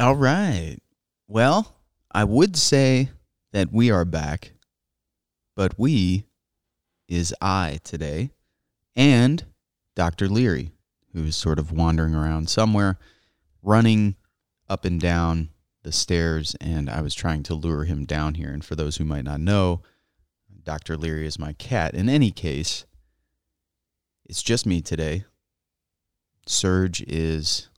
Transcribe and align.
All 0.00 0.16
right. 0.16 0.78
Well, 1.28 1.76
I 2.10 2.24
would 2.24 2.56
say 2.56 3.10
that 3.52 3.70
we 3.70 3.90
are 3.90 4.06
back, 4.06 4.52
but 5.54 5.78
we 5.78 6.24
is 7.06 7.34
I 7.42 7.80
today 7.84 8.30
and 8.96 9.44
Dr. 9.94 10.26
Leary, 10.26 10.72
who 11.12 11.24
is 11.24 11.36
sort 11.36 11.58
of 11.58 11.70
wandering 11.70 12.14
around 12.14 12.48
somewhere, 12.48 12.98
running 13.62 14.16
up 14.70 14.86
and 14.86 14.98
down 14.98 15.50
the 15.82 15.92
stairs, 15.92 16.56
and 16.62 16.88
I 16.88 17.02
was 17.02 17.14
trying 17.14 17.42
to 17.42 17.54
lure 17.54 17.84
him 17.84 18.06
down 18.06 18.36
here. 18.36 18.50
And 18.50 18.64
for 18.64 18.76
those 18.76 18.96
who 18.96 19.04
might 19.04 19.24
not 19.24 19.40
know, 19.40 19.82
Dr. 20.64 20.96
Leary 20.96 21.26
is 21.26 21.38
my 21.38 21.52
cat. 21.52 21.92
In 21.92 22.08
any 22.08 22.30
case, 22.30 22.86
it's 24.24 24.42
just 24.42 24.64
me 24.64 24.80
today. 24.80 25.24
Serge 26.46 27.02
is 27.02 27.68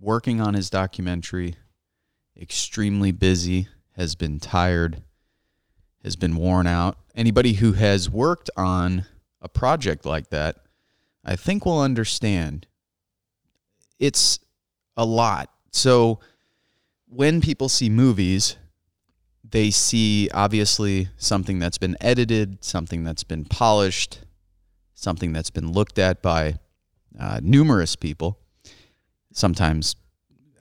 working 0.00 0.40
on 0.40 0.54
his 0.54 0.70
documentary, 0.70 1.54
extremely 2.40 3.12
busy, 3.12 3.68
has 3.96 4.14
been 4.14 4.38
tired, 4.38 5.02
has 6.04 6.16
been 6.16 6.36
worn 6.36 6.66
out. 6.66 6.98
Anybody 7.14 7.54
who 7.54 7.72
has 7.72 8.08
worked 8.08 8.50
on 8.56 9.06
a 9.42 9.48
project 9.48 10.06
like 10.06 10.30
that, 10.30 10.56
I 11.24 11.36
think 11.36 11.66
will 11.66 11.80
understand. 11.80 12.66
It's 13.98 14.38
a 14.96 15.04
lot. 15.04 15.50
So 15.72 16.20
when 17.06 17.40
people 17.40 17.68
see 17.68 17.88
movies, 17.88 18.56
they 19.50 19.70
see 19.70 20.28
obviously 20.32 21.08
something 21.16 21.58
that's 21.58 21.78
been 21.78 21.96
edited, 22.00 22.62
something 22.64 23.02
that's 23.04 23.24
been 23.24 23.44
polished, 23.44 24.20
something 24.94 25.32
that's 25.32 25.50
been 25.50 25.72
looked 25.72 25.98
at 25.98 26.22
by 26.22 26.58
uh, 27.18 27.40
numerous 27.42 27.96
people, 27.96 28.38
sometimes 29.32 29.96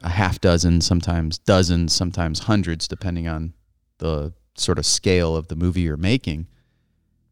a 0.02 0.10
half 0.10 0.40
dozen, 0.40 0.82
sometimes 0.82 1.38
dozens, 1.38 1.94
sometimes 1.94 2.40
hundreds, 2.40 2.88
depending 2.88 3.28
on 3.28 3.54
the 3.98 4.34
sort 4.56 4.78
of 4.78 4.86
scale 4.86 5.36
of 5.36 5.48
the 5.48 5.56
movie 5.56 5.82
you're 5.82 5.98
making. 5.98 6.48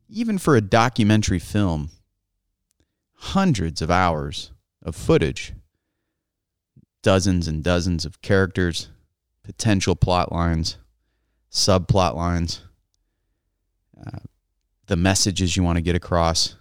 Even 0.09 0.38
for 0.38 0.56
a 0.56 0.61
documentary 0.61 1.39
film, 1.39 1.89
hundreds 3.16 3.81
of 3.81 3.89
hours 3.89 4.52
of 4.83 4.95
footage, 4.95 5.53
dozens 7.02 7.47
and 7.47 7.63
dozens 7.63 8.06
of 8.06 8.22
characters, 8.22 8.89
potential 9.44 9.95
plot 9.95 10.31
lines, 10.31 10.78
subplot 11.52 12.16
lines, 12.16 12.61
uh, 14.06 14.19
the 14.88 14.95
messages 14.95 15.56
you 15.56 15.63
want 15.63 15.78
to 15.78 15.81
get 15.81 15.95
across, 15.95 16.56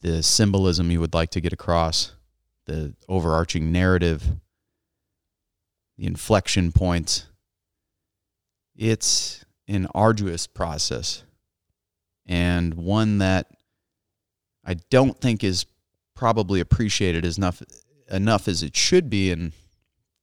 the 0.00 0.22
symbolism 0.22 0.90
you 0.90 1.00
would 1.00 1.14
like 1.14 1.30
to 1.30 1.40
get 1.40 1.52
across, 1.52 2.12
the 2.66 2.94
overarching 3.08 3.72
narrative, 3.72 4.22
the 5.96 6.06
inflection 6.06 6.72
points. 6.72 7.26
It's 8.76 9.44
an 9.68 9.86
arduous 9.94 10.46
process 10.46 11.24
and 12.26 12.74
one 12.74 13.18
that 13.18 13.48
I 14.64 14.74
don't 14.90 15.20
think 15.20 15.42
is 15.44 15.66
probably 16.14 16.60
appreciated 16.60 17.24
enough 17.24 17.62
enough 18.10 18.48
as 18.48 18.62
it 18.62 18.76
should 18.76 19.08
be 19.08 19.30
and 19.30 19.52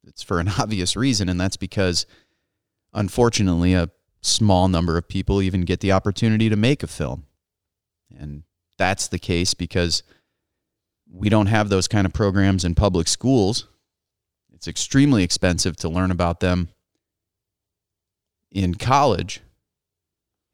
it's 0.06 0.22
for 0.24 0.40
an 0.40 0.50
obvious 0.60 0.96
reason 0.96 1.30
and 1.30 1.40
that's 1.40 1.58
because 1.58 2.06
unfortunately 2.94 3.74
a 3.74 3.90
small 4.22 4.68
number 4.68 4.98
of 4.98 5.08
people 5.08 5.42
even 5.42 5.62
get 5.62 5.80
the 5.80 5.92
opportunity 5.92 6.50
to 6.50 6.56
make 6.56 6.84
a 6.84 6.88
film. 6.88 7.26
And 8.18 8.44
that's 8.78 9.08
the 9.08 9.20
case 9.20 9.54
because 9.54 10.04
we 11.12 11.30
don't 11.30 11.48
have 11.48 11.70
those 11.70 11.88
kind 11.88 12.06
of 12.06 12.14
programs 12.14 12.64
in 12.64 12.76
public 12.76 13.08
schools. 13.08 13.68
It's 14.54 14.68
extremely 14.68 15.24
expensive 15.24 15.76
to 15.78 15.90
learn 15.90 16.12
about 16.12 16.40
them 16.40 16.70
in 18.52 18.76
college. 18.76 19.42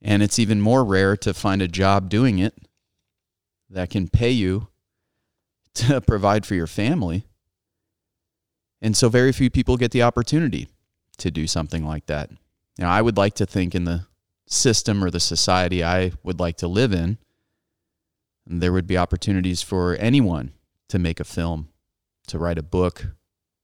And 0.02 0.22
it's 0.22 0.40
even 0.40 0.62
more 0.62 0.84
rare 0.86 1.18
to 1.18 1.34
find 1.34 1.62
a 1.62 1.68
job 1.68 2.10
doing 2.10 2.40
it 2.40 2.54
that 3.70 3.90
can 3.90 4.08
pay 4.08 4.32
you 4.32 4.68
to 5.76 6.00
provide 6.02 6.46
for 6.46 6.56
your 6.56 6.68
family. 6.68 7.26
And 8.82 8.96
so 8.96 9.10
very 9.10 9.32
few 9.32 9.50
people 9.50 9.78
get 9.78 9.92
the 9.92 10.04
opportunity 10.04 10.70
to 11.18 11.32
do 11.32 11.48
something 11.48 11.86
like 11.86 12.06
that. 12.06 12.30
Now, 12.78 12.92
I 12.92 13.02
would 13.02 13.18
like 13.18 13.36
to 13.36 13.46
think 13.46 13.74
in 13.74 13.86
the 13.86 14.06
system 14.48 15.04
or 15.04 15.10
the 15.10 15.20
society 15.20 15.84
I 15.84 16.12
would 16.24 16.40
like 16.40 16.58
to 16.58 16.68
live 16.68 16.94
in, 16.94 17.18
there 18.46 18.74
would 18.74 18.88
be 18.88 18.98
opportunities 18.98 19.62
for 19.62 19.96
anyone 19.96 20.52
to 20.90 21.00
make 21.00 21.20
a 21.20 21.24
film, 21.24 21.70
to 22.28 22.38
write 22.38 22.58
a 22.58 22.64
book, 22.64 23.08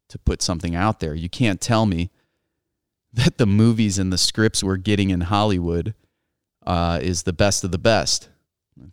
to 0.09 0.17
put 0.19 0.41
something 0.41 0.75
out 0.75 0.99
there. 0.99 1.13
You 1.13 1.29
can't 1.29 1.61
tell 1.61 1.85
me 1.85 2.09
that 3.13 3.37
the 3.37 3.45
movies 3.45 3.99
and 3.99 4.11
the 4.11 4.17
scripts 4.17 4.63
we're 4.63 4.77
getting 4.77 5.09
in 5.09 5.21
Hollywood 5.21 5.93
uh, 6.65 6.99
is 7.01 7.23
the 7.23 7.33
best 7.33 7.63
of 7.63 7.71
the 7.71 7.77
best. 7.77 8.29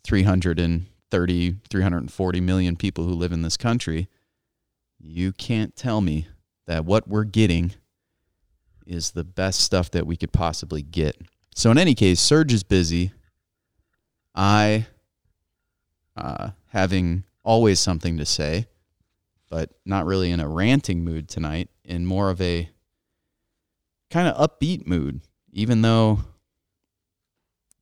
330, 0.05 1.57
340 1.71 2.41
million 2.41 2.77
people 2.77 3.05
who 3.05 3.13
live 3.13 3.33
in 3.33 3.43
this 3.43 3.57
country. 3.57 4.09
You 4.99 5.33
can't 5.33 5.77
tell 5.77 6.01
me 6.01 6.29
that 6.67 6.85
what 6.85 7.09
we're 7.09 7.25
getting 7.25 7.73
is 8.87 9.13
the 9.13 9.25
best 9.25 9.61
stuff 9.61 9.91
that 9.93 10.07
we 10.07 10.17
could 10.17 10.33
possibly 10.33 10.83
get. 10.83 11.17
So, 11.55 11.71
in 11.71 11.79
any 11.79 11.95
case, 11.95 12.21
Serge 12.21 12.53
is 12.53 12.63
busy. 12.63 13.13
I, 14.35 14.87
uh, 16.19 16.51
having 16.69 17.25
always 17.45 17.81
something 17.81 18.19
to 18.19 18.27
say, 18.27 18.67
but 19.49 19.71
not 19.85 20.05
really 20.05 20.31
in 20.31 20.41
a 20.41 20.49
ranting 20.49 21.05
mood 21.05 21.29
tonight, 21.29 21.71
in 21.85 22.05
more 22.05 22.31
of 22.31 22.41
a 22.41 22.69
kind 24.11 24.29
of 24.29 24.51
upbeat 24.51 24.87
mood, 24.87 25.21
even 25.53 25.83
though, 25.83 26.21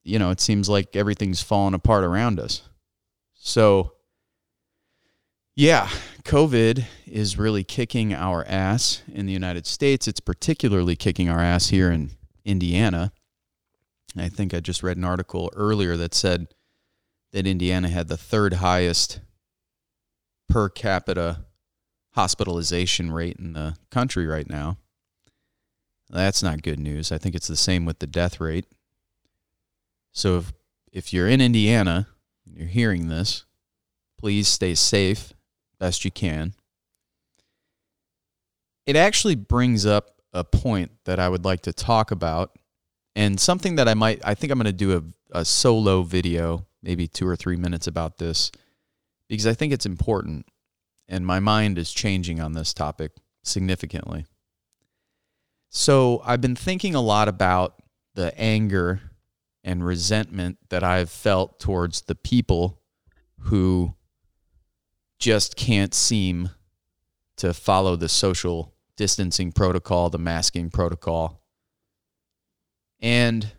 you 0.04 0.18
know, 0.18 0.30
it 0.30 0.40
seems 0.40 0.68
like 0.68 0.94
everything's 0.94 1.42
falling 1.42 1.74
apart 1.74 2.04
around 2.04 2.38
us. 2.38 2.62
So, 3.34 3.92
yeah, 5.54 5.88
COVID 6.24 6.84
is 7.06 7.38
really 7.38 7.64
kicking 7.64 8.12
our 8.12 8.44
ass 8.46 9.02
in 9.12 9.26
the 9.26 9.32
United 9.32 9.66
States. 9.66 10.06
It's 10.06 10.20
particularly 10.20 10.96
kicking 10.96 11.28
our 11.28 11.40
ass 11.40 11.68
here 11.68 11.90
in 11.90 12.10
Indiana. 12.44 13.12
I 14.16 14.28
think 14.28 14.54
I 14.54 14.60
just 14.60 14.82
read 14.82 14.96
an 14.96 15.04
article 15.04 15.50
earlier 15.54 15.96
that 15.96 16.14
said 16.14 16.48
that 17.32 17.46
Indiana 17.46 17.88
had 17.88 18.08
the 18.08 18.16
third 18.16 18.54
highest 18.54 19.20
per 20.48 20.68
capita 20.68 21.44
hospitalization 22.14 23.12
rate 23.12 23.36
in 23.38 23.52
the 23.52 23.76
country 23.90 24.26
right 24.26 24.48
now. 24.48 24.78
That's 26.08 26.42
not 26.42 26.62
good 26.62 26.78
news. 26.78 27.10
I 27.12 27.18
think 27.18 27.34
it's 27.34 27.48
the 27.48 27.56
same 27.56 27.84
with 27.84 27.98
the 27.98 28.06
death 28.06 28.40
rate. 28.40 28.66
So 30.12 30.38
if, 30.38 30.52
if 30.92 31.12
you're 31.12 31.28
in 31.28 31.40
Indiana, 31.40 32.08
and 32.46 32.56
you're 32.56 32.68
hearing 32.68 33.08
this, 33.08 33.44
please 34.18 34.48
stay 34.48 34.74
safe 34.74 35.34
best 35.78 36.04
you 36.04 36.10
can. 36.10 36.54
It 38.86 38.96
actually 38.96 39.34
brings 39.34 39.84
up 39.84 40.22
a 40.32 40.44
point 40.44 40.92
that 41.04 41.18
I 41.18 41.28
would 41.28 41.44
like 41.44 41.62
to 41.62 41.72
talk 41.72 42.10
about 42.10 42.56
and 43.14 43.40
something 43.40 43.76
that 43.76 43.88
I 43.88 43.94
might, 43.94 44.20
I 44.24 44.34
think 44.34 44.52
I'm 44.52 44.58
going 44.58 44.66
to 44.66 44.72
do 44.72 44.96
a, 44.96 45.38
a 45.40 45.44
solo 45.44 46.02
video, 46.02 46.65
maybe 46.82 47.08
two 47.08 47.26
or 47.26 47.36
three 47.36 47.56
minutes 47.56 47.86
about 47.86 48.18
this, 48.18 48.50
because 49.28 49.46
I 49.46 49.54
think 49.54 49.72
it's 49.72 49.86
important. 49.86 50.46
And 51.08 51.24
my 51.24 51.38
mind 51.38 51.78
is 51.78 51.92
changing 51.92 52.40
on 52.40 52.52
this 52.52 52.74
topic 52.74 53.12
significantly. 53.44 54.26
So 55.70 56.22
I've 56.24 56.40
been 56.40 56.56
thinking 56.56 56.94
a 56.94 57.00
lot 57.00 57.28
about 57.28 57.82
the 58.14 58.36
anger 58.38 59.00
and 59.62 59.84
resentment 59.84 60.58
that 60.70 60.82
I've 60.82 61.10
felt 61.10 61.60
towards 61.60 62.02
the 62.02 62.14
people 62.14 62.80
who 63.40 63.94
just 65.18 65.56
can't 65.56 65.94
seem 65.94 66.50
to 67.36 67.52
follow 67.52 67.96
the 67.96 68.08
social 68.08 68.74
distancing 68.96 69.52
protocol, 69.52 70.08
the 70.08 70.18
masking 70.18 70.70
protocol. 70.70 71.42
And 73.00 73.52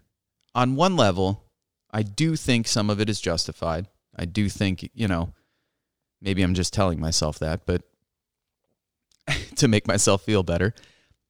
on 0.56 0.76
one 0.76 0.96
level, 0.96 1.46
I 1.92 2.04
do 2.04 2.36
think 2.36 2.68
some 2.68 2.90
of 2.90 3.00
it 3.00 3.10
is 3.10 3.22
justified. 3.22 3.88
I 4.16 4.26
do 4.26 4.50
think, 4.50 4.90
you 4.94 5.08
know, 5.08 5.34
maybe 6.22 6.42
I'm 6.42 6.54
just 6.54 6.74
telling 6.74 7.00
myself 7.00 7.40
that, 7.40 7.66
but 7.66 7.84
to 9.56 9.68
make 9.68 9.88
myself 9.88 10.24
feel 10.24 10.44
better. 10.44 10.74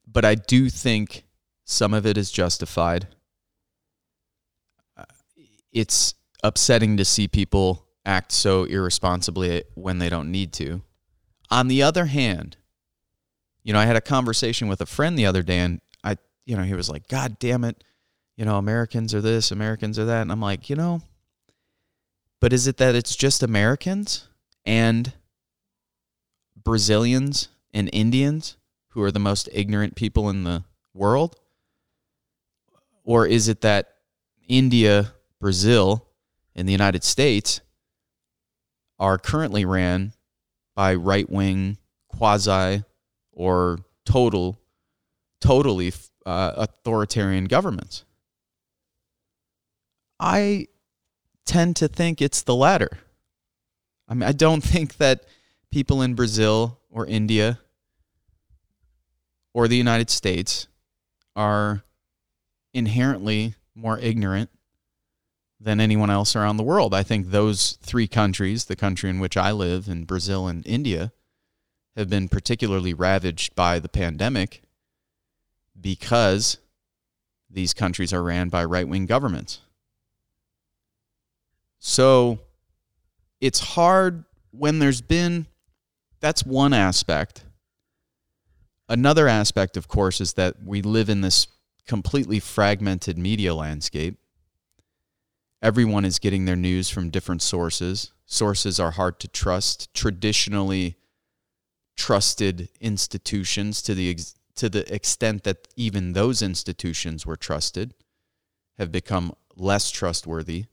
But 0.06 0.25
I 0.25 0.36
do 0.36 0.69
think 0.69 1.25
some 1.65 1.94
of 1.94 2.06
it 2.06 2.18
is 2.18 2.31
justified. 2.31 3.07
Uh, 4.95 5.04
it's 5.71 6.13
upsetting 6.44 6.98
to 6.98 7.06
see 7.06 7.27
people 7.27 7.86
act 8.06 8.31
so 8.31 8.63
irresponsibly 8.63 9.63
when 9.75 10.00
they 10.00 10.09
don't 10.09 10.31
need 10.31 10.54
to. 10.54 10.81
On 11.51 11.68
the 11.68 11.83
other 11.83 12.06
hand, 12.06 12.57
you 13.63 13.74
know, 13.74 13.80
I 13.80 13.86
had 13.86 13.98
a 13.98 14.01
conversation 14.01 14.69
with 14.69 14.80
a 14.80 14.86
friend 14.86 15.19
the 15.19 15.25
other 15.25 15.44
day 15.44 15.59
and 15.59 15.81
I, 16.04 16.18
you 16.45 16.56
know, 16.56 16.63
he 16.63 16.74
was 16.74 16.89
like, 16.89 17.09
God 17.09 17.38
damn 17.38 17.65
it, 17.65 17.83
you 18.37 18.45
know, 18.45 18.57
Americans 18.57 19.13
are 19.13 19.21
this, 19.21 19.51
Americans 19.51 19.97
are 19.97 20.05
that. 20.05 20.21
And 20.21 20.31
I'm 20.31 20.39
like, 20.39 20.69
you 20.69 20.75
know, 20.75 21.01
but 22.39 22.53
is 22.53 22.67
it 22.67 22.77
that 22.77 22.95
it's 22.95 23.15
just 23.15 23.41
Americans 23.41 24.27
and 24.63 25.11
Brazilians 26.55 27.49
and 27.73 27.89
Indians 27.91 28.57
who 28.89 29.01
are 29.01 29.11
the 29.11 29.19
most 29.19 29.49
ignorant 29.51 29.95
people 29.95 30.29
in 30.29 30.43
the 30.43 30.63
world? 30.93 31.35
Or 33.03 33.25
is 33.25 33.47
it 33.47 33.61
that 33.61 33.95
India, 34.47 35.13
Brazil, 35.41 36.05
and 36.55 36.67
the 36.67 36.73
United 36.73 37.03
States 37.03 37.61
are 38.99 39.17
currently 39.17 39.65
ran 39.65 40.13
by 40.75 40.93
right 40.93 41.29
wing, 41.29 41.77
quasi, 42.07 42.83
or 43.31 43.79
total, 44.05 44.59
totally 45.41 45.91
uh, 46.25 46.53
authoritarian 46.57 47.45
governments? 47.45 48.03
I 50.19 50.67
tend 51.45 51.75
to 51.77 51.87
think 51.87 52.21
it's 52.21 52.41
the 52.41 52.55
latter. 52.55 52.99
I 54.07 54.13
mean, 54.13 54.23
I 54.23 54.31
don't 54.31 54.61
think 54.63 54.97
that 54.97 55.25
people 55.71 56.01
in 56.01 56.15
Brazil 56.15 56.79
or 56.89 57.05
India 57.05 57.59
or 59.53 59.67
the 59.67 59.77
United 59.77 60.09
States 60.09 60.67
are 61.35 61.83
inherently 62.73 63.55
more 63.75 63.97
ignorant 63.99 64.49
than 65.59 65.79
anyone 65.79 66.09
else 66.09 66.35
around 66.35 66.57
the 66.57 66.63
world. 66.63 66.93
I 66.93 67.03
think 67.03 67.27
those 67.27 67.73
three 67.81 68.07
countries, 68.07 68.65
the 68.65 68.75
country 68.75 69.09
in 69.09 69.19
which 69.19 69.35
I 69.35 69.51
live, 69.51 69.87
in 69.87 70.05
Brazil 70.05 70.47
and 70.47 70.65
India, 70.67 71.11
have 71.95 72.09
been 72.09 72.29
particularly 72.29 72.93
ravaged 72.93 73.55
by 73.55 73.79
the 73.79 73.89
pandemic 73.89 74.61
because 75.79 76.57
these 77.49 77.73
countries 77.73 78.13
are 78.13 78.23
ran 78.23 78.49
by 78.49 78.63
right 78.63 78.87
wing 78.87 79.07
governments. 79.07 79.61
So 81.87 82.39
it's 83.39 83.61
hard 83.61 84.25
when 84.51 84.79
there's 84.79 84.99
been, 84.99 85.47
that's 86.19 86.45
one 86.45 86.73
aspect. 86.73 87.45
Another 88.89 89.29
aspect, 89.29 89.77
of 89.77 89.87
course, 89.87 90.19
is 90.19 90.33
that 90.33 90.61
we 90.65 90.81
live 90.81 91.07
in 91.07 91.21
this 91.21 91.47
completely 91.87 92.41
fragmented 92.41 93.17
media 93.17 93.55
landscape. 93.55 94.17
Everyone 95.61 96.03
is 96.03 96.19
getting 96.19 96.43
their 96.43 96.57
news 96.57 96.89
from 96.89 97.09
different 97.09 97.41
sources. 97.41 98.11
Sources 98.25 98.81
are 98.81 98.91
hard 98.91 99.17
to 99.21 99.29
trust. 99.29 99.93
Traditionally 99.93 100.97
trusted 101.95 102.67
institutions, 102.81 103.81
to 103.83 103.95
the 103.95 104.09
ex- 104.09 104.35
to 104.55 104.67
the 104.67 104.93
extent 104.93 105.45
that 105.45 105.69
even 105.77 106.11
those 106.11 106.41
institutions 106.41 107.25
were 107.25 107.37
trusted, 107.37 107.93
have 108.77 108.91
become 108.91 109.33
less 109.55 109.89
trustworthy 109.89 110.65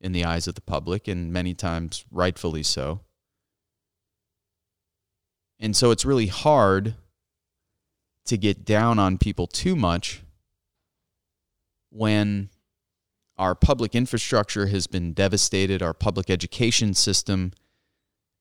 in 0.00 0.12
the 0.12 0.24
eyes 0.24 0.48
of 0.48 0.54
the 0.54 0.60
public, 0.60 1.08
and 1.08 1.32
many 1.32 1.54
times 1.54 2.04
rightfully 2.10 2.62
so. 2.62 3.00
And 5.58 5.76
so 5.76 5.90
it's 5.90 6.04
really 6.04 6.28
hard 6.28 6.94
to 8.24 8.36
get 8.36 8.64
down 8.64 8.98
on 8.98 9.18
people 9.18 9.46
too 9.46 9.76
much 9.76 10.22
when 11.90 12.48
our 13.36 13.54
public 13.54 13.94
infrastructure 13.94 14.66
has 14.66 14.86
been 14.86 15.12
devastated, 15.12 15.82
our 15.82 15.94
public 15.94 16.30
education 16.30 16.94
system 16.94 17.52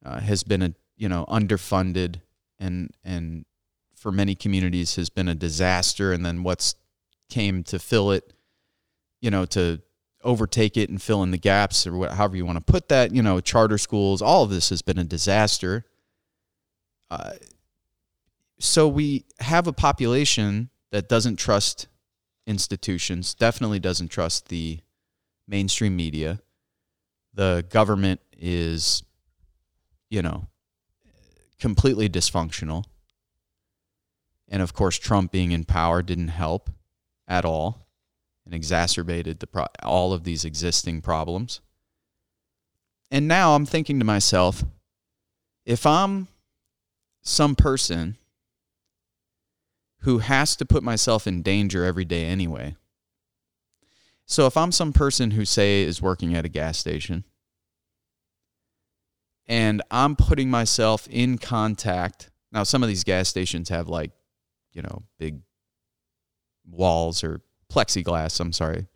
uh, 0.05 0.19
has 0.19 0.43
been 0.43 0.61
a 0.61 0.73
you 0.95 1.09
know 1.09 1.25
underfunded, 1.27 2.21
and 2.59 2.91
and 3.03 3.45
for 3.95 4.11
many 4.11 4.35
communities 4.35 4.95
has 4.95 5.09
been 5.09 5.27
a 5.27 5.35
disaster, 5.35 6.13
and 6.13 6.25
then 6.25 6.43
what's 6.43 6.75
came 7.29 7.63
to 7.63 7.79
fill 7.79 8.11
it, 8.11 8.33
you 9.21 9.29
know, 9.29 9.45
to 9.45 9.81
overtake 10.23 10.77
it 10.77 10.89
and 10.89 11.01
fill 11.01 11.23
in 11.23 11.31
the 11.31 11.37
gaps 11.37 11.87
or 11.87 11.97
what, 11.97 12.11
however 12.11 12.35
you 12.35 12.45
want 12.45 12.57
to 12.57 12.71
put 12.71 12.89
that. 12.89 13.13
You 13.13 13.21
know, 13.21 13.39
charter 13.39 13.77
schools, 13.77 14.21
all 14.21 14.43
of 14.43 14.49
this 14.49 14.69
has 14.69 14.81
been 14.81 14.97
a 14.97 15.03
disaster. 15.03 15.85
Uh, 17.09 17.33
so 18.59 18.87
we 18.87 19.25
have 19.39 19.67
a 19.67 19.73
population 19.73 20.69
that 20.91 21.07
doesn't 21.07 21.37
trust 21.37 21.87
institutions, 22.45 23.33
definitely 23.33 23.79
doesn't 23.79 24.09
trust 24.09 24.49
the 24.49 24.79
mainstream 25.47 25.95
media. 25.95 26.39
The 27.33 27.65
government 27.69 28.21
is, 28.37 29.03
you 30.09 30.21
know, 30.21 30.47
completely 31.59 32.09
dysfunctional. 32.09 32.85
And 34.47 34.61
of 34.61 34.73
course, 34.73 34.97
Trump 34.97 35.31
being 35.31 35.51
in 35.51 35.63
power 35.63 36.01
didn't 36.01 36.29
help 36.29 36.69
at 37.27 37.45
all 37.45 37.88
and 38.49 38.55
exacerbated 38.55 39.39
the 39.39 39.45
pro- 39.45 39.67
all 39.83 40.11
of 40.11 40.23
these 40.23 40.43
existing 40.43 41.01
problems. 41.01 41.61
And 43.11 43.27
now 43.27 43.53
I'm 43.53 43.65
thinking 43.65 43.99
to 43.99 44.05
myself, 44.05 44.63
if 45.65 45.85
I'm 45.85 46.27
some 47.21 47.55
person 47.55 48.17
who 49.99 50.17
has 50.17 50.55
to 50.55 50.65
put 50.65 50.81
myself 50.81 51.27
in 51.27 51.43
danger 51.43 51.85
every 51.85 52.05
day 52.05 52.25
anyway. 52.25 52.75
So 54.25 54.47
if 54.47 54.57
I'm 54.57 54.71
some 54.71 54.93
person 54.93 55.31
who 55.31 55.45
say 55.45 55.83
is 55.83 56.01
working 56.01 56.33
at 56.33 56.45
a 56.45 56.49
gas 56.49 56.77
station 56.79 57.25
and 59.47 59.83
I'm 59.91 60.15
putting 60.15 60.49
myself 60.49 61.07
in 61.11 61.37
contact, 61.37 62.31
now 62.51 62.63
some 62.63 62.81
of 62.81 62.89
these 62.89 63.03
gas 63.03 63.27
stations 63.27 63.69
have 63.69 63.87
like, 63.89 64.11
you 64.71 64.81
know, 64.81 65.03
big 65.19 65.41
walls 66.65 67.23
or 67.23 67.41
plexiglass, 67.71 68.39
I'm 68.39 68.53
sorry, 68.53 68.87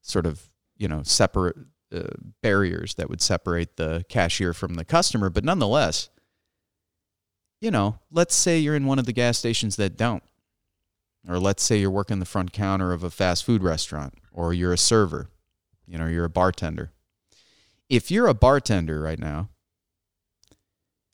sort 0.00 0.26
of, 0.26 0.50
you 0.76 0.88
know, 0.88 1.02
separate 1.02 1.56
uh, 1.92 2.08
barriers 2.42 2.94
that 2.94 3.08
would 3.08 3.20
separate 3.20 3.76
the 3.76 4.04
cashier 4.08 4.52
from 4.52 4.74
the 4.74 4.84
customer, 4.84 5.30
but 5.30 5.44
nonetheless, 5.44 6.10
you 7.60 7.70
know, 7.70 7.98
let's 8.10 8.34
say 8.34 8.58
you're 8.58 8.76
in 8.76 8.86
one 8.86 8.98
of 8.98 9.06
the 9.06 9.12
gas 9.12 9.38
stations 9.38 9.76
that 9.76 9.96
don't. 9.96 10.22
Or 11.26 11.38
let's 11.38 11.62
say 11.62 11.78
you're 11.78 11.90
working 11.90 12.18
the 12.18 12.26
front 12.26 12.52
counter 12.52 12.92
of 12.92 13.02
a 13.02 13.10
fast 13.10 13.44
food 13.44 13.62
restaurant 13.62 14.14
or 14.30 14.52
you're 14.52 14.74
a 14.74 14.78
server, 14.78 15.30
you 15.86 15.96
know, 15.96 16.06
you're 16.06 16.26
a 16.26 16.30
bartender. 16.30 16.92
If 17.88 18.10
you're 18.10 18.26
a 18.26 18.34
bartender 18.34 19.00
right 19.00 19.18
now, 19.18 19.48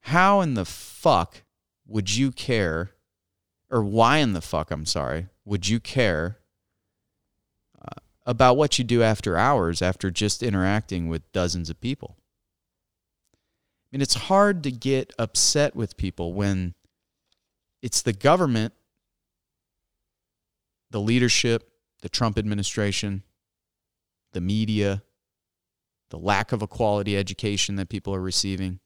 how 0.00 0.40
in 0.40 0.54
the 0.54 0.64
fuck 0.64 1.44
would 1.86 2.16
you 2.16 2.32
care 2.32 2.90
or 3.70 3.84
why 3.84 4.18
in 4.18 4.32
the 4.32 4.40
fuck, 4.40 4.72
I'm 4.72 4.86
sorry, 4.86 5.28
would 5.44 5.68
you 5.68 5.78
care 5.78 6.39
about 8.26 8.56
what 8.56 8.78
you 8.78 8.84
do 8.84 9.02
after 9.02 9.36
hours 9.36 9.82
after 9.82 10.10
just 10.10 10.42
interacting 10.42 11.08
with 11.08 11.30
dozens 11.32 11.70
of 11.70 11.80
people? 11.80 12.16
I 13.34 13.96
mean, 13.96 14.02
it's 14.02 14.14
hard 14.14 14.62
to 14.64 14.70
get 14.70 15.12
upset 15.18 15.74
with 15.74 15.96
people 15.96 16.32
when 16.32 16.74
it's 17.82 18.02
the 18.02 18.12
government, 18.12 18.72
the 20.90 21.00
leadership, 21.00 21.70
the 22.02 22.08
Trump 22.08 22.38
administration, 22.38 23.24
the 24.32 24.40
media, 24.40 25.02
the 26.10 26.18
lack 26.18 26.52
of 26.52 26.62
a 26.62 26.66
quality 26.66 27.16
education 27.16 27.76
that 27.76 27.88
people 27.88 28.14
are 28.14 28.20
receiving, 28.20 28.80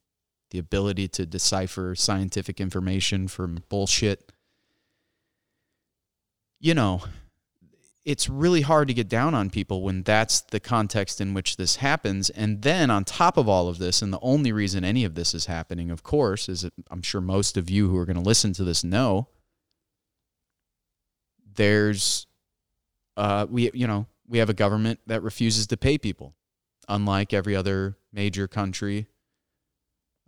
the 0.50 0.58
ability 0.58 1.08
to 1.08 1.26
decipher 1.26 1.94
scientific 1.94 2.60
information 2.60 3.28
from 3.28 3.62
bullshit. 3.68 4.32
You 6.60 6.74
know, 6.74 7.02
it's 8.04 8.28
really 8.28 8.60
hard 8.60 8.88
to 8.88 8.94
get 8.94 9.08
down 9.08 9.34
on 9.34 9.48
people 9.48 9.82
when 9.82 10.02
that's 10.02 10.42
the 10.42 10.60
context 10.60 11.20
in 11.20 11.32
which 11.32 11.56
this 11.56 11.76
happens. 11.76 12.28
And 12.30 12.60
then 12.62 12.90
on 12.90 13.04
top 13.04 13.36
of 13.36 13.48
all 13.48 13.68
of 13.68 13.78
this, 13.78 14.02
and 14.02 14.12
the 14.12 14.20
only 14.20 14.52
reason 14.52 14.84
any 14.84 15.04
of 15.04 15.14
this 15.14 15.32
is 15.34 15.46
happening, 15.46 15.90
of 15.90 16.02
course, 16.02 16.48
is 16.48 16.68
I'm 16.90 17.02
sure 17.02 17.22
most 17.22 17.56
of 17.56 17.70
you 17.70 17.88
who 17.88 17.96
are 17.96 18.04
going 18.04 18.16
to 18.16 18.22
listen 18.22 18.52
to 18.54 18.64
this 18.64 18.84
know 18.84 19.28
there's 21.54 22.26
uh, 23.16 23.46
we 23.48 23.70
you 23.72 23.86
know 23.86 24.06
we 24.26 24.38
have 24.38 24.50
a 24.50 24.54
government 24.54 25.00
that 25.06 25.22
refuses 25.22 25.66
to 25.68 25.76
pay 25.76 25.98
people, 25.98 26.34
unlike 26.88 27.32
every 27.32 27.54
other 27.54 27.96
major 28.12 28.48
country 28.48 29.06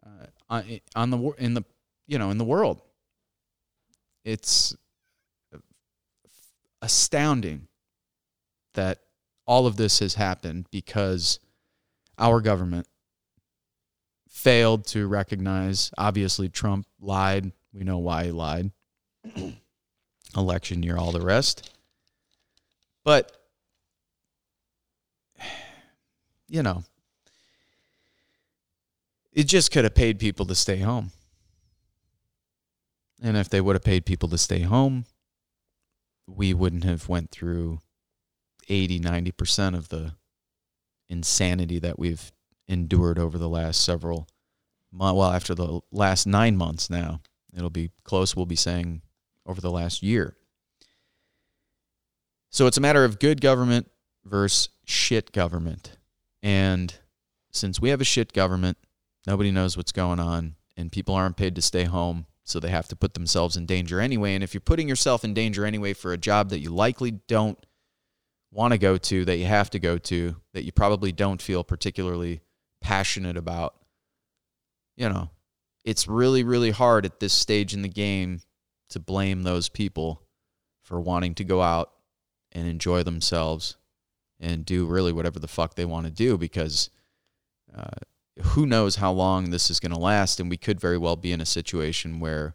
uh, 0.05 0.63
on 0.95 1.11
the 1.11 1.33
in 1.39 1.55
the 1.55 1.65
you 2.07 2.19
know 2.19 2.31
in 2.31 2.39
the 2.39 2.45
world. 2.45 2.83
It's 4.25 4.77
astounding 6.87 7.67
that 8.75 9.01
all 9.45 9.67
of 9.67 9.77
this 9.77 9.99
has 9.99 10.15
happened 10.15 10.69
because 10.71 11.41
our 12.17 12.41
government 12.41 12.87
failed 14.29 14.87
to 14.87 15.09
recognize. 15.09 15.91
Obviously, 15.99 16.49
Trump 16.49 16.87
lied. 17.01 17.51
We 17.75 17.83
know 17.83 17.99
why 17.99 18.27
he 18.27 18.31
lied. 18.31 18.71
Election 20.37 20.85
year, 20.85 20.97
all 20.97 21.11
the 21.11 21.21
rest. 21.21 21.75
But, 23.03 23.33
you 26.49 26.63
know, 26.63 26.85
it 29.33 29.49
just 29.49 29.73
could 29.73 29.83
have 29.83 29.97
paid 29.97 30.21
people 30.21 30.47
to 30.47 30.55
stay 30.55 30.79
home. 30.79 31.11
And 33.21 33.37
if 33.37 33.49
they 33.49 33.61
would 33.61 33.75
have 33.75 33.83
paid 33.83 34.07
people 34.07 34.29
to 34.29 34.39
stay 34.39 34.61
home, 34.61 35.05
we 36.27 36.53
wouldn't 36.55 36.85
have 36.85 37.09
went 37.09 37.31
through 37.31 37.79
80 38.69 39.01
90% 39.01 39.77
of 39.77 39.89
the 39.89 40.15
insanity 41.09 41.79
that 41.79 41.99
we've 41.99 42.33
endured 42.69 43.19
over 43.19 43.39
the 43.39 43.49
last 43.49 43.85
several 43.85 44.29
months 44.93 45.17
well 45.17 45.33
after 45.33 45.55
the 45.55 45.81
last 45.93 46.27
9 46.27 46.57
months 46.57 46.91
now 46.91 47.21
it'll 47.55 47.71
be 47.71 47.91
close 48.05 48.35
we'll 48.35 48.47
be 48.47 48.57
saying 48.57 49.03
over 49.47 49.61
the 49.61 49.71
last 49.71 50.03
year. 50.03 50.37
So 52.51 52.67
it's 52.67 52.77
a 52.77 52.81
matter 52.83 53.05
of 53.05 53.19
good 53.19 53.41
government 53.41 53.91
versus 54.25 54.69
shit 54.85 55.33
government. 55.33 55.97
And 56.43 56.95
since 57.53 57.81
we 57.81 57.91
have 57.91 58.01
a 58.01 58.05
shit 58.05 58.33
government, 58.33 58.77
nobody 59.27 59.51
knows 59.51 59.77
what's 59.77 59.93
going 59.93 60.21
on, 60.21 60.57
and 60.77 60.93
people 60.93 61.15
aren't 61.15 61.37
paid 61.37 61.55
to 61.57 61.63
stay 61.63 61.85
home, 61.85 62.27
so 62.47 62.61
they 62.61 62.69
have 62.69 62.87
to 62.87 62.97
put 62.97 63.15
themselves 63.15 63.57
in 63.57 63.67
danger 63.67 64.01
anyway. 64.01 64.35
And 64.35 64.45
if 64.45 64.55
you're 64.55 64.61
putting 64.61 64.89
yourself 64.89 65.25
in 65.25 65.35
danger 65.35 65.67
anyway 65.67 65.93
for 65.93 66.13
a 66.13 66.17
job 66.17 66.51
that 66.51 66.61
you 66.61 66.71
likely 66.71 67.11
don't 67.11 67.59
want 68.53 68.73
to 68.73 68.79
go 68.79 68.97
to, 68.97 69.25
that 69.25 69.37
you 69.37 69.47
have 69.47 69.69
to 69.71 69.81
go 69.81 69.99
to, 69.99 70.37
that 70.55 70.65
you 70.65 70.71
probably 70.71 71.11
don't 71.11 71.43
feel 71.43 71.65
particularly 71.65 72.41
passionate 72.81 73.37
about, 73.37 73.75
you 74.97 75.09
know, 75.09 75.29
it's 75.85 76.07
really, 76.07 76.45
really 76.45 76.71
hard 76.71 77.05
at 77.05 77.19
this 77.19 77.33
stage 77.33 77.75
in 77.75 77.83
the 77.83 77.89
game 77.89 78.41
to 78.91 79.01
blame 79.01 79.43
those 79.43 79.69
people 79.69 80.23
for 80.85 81.01
wanting 81.01 81.35
to 81.35 81.45
go 81.45 81.61
out 81.61 81.91
and 82.53 82.69
enjoy 82.69 83.03
themselves 83.03 83.77
and 84.39 84.65
do 84.65 84.87
really 84.87 85.13
whatever 85.13 85.41
the 85.41 85.49
fuck 85.49 85.75
they 85.75 85.85
want 85.85 86.07
to 86.07 86.13
do 86.13 86.39
because 86.39 86.91
uh, 87.77 87.91
who 88.43 88.67
knows 88.67 88.97
how 88.97 89.13
long 89.13 89.51
this 89.51 89.71
is 89.71 89.81
going 89.81 89.93
to 89.93 89.99
last. 89.99 90.41
And 90.41 90.51
we 90.51 90.57
could 90.57 90.81
very 90.81 90.99
well 90.99 91.17
be 91.17 91.33
in 91.33 91.41
a 91.41 91.47
situation 91.47 92.21
where, 92.21 92.55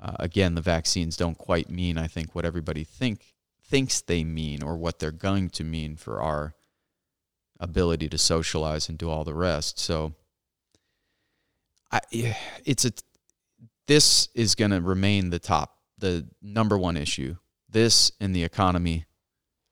uh, 0.00 0.16
again, 0.18 0.54
the 0.54 0.60
vaccines 0.60 1.16
don't 1.16 1.38
quite 1.38 1.70
mean, 1.70 1.98
I 1.98 2.06
think, 2.06 2.34
what 2.34 2.44
everybody 2.44 2.84
think 2.84 3.34
thinks 3.62 4.00
they 4.00 4.24
mean 4.24 4.62
or 4.62 4.76
what 4.76 4.98
they're 4.98 5.12
going 5.12 5.48
to 5.50 5.64
mean 5.64 5.96
for 5.96 6.20
our 6.20 6.54
ability 7.58 8.08
to 8.08 8.18
socialize 8.18 8.88
and 8.88 8.98
do 8.98 9.08
all 9.08 9.24
the 9.24 9.34
rest. 9.34 9.78
So, 9.78 10.14
I, 11.90 12.00
it's 12.64 12.84
a 12.84 12.92
this 13.86 14.28
is 14.34 14.54
going 14.54 14.70
to 14.70 14.80
remain 14.80 15.30
the 15.30 15.40
top, 15.40 15.78
the 15.98 16.28
number 16.40 16.78
one 16.78 16.96
issue. 16.96 17.36
This 17.68 18.12
and 18.20 18.34
the 18.34 18.44
economy 18.44 19.06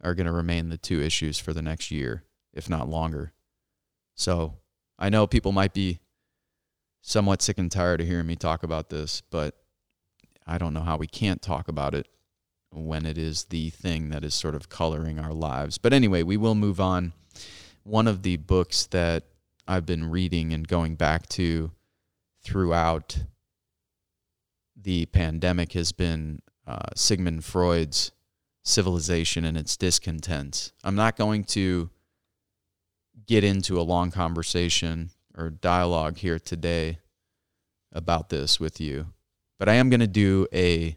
are 0.03 0.15
going 0.15 0.27
to 0.27 0.33
remain 0.33 0.71
the 0.71 0.79
two 0.79 1.01
issues 1.01 1.39
for 1.39 1.53
the 1.53 1.63
next 1.63 1.93
year, 1.93 2.25
if 2.53 2.69
not 2.69 2.89
longer. 2.89 3.33
So 4.17 4.55
I 4.99 5.09
know 5.09 5.27
people 5.27 5.53
might 5.53 5.73
be 5.73 6.01
somewhat 7.03 7.43
sick 7.43 7.59
and 7.59 7.71
tired 7.71 8.01
of 8.01 8.07
hearing 8.07 8.27
me 8.27 8.37
talk 8.37 8.63
about 8.63 8.91
this, 8.91 9.23
but 9.31 9.55
I 10.47 10.59
don't 10.59 10.75
know 10.75 10.81
how 10.81 10.97
we 10.97 11.07
can't 11.07 11.41
talk 11.41 11.69
about 11.69 11.95
it 11.95 12.09
when 12.71 13.07
it 13.07 13.17
is 13.17 13.45
the 13.45 13.71
thing 13.71 14.11
that 14.11 14.25
is 14.25 14.35
sort 14.35 14.55
of 14.55 14.69
coloring 14.69 15.19
our 15.19 15.33
lives. 15.33 15.79
But 15.79 15.93
anyway, 15.93 16.23
we 16.23 16.37
will 16.37 16.55
move 16.55 16.81
on. 16.81 17.13
One 17.85 18.07
of 18.07 18.23
the 18.23 18.37
books 18.37 18.87
that 18.87 19.25
I've 19.67 19.87
been 19.87 20.11
reading 20.11 20.53
and 20.53 20.67
going 20.67 20.97
back 20.97 21.29
to 21.31 21.71
throughout 22.43 23.19
the 24.77 25.07
pandemic 25.07 25.73
has 25.73 25.93
been 25.93 26.41
uh, 26.67 26.91
Sigmund 26.95 27.45
Freud's 27.45 28.13
Civilization 28.65 29.45
and 29.45 29.57
Its 29.57 29.77
Discontents. 29.77 30.73
I'm 30.85 30.95
not 30.95 31.17
going 31.17 31.45
to 31.45 31.91
get 33.29 33.45
into 33.45 33.79
a 33.79 33.83
long 33.83 34.11
conversation 34.11 35.11
or 35.37 35.51
dialogue 35.51 36.17
here 36.17 36.39
today 36.39 36.99
about 37.93 38.31
this 38.31 38.59
with 38.59 38.81
you, 38.81 39.07
but 39.59 39.69
I 39.69 39.75
am 39.75 39.91
going 39.91 40.01
to 40.01 40.07
do 40.07 40.49
a 40.53 40.97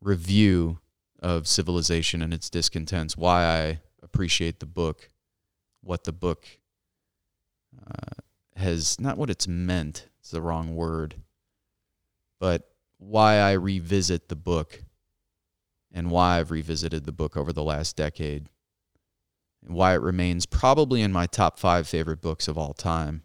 review 0.00 0.78
of 1.20 1.46
Civilization 1.46 2.22
and 2.22 2.32
Its 2.32 2.48
Discontents, 2.50 3.16
why 3.16 3.44
I 3.44 3.80
appreciate 4.02 4.58
the 4.58 4.66
book, 4.66 5.10
what 5.82 6.04
the 6.04 6.12
book 6.12 6.46
uh, 7.86 8.22
has, 8.56 8.98
not 8.98 9.18
what 9.18 9.30
it's 9.30 9.46
meant, 9.46 10.08
it's 10.18 10.30
the 10.30 10.42
wrong 10.42 10.74
word, 10.74 11.16
but 12.40 12.70
why 12.98 13.36
I 13.36 13.52
revisit 13.52 14.28
the 14.28 14.36
book 14.36 14.82
and 15.92 16.10
why 16.10 16.38
I've 16.38 16.50
revisited 16.50 17.04
the 17.04 17.12
book 17.12 17.36
over 17.36 17.52
the 17.52 17.62
last 17.62 17.96
decade 17.96 18.48
and 19.64 19.74
why 19.74 19.94
it 19.94 20.00
remains 20.00 20.46
probably 20.46 21.02
in 21.02 21.12
my 21.12 21.26
top 21.26 21.58
five 21.58 21.86
favorite 21.86 22.20
books 22.20 22.48
of 22.48 22.58
all 22.58 22.74
time, 22.74 23.22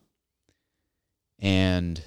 and 1.39 2.01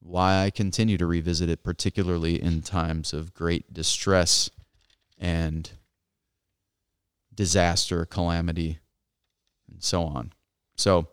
why 0.00 0.44
I 0.44 0.50
continue 0.50 0.96
to 0.98 1.06
revisit 1.06 1.48
it, 1.48 1.64
particularly 1.64 2.40
in 2.40 2.62
times 2.62 3.12
of 3.12 3.34
great 3.34 3.72
distress 3.72 4.50
and 5.18 5.70
disaster, 7.34 8.04
calamity, 8.06 8.78
and 9.70 9.82
so 9.82 10.04
on. 10.04 10.32
So, 10.76 11.08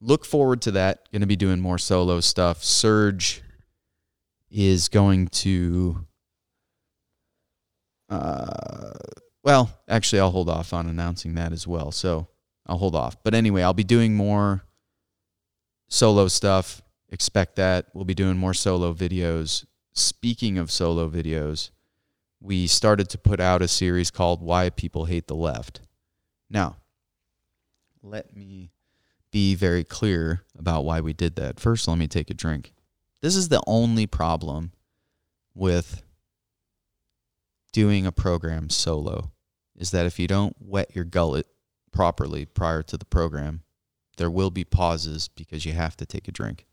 look 0.00 0.24
forward 0.24 0.60
to 0.62 0.72
that. 0.72 1.10
Going 1.12 1.20
to 1.20 1.26
be 1.26 1.36
doing 1.36 1.60
more 1.60 1.78
solo 1.78 2.20
stuff. 2.20 2.62
Serge 2.64 3.42
is 4.50 4.88
going 4.88 5.28
to. 5.28 6.06
Uh, 8.08 8.92
well, 9.42 9.70
actually, 9.88 10.20
I'll 10.20 10.30
hold 10.30 10.48
off 10.48 10.72
on 10.72 10.86
announcing 10.86 11.34
that 11.34 11.52
as 11.52 11.66
well. 11.66 11.90
So 11.90 12.28
I'll 12.66 12.78
hold 12.78 12.94
off. 12.94 13.22
But 13.22 13.34
anyway, 13.34 13.62
I'll 13.62 13.74
be 13.74 13.84
doing 13.84 14.14
more 14.14 14.62
solo 15.88 16.28
stuff. 16.28 16.82
Expect 17.10 17.56
that. 17.56 17.86
We'll 17.92 18.04
be 18.04 18.14
doing 18.14 18.36
more 18.36 18.54
solo 18.54 18.94
videos. 18.94 19.66
Speaking 19.92 20.58
of 20.58 20.70
solo 20.70 21.10
videos, 21.10 21.70
we 22.40 22.66
started 22.66 23.08
to 23.10 23.18
put 23.18 23.40
out 23.40 23.62
a 23.62 23.68
series 23.68 24.10
called 24.10 24.42
Why 24.42 24.70
People 24.70 25.04
Hate 25.04 25.26
the 25.26 25.34
Left. 25.34 25.80
Now, 26.48 26.76
let 28.02 28.34
me 28.34 28.70
be 29.30 29.54
very 29.54 29.84
clear 29.84 30.42
about 30.58 30.84
why 30.84 31.00
we 31.00 31.12
did 31.12 31.36
that. 31.36 31.60
First, 31.60 31.88
let 31.88 31.98
me 31.98 32.08
take 32.08 32.30
a 32.30 32.34
drink. 32.34 32.72
This 33.20 33.36
is 33.36 33.48
the 33.48 33.62
only 33.66 34.06
problem 34.06 34.72
with 35.54 36.02
doing 37.72 38.06
a 38.06 38.12
program 38.12 38.70
solo 38.70 39.32
is 39.76 39.90
that 39.90 40.06
if 40.06 40.18
you 40.18 40.28
don't 40.28 40.56
wet 40.60 40.94
your 40.94 41.04
gullet 41.04 41.46
properly 41.90 42.44
prior 42.44 42.82
to 42.82 42.96
the 42.96 43.04
program, 43.04 43.62
there 44.16 44.30
will 44.30 44.50
be 44.50 44.64
pauses 44.64 45.28
because 45.28 45.64
you 45.64 45.72
have 45.72 45.96
to 45.96 46.06
take 46.06 46.28
a 46.28 46.32
drink. 46.32 46.66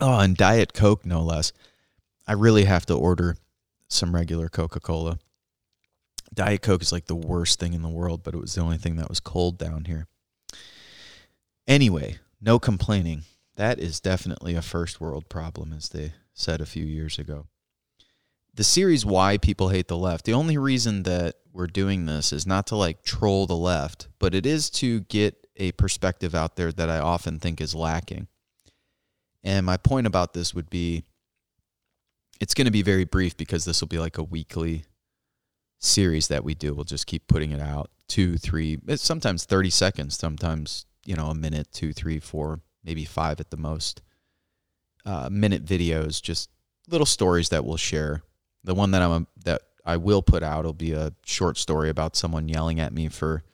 Oh, 0.00 0.18
and 0.20 0.36
Diet 0.36 0.74
Coke, 0.74 1.06
no 1.06 1.22
less. 1.22 1.52
I 2.26 2.32
really 2.32 2.64
have 2.64 2.86
to 2.86 2.94
order 2.94 3.36
some 3.88 4.14
regular 4.14 4.48
Coca 4.48 4.80
Cola. 4.80 5.18
Diet 6.34 6.60
Coke 6.60 6.82
is 6.82 6.92
like 6.92 7.06
the 7.06 7.16
worst 7.16 7.58
thing 7.58 7.72
in 7.72 7.82
the 7.82 7.88
world, 7.88 8.22
but 8.22 8.34
it 8.34 8.40
was 8.40 8.54
the 8.54 8.60
only 8.60 8.76
thing 8.76 8.96
that 8.96 9.08
was 9.08 9.20
cold 9.20 9.58
down 9.58 9.86
here. 9.86 10.06
Anyway, 11.66 12.18
no 12.40 12.58
complaining. 12.58 13.22
That 13.56 13.78
is 13.78 14.00
definitely 14.00 14.54
a 14.54 14.62
first 14.62 15.00
world 15.00 15.28
problem, 15.28 15.72
as 15.72 15.88
they 15.88 16.12
said 16.34 16.60
a 16.60 16.66
few 16.66 16.84
years 16.84 17.18
ago. 17.18 17.46
The 18.54 18.64
series 18.64 19.04
Why 19.04 19.38
People 19.38 19.70
Hate 19.70 19.88
the 19.88 19.96
Left, 19.96 20.24
the 20.24 20.32
only 20.32 20.56
reason 20.56 21.02
that 21.02 21.36
we're 21.52 21.66
doing 21.66 22.06
this 22.06 22.32
is 22.32 22.46
not 22.46 22.66
to 22.68 22.76
like 22.76 23.02
troll 23.02 23.46
the 23.46 23.56
left, 23.56 24.08
but 24.18 24.34
it 24.34 24.46
is 24.46 24.70
to 24.70 25.00
get 25.00 25.46
a 25.56 25.72
perspective 25.72 26.34
out 26.34 26.56
there 26.56 26.70
that 26.72 26.90
I 26.90 26.98
often 26.98 27.38
think 27.38 27.60
is 27.60 27.74
lacking. 27.74 28.28
And 29.42 29.64
my 29.64 29.76
point 29.76 30.06
about 30.06 30.34
this 30.34 30.54
would 30.54 30.68
be 30.68 31.04
it's 32.40 32.54
going 32.54 32.66
to 32.66 32.70
be 32.70 32.82
very 32.82 33.04
brief 33.04 33.36
because 33.36 33.64
this 33.64 33.80
will 33.80 33.88
be 33.88 33.98
like 33.98 34.18
a 34.18 34.22
weekly 34.22 34.84
series 35.78 36.28
that 36.28 36.44
we 36.44 36.54
do. 36.54 36.74
We'll 36.74 36.84
just 36.84 37.06
keep 37.06 37.26
putting 37.26 37.52
it 37.52 37.60
out 37.60 37.90
two, 38.08 38.36
three, 38.36 38.78
eh, 38.88 38.96
sometimes 38.96 39.44
30 39.44 39.70
seconds, 39.70 40.18
sometimes, 40.18 40.86
you 41.04 41.16
know, 41.16 41.26
a 41.28 41.34
minute, 41.34 41.68
two, 41.72 41.92
three, 41.92 42.18
four, 42.18 42.60
maybe 42.86 43.04
five 43.04 43.40
at 43.40 43.50
the 43.50 43.56
most 43.56 44.00
uh, 45.04 45.28
minute 45.30 45.64
videos, 45.64 46.22
just 46.22 46.48
little 46.88 47.06
stories 47.06 47.50
that 47.50 47.64
we'll 47.64 47.76
share. 47.76 48.22
The 48.64 48.74
one 48.74 48.92
that 48.92 49.02
I'm 49.02 49.26
that 49.44 49.62
I 49.84 49.96
will 49.98 50.22
put 50.22 50.42
out 50.42 50.64
will 50.64 50.72
be 50.72 50.92
a 50.92 51.12
short 51.24 51.58
story 51.58 51.90
about 51.90 52.16
someone 52.16 52.48
yelling 52.48 52.80
at 52.80 52.92
me 52.92 53.08
for 53.08 53.44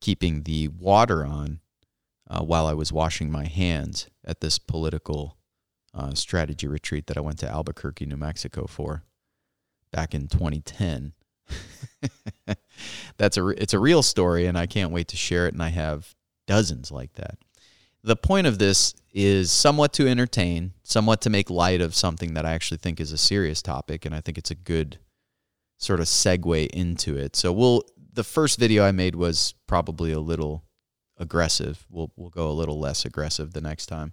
keeping 0.00 0.42
the 0.42 0.68
water 0.68 1.24
on 1.24 1.60
uh, 2.28 2.42
while 2.42 2.66
I 2.66 2.74
was 2.74 2.92
washing 2.92 3.30
my 3.30 3.46
hands 3.46 4.08
at 4.24 4.40
this 4.40 4.58
political 4.58 5.36
uh, 5.94 6.14
strategy 6.14 6.66
retreat 6.66 7.06
that 7.06 7.16
I 7.16 7.20
went 7.20 7.38
to 7.40 7.48
Albuquerque, 7.48 8.06
New 8.06 8.16
Mexico 8.16 8.66
for 8.66 9.04
back 9.92 10.14
in 10.14 10.28
2010. 10.28 11.12
That's 13.16 13.36
a 13.36 13.48
it's 13.48 13.74
a 13.74 13.78
real 13.78 14.02
story, 14.02 14.46
and 14.46 14.58
I 14.58 14.66
can't 14.66 14.90
wait 14.90 15.08
to 15.08 15.16
share 15.16 15.46
it. 15.46 15.54
And 15.54 15.62
I 15.62 15.68
have 15.68 16.14
dozens 16.46 16.90
like 16.90 17.14
that. 17.14 17.38
The 18.04 18.16
point 18.16 18.46
of 18.46 18.58
this 18.58 18.94
is 19.12 19.52
somewhat 19.52 19.92
to 19.94 20.08
entertain, 20.08 20.72
somewhat 20.82 21.20
to 21.22 21.30
make 21.30 21.50
light 21.50 21.80
of 21.80 21.94
something 21.94 22.34
that 22.34 22.44
I 22.44 22.52
actually 22.52 22.78
think 22.78 22.98
is 22.98 23.12
a 23.12 23.18
serious 23.18 23.62
topic, 23.62 24.04
and 24.04 24.14
I 24.14 24.20
think 24.20 24.38
it's 24.38 24.50
a 24.50 24.56
good 24.56 24.98
sort 25.78 26.00
of 26.00 26.06
segue 26.06 26.66
into 26.68 27.16
it. 27.16 27.36
So 27.36 27.52
we'll 27.52 27.84
the 28.12 28.24
first 28.24 28.58
video 28.58 28.84
I 28.84 28.92
made 28.92 29.14
was 29.14 29.54
probably 29.66 30.12
a 30.12 30.20
little 30.20 30.64
aggressive. 31.16 31.86
We'll 31.90 32.12
we'll 32.16 32.30
go 32.30 32.48
a 32.48 32.52
little 32.52 32.78
less 32.78 33.04
aggressive 33.04 33.52
the 33.52 33.60
next 33.60 33.86
time. 33.86 34.12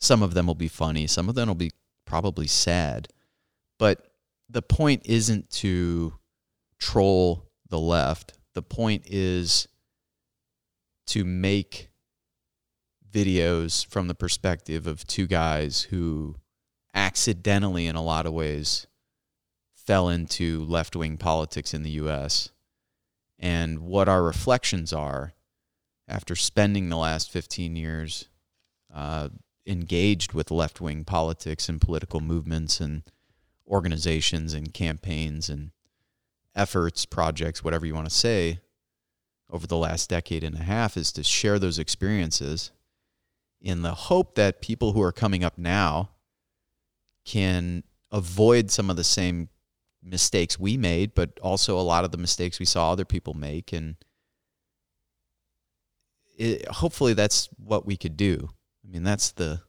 Some 0.00 0.22
of 0.22 0.34
them 0.34 0.46
will 0.46 0.54
be 0.54 0.68
funny, 0.68 1.06
some 1.06 1.28
of 1.28 1.34
them 1.34 1.48
will 1.48 1.54
be 1.54 1.72
probably 2.04 2.46
sad. 2.46 3.08
But 3.78 4.06
the 4.48 4.62
point 4.62 5.02
isn't 5.06 5.50
to 5.50 6.14
troll 6.78 7.48
the 7.68 7.78
left. 7.78 8.34
The 8.54 8.62
point 8.62 9.04
is 9.06 9.66
to 11.08 11.24
make 11.24 11.90
videos 13.14 13.86
from 13.86 14.08
the 14.08 14.14
perspective 14.14 14.86
of 14.88 15.06
two 15.06 15.26
guys 15.26 15.82
who 15.82 16.34
accidentally, 16.92 17.86
in 17.86 17.94
a 17.94 18.02
lot 18.02 18.26
of 18.26 18.32
ways, 18.32 18.88
fell 19.72 20.08
into 20.08 20.64
left 20.64 20.96
wing 20.96 21.16
politics 21.16 21.72
in 21.72 21.84
the 21.84 21.90
US 21.90 22.50
and 23.38 23.78
what 23.80 24.08
our 24.08 24.22
reflections 24.22 24.92
are 24.92 25.32
after 26.08 26.34
spending 26.34 26.88
the 26.88 26.96
last 26.96 27.30
15 27.30 27.76
years 27.76 28.28
uh, 28.92 29.28
engaged 29.66 30.32
with 30.32 30.50
left 30.50 30.80
wing 30.80 31.04
politics 31.04 31.68
and 31.68 31.80
political 31.80 32.20
movements 32.20 32.80
and 32.80 33.02
organizations 33.68 34.52
and 34.52 34.74
campaigns 34.74 35.48
and 35.48 35.70
efforts, 36.54 37.06
projects, 37.06 37.62
whatever 37.62 37.86
you 37.86 37.94
want 37.94 38.08
to 38.08 38.14
say, 38.14 38.60
over 39.50 39.66
the 39.66 39.76
last 39.76 40.10
decade 40.10 40.42
and 40.42 40.56
a 40.56 40.62
half 40.62 40.96
is 40.96 41.12
to 41.12 41.22
share 41.22 41.58
those 41.58 41.78
experiences 41.78 42.72
in 43.64 43.80
the 43.80 43.94
hope 43.94 44.34
that 44.34 44.60
people 44.60 44.92
who 44.92 45.00
are 45.00 45.10
coming 45.10 45.42
up 45.42 45.56
now 45.56 46.10
can 47.24 47.82
avoid 48.12 48.70
some 48.70 48.90
of 48.90 48.96
the 48.96 49.02
same 49.02 49.48
mistakes 50.02 50.60
we 50.60 50.76
made, 50.76 51.14
but 51.14 51.40
also 51.40 51.78
a 51.78 51.80
lot 51.80 52.04
of 52.04 52.12
the 52.12 52.18
mistakes 52.18 52.60
we 52.60 52.66
saw 52.66 52.92
other 52.92 53.06
people 53.06 53.32
make. 53.32 53.72
And 53.72 53.96
it, 56.36 56.68
hopefully 56.68 57.14
that's 57.14 57.48
what 57.56 57.86
we 57.86 57.96
could 57.96 58.18
do. 58.18 58.50
I 58.86 58.92
mean, 58.92 59.02
that's 59.02 59.32
the 59.32 59.62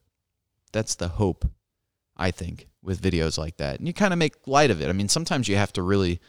that's 0.74 0.96
the 0.96 1.08
hope, 1.08 1.50
I 2.18 2.32
think, 2.32 2.68
with 2.84 3.02
videos 3.02 3.38
like 3.38 3.56
that. 3.58 3.80
And 3.80 3.88
you 3.88 3.94
kind 3.94 4.12
of 4.12 4.20
make 4.20 4.46
light 4.46 4.72
of 4.72 4.82
it. 4.82 4.90
I 4.90 4.92
mean, 4.92 5.08
sometimes 5.08 5.48
you 5.48 5.56
have 5.56 5.72
to 5.72 5.82
really 5.82 6.20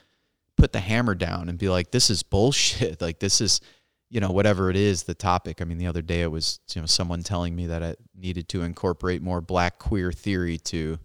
put 0.57 0.73
the 0.73 0.79
hammer 0.79 1.17
down 1.17 1.49
and 1.49 1.59
be 1.59 1.69
like, 1.69 1.91
this 1.91 2.11
is 2.11 2.23
bullshit. 2.23 3.01
like 3.01 3.19
this 3.19 3.41
is, 3.41 3.61
you 4.09 4.21
know, 4.21 4.31
whatever 4.31 4.71
it 4.71 4.77
is, 4.77 5.03
the 5.03 5.15
topic. 5.15 5.61
I 5.61 5.65
mean, 5.65 5.79
the 5.79 5.87
other 5.87 6.03
day 6.03 6.23
it 6.23 6.31
was, 6.31 6.61
you 6.75 6.81
know, 6.81 6.87
someone 6.87 7.23
telling 7.23 7.57
me 7.57 7.67
that 7.67 7.83
I 7.83 7.97
needed 8.15 8.49
to 8.51 8.63
incorporate 8.63 9.21
more 9.23 9.41
black 9.41 9.79
queer 9.79 10.13
theory 10.13 10.59
to 10.59 10.99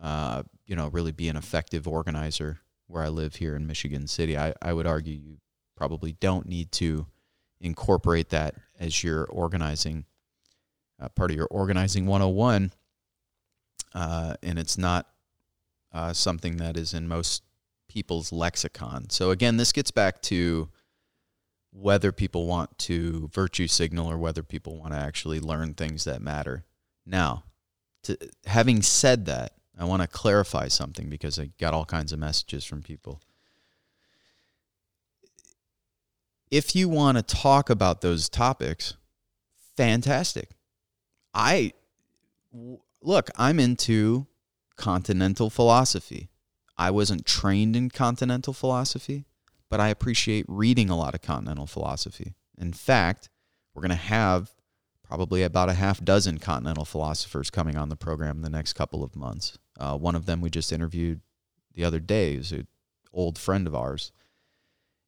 uh, 0.00 0.42
you 0.66 0.74
know, 0.76 0.88
really 0.88 1.12
be 1.12 1.28
an 1.28 1.36
effective 1.36 1.86
organizer 1.86 2.60
where 2.86 3.02
I 3.02 3.08
live 3.08 3.36
here 3.36 3.54
in 3.54 3.66
Michigan 3.66 4.06
City. 4.06 4.36
I, 4.36 4.54
I 4.62 4.72
would 4.72 4.86
argue 4.86 5.14
you 5.14 5.36
probably 5.76 6.12
don't 6.12 6.46
need 6.46 6.72
to 6.72 7.06
incorporate 7.60 8.30
that 8.30 8.54
as 8.78 9.04
your 9.04 9.24
organizing 9.26 10.06
uh, 11.00 11.08
part 11.10 11.30
of 11.30 11.36
your 11.36 11.48
organizing 11.50 12.06
101 12.06 12.72
uh, 13.94 14.34
and 14.42 14.58
it's 14.58 14.78
not 14.78 15.06
uh, 15.92 16.12
something 16.12 16.56
that 16.56 16.76
is 16.76 16.94
in 16.94 17.08
most 17.08 17.42
people's 17.88 18.32
lexicon 18.32 19.08
so 19.10 19.30
again 19.30 19.56
this 19.56 19.72
gets 19.72 19.90
back 19.90 20.22
to 20.22 20.68
whether 21.72 22.12
people 22.12 22.46
want 22.46 22.76
to 22.78 23.28
virtue 23.32 23.66
signal 23.66 24.10
or 24.10 24.18
whether 24.18 24.42
people 24.42 24.76
want 24.76 24.92
to 24.92 24.98
actually 24.98 25.40
learn 25.40 25.74
things 25.74 26.04
that 26.04 26.20
matter 26.20 26.64
now 27.06 27.44
to, 28.02 28.16
having 28.46 28.82
said 28.82 29.26
that 29.26 29.52
I 29.78 29.84
want 29.84 30.02
to 30.02 30.08
clarify 30.08 30.68
something 30.68 31.08
because 31.08 31.38
I 31.38 31.50
got 31.58 31.72
all 31.72 31.86
kinds 31.86 32.12
of 32.12 32.18
messages 32.18 32.64
from 32.64 32.82
people. 32.82 33.22
If 36.50 36.74
you 36.74 36.88
want 36.88 37.16
to 37.16 37.22
talk 37.22 37.70
about 37.70 38.00
those 38.00 38.28
topics, 38.28 38.94
fantastic. 39.76 40.50
I 41.32 41.72
look, 43.00 43.30
I'm 43.36 43.60
into 43.60 44.26
continental 44.76 45.48
philosophy. 45.48 46.28
I 46.76 46.90
wasn't 46.90 47.24
trained 47.24 47.76
in 47.76 47.90
continental 47.90 48.52
philosophy, 48.52 49.26
but 49.70 49.80
I 49.80 49.88
appreciate 49.88 50.44
reading 50.48 50.90
a 50.90 50.96
lot 50.96 51.14
of 51.14 51.22
continental 51.22 51.66
philosophy. 51.66 52.34
In 52.58 52.72
fact, 52.72 53.30
we're 53.72 53.82
going 53.82 53.90
to 53.90 53.96
have 53.96 54.50
probably 55.02 55.42
about 55.42 55.68
a 55.68 55.74
half 55.74 56.04
dozen 56.04 56.38
continental 56.38 56.84
philosophers 56.84 57.50
coming 57.50 57.76
on 57.76 57.88
the 57.88 57.96
program 57.96 58.36
in 58.36 58.42
the 58.42 58.50
next 58.50 58.74
couple 58.74 59.02
of 59.02 59.16
months. 59.16 59.58
Uh, 59.78 59.96
one 59.96 60.14
of 60.14 60.26
them 60.26 60.40
we 60.40 60.50
just 60.50 60.72
interviewed 60.72 61.20
the 61.74 61.84
other 61.84 62.00
day 62.00 62.34
is 62.34 62.52
an 62.52 62.66
old 63.12 63.38
friend 63.38 63.66
of 63.66 63.74
ours. 63.74 64.12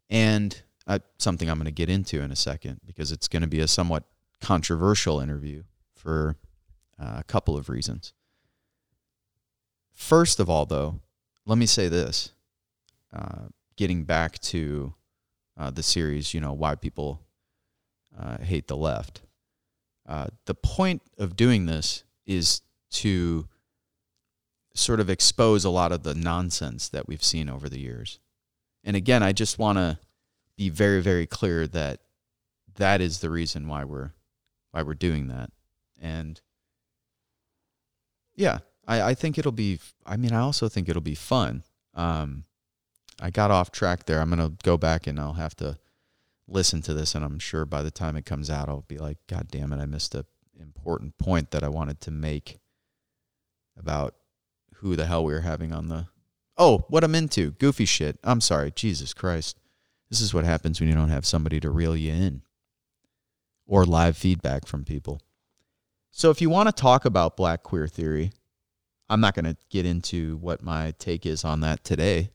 And 0.08 0.62
uh, 0.86 1.00
something 1.18 1.48
I'm 1.48 1.58
going 1.58 1.66
to 1.66 1.72
get 1.72 1.88
into 1.90 2.20
in 2.20 2.30
a 2.30 2.36
second 2.36 2.80
because 2.86 3.12
it's 3.12 3.28
going 3.28 3.42
to 3.42 3.48
be 3.48 3.60
a 3.60 3.68
somewhat 3.68 4.04
controversial 4.40 5.20
interview 5.20 5.62
for 5.94 6.36
uh, 7.00 7.16
a 7.18 7.24
couple 7.24 7.56
of 7.56 7.68
reasons. 7.68 8.12
First 9.92 10.40
of 10.40 10.50
all, 10.50 10.66
though, 10.66 11.00
let 11.46 11.58
me 11.58 11.66
say 11.66 11.88
this 11.88 12.32
uh, 13.14 13.46
getting 13.76 14.04
back 14.04 14.38
to 14.40 14.94
uh, 15.56 15.70
the 15.70 15.82
series, 15.82 16.34
you 16.34 16.40
know, 16.40 16.52
why 16.52 16.74
people 16.74 17.20
uh, 18.18 18.38
hate 18.38 18.68
the 18.68 18.76
left. 18.76 19.22
Uh, 20.08 20.26
the 20.46 20.54
point 20.54 21.02
of 21.18 21.36
doing 21.36 21.66
this 21.66 22.04
is 22.26 22.62
to 22.90 23.48
sort 24.74 25.00
of 25.00 25.10
expose 25.10 25.64
a 25.64 25.70
lot 25.70 25.92
of 25.92 26.02
the 26.02 26.14
nonsense 26.14 26.88
that 26.88 27.06
we've 27.06 27.22
seen 27.22 27.48
over 27.48 27.68
the 27.68 27.78
years. 27.78 28.18
And 28.84 28.96
again, 28.96 29.22
I 29.22 29.32
just 29.32 29.58
want 29.58 29.78
to 29.78 29.98
be 30.56 30.68
very, 30.68 31.00
very 31.00 31.26
clear 31.26 31.66
that 31.68 32.00
that 32.76 33.00
is 33.00 33.20
the 33.20 33.30
reason 33.30 33.68
why 33.68 33.84
we're 33.84 34.12
why 34.70 34.82
we're 34.82 34.94
doing 34.94 35.28
that. 35.28 35.50
And 36.00 36.40
yeah, 38.34 38.58
I, 38.86 39.02
I 39.02 39.14
think 39.14 39.38
it'll 39.38 39.52
be. 39.52 39.78
I 40.04 40.16
mean, 40.16 40.32
I 40.32 40.40
also 40.40 40.68
think 40.68 40.88
it'll 40.88 41.02
be 41.02 41.14
fun. 41.14 41.62
Um, 41.94 42.44
I 43.20 43.30
got 43.30 43.50
off 43.50 43.70
track 43.70 44.06
there. 44.06 44.20
I'm 44.20 44.30
gonna 44.30 44.52
go 44.62 44.76
back 44.76 45.06
and 45.06 45.18
I'll 45.18 45.34
have 45.34 45.56
to 45.56 45.78
listen 46.48 46.82
to 46.82 46.94
this, 46.94 47.14
and 47.14 47.24
I'm 47.24 47.38
sure 47.38 47.64
by 47.64 47.82
the 47.82 47.90
time 47.90 48.16
it 48.16 48.26
comes 48.26 48.50
out, 48.50 48.68
I'll 48.68 48.84
be 48.88 48.98
like, 48.98 49.18
God 49.28 49.48
damn 49.50 49.72
it, 49.72 49.80
I 49.80 49.86
missed 49.86 50.14
a 50.14 50.24
important 50.62 51.18
point 51.18 51.50
that 51.50 51.62
I 51.62 51.68
wanted 51.68 52.00
to 52.02 52.10
make 52.10 52.58
about 53.76 54.14
who 54.76 54.96
the 54.96 55.06
hell 55.06 55.24
we 55.24 55.32
were 55.32 55.40
having 55.40 55.72
on 55.72 55.88
the. 55.88 56.06
Oh, 56.56 56.84
what 56.88 57.04
I'm 57.04 57.14
into. 57.14 57.52
Goofy 57.52 57.84
shit. 57.84 58.18
I'm 58.22 58.40
sorry. 58.40 58.70
Jesus 58.70 59.14
Christ. 59.14 59.56
This 60.10 60.20
is 60.20 60.34
what 60.34 60.44
happens 60.44 60.78
when 60.78 60.88
you 60.88 60.94
don't 60.94 61.08
have 61.08 61.24
somebody 61.24 61.60
to 61.60 61.70
reel 61.70 61.96
you 61.96 62.12
in 62.12 62.42
or 63.66 63.86
live 63.86 64.16
feedback 64.16 64.66
from 64.66 64.84
people. 64.84 65.20
So 66.10 66.30
if 66.30 66.42
you 66.42 66.50
want 66.50 66.68
to 66.68 66.72
talk 66.72 67.06
about 67.06 67.36
black 67.36 67.62
queer 67.62 67.88
theory, 67.88 68.32
I'm 69.08 69.20
not 69.20 69.34
going 69.34 69.46
to 69.46 69.56
get 69.70 69.86
into 69.86 70.36
what 70.36 70.62
my 70.62 70.92
take 70.98 71.24
is 71.24 71.44
on 71.44 71.60
that 71.60 71.82
today. 71.84 72.30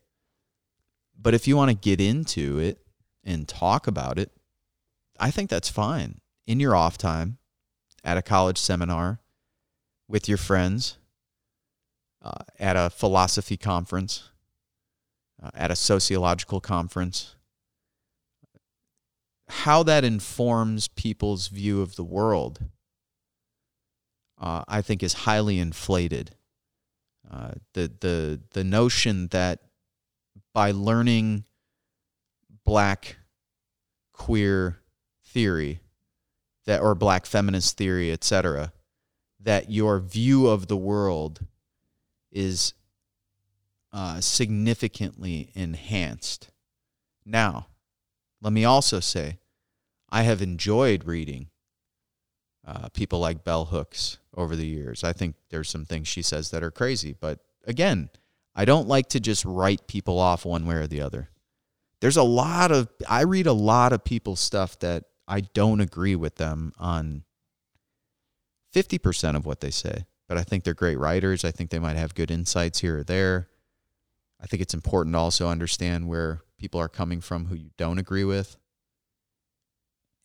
But 1.20 1.34
if 1.34 1.48
you 1.48 1.58
want 1.58 1.72
to 1.72 1.76
get 1.76 2.00
into 2.00 2.60
it 2.60 2.80
and 3.24 3.48
talk 3.48 3.88
about 3.88 4.20
it, 4.20 4.32
I 5.20 5.32
think 5.32 5.50
that's 5.50 5.70
fine. 5.70 6.20
In 6.46 6.60
your 6.60 6.76
off 6.76 6.98
time, 6.98 7.38
at 8.04 8.18
a 8.18 8.22
college 8.22 8.58
seminar, 8.58 9.20
with 10.08 10.30
your 10.30 10.38
friends, 10.38 10.98
uh, 12.22 12.44
at 12.60 12.76
a 12.76 12.90
philosophy 12.90 13.58
conference, 13.58 14.30
uh, 15.42 15.50
at 15.54 15.72
a 15.72 15.76
sociological 15.76 16.62
conference, 16.62 17.36
how 19.50 19.84
that 19.84 20.04
informs 20.04 20.88
people's 20.88 21.48
view 21.48 21.82
of 21.82 21.96
the 21.96 22.04
world, 22.04 22.60
uh, 24.40 24.64
I 24.68 24.82
think, 24.82 25.04
is 25.04 25.14
highly 25.14 25.60
inflated. 25.60 26.36
Uh, 27.30 27.52
the 27.74 27.92
the 28.00 28.40
the 28.52 28.64
notion 28.64 29.28
that 29.30 29.67
by 30.58 30.72
learning 30.72 31.44
black 32.66 33.18
queer 34.12 34.80
theory 35.24 35.82
that 36.66 36.82
or 36.82 36.96
black 36.96 37.28
feminist 37.28 37.78
theory 37.78 38.12
etc 38.12 38.74
that 39.40 39.70
your 39.70 40.00
view 40.00 40.48
of 40.48 40.68
the 40.68 40.76
world 40.76 41.46
is 42.32 42.74
uh, 43.94 44.20
significantly 44.20 45.52
enhanced. 45.54 46.50
Now, 47.24 47.68
let 48.42 48.52
me 48.52 48.66
also 48.66 49.00
say, 49.00 49.38
I 50.10 50.24
have 50.24 50.42
enjoyed 50.42 51.06
reading 51.06 51.50
uh, 52.66 52.90
people 52.90 53.20
like 53.20 53.44
Bell 53.44 53.66
Hooks 53.66 54.18
over 54.36 54.56
the 54.56 54.66
years. 54.66 55.04
I 55.04 55.14
think 55.14 55.36
there's 55.52 55.70
some 55.70 55.86
things 55.86 56.08
she 56.08 56.24
says 56.24 56.50
that 56.50 56.64
are 56.64 56.72
crazy, 56.72 57.14
but 57.14 57.42
again, 57.68 58.10
I 58.58 58.66
don't 58.66 58.90
like 58.90 59.08
to 59.10 59.22
just 59.22 59.46
write 59.46 59.88
people 59.88 60.20
off 60.20 60.44
one 60.44 60.66
way 60.66 60.76
or 60.76 60.88
the 60.88 61.02
other. 61.02 61.30
There's 62.02 62.18
a 62.18 62.24
lot 62.24 62.72
of, 62.72 62.90
I 63.08 63.22
read 63.22 63.48
a 63.48 63.54
lot 63.54 63.94
of 63.94 64.04
people's 64.04 64.42
stuff 64.42 64.78
that 64.80 65.06
I 65.30 65.42
don't 65.42 65.80
agree 65.80 66.16
with 66.16 66.36
them 66.36 66.74
on 66.78 67.24
50% 68.76 69.38
of 69.38 69.46
what 69.46 69.62
they 69.62 69.72
say 69.72 70.06
but 70.28 70.38
I 70.38 70.44
think 70.44 70.64
they're 70.64 70.74
great 70.74 71.00
writers. 71.00 71.46
I 71.46 71.52
think 71.52 71.70
they 71.70 71.80
might 71.80 71.98
have 71.98 72.14
good 72.14 72.32
insights 72.32 72.80
here 72.80 73.00
or 73.00 73.04
there. 73.04 73.48
I 74.42 74.46
think 74.46 74.62
it's 74.62 74.74
important 74.74 75.14
to 75.14 75.20
also 75.20 75.48
understand 75.48 76.08
where 76.08 76.42
people 76.58 76.80
are 76.80 76.90
coming 76.90 77.22
from 77.22 77.46
who 77.46 77.56
you 77.56 77.70
don't 77.78 77.98
agree 77.98 78.26
with. 78.26 78.58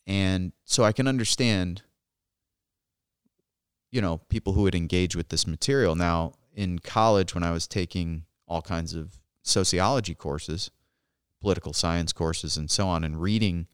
And 0.05 0.51
so 0.65 0.83
I 0.83 0.91
can 0.91 1.07
understand, 1.07 1.83
you 3.91 4.01
know, 4.01 4.17
people 4.29 4.53
who 4.53 4.63
would 4.63 4.75
engage 4.75 5.15
with 5.15 5.29
this 5.29 5.47
material. 5.47 5.95
Now, 5.95 6.33
in 6.53 6.79
college, 6.79 7.33
when 7.33 7.43
I 7.43 7.51
was 7.51 7.67
taking 7.67 8.23
all 8.47 8.61
kinds 8.61 8.93
of 8.93 9.19
sociology 9.41 10.15
courses, 10.15 10.71
political 11.41 11.73
science 11.73 12.13
courses, 12.13 12.57
and 12.57 12.69
so 12.69 12.87
on, 12.87 13.03
and 13.03 13.21
reading 13.21 13.67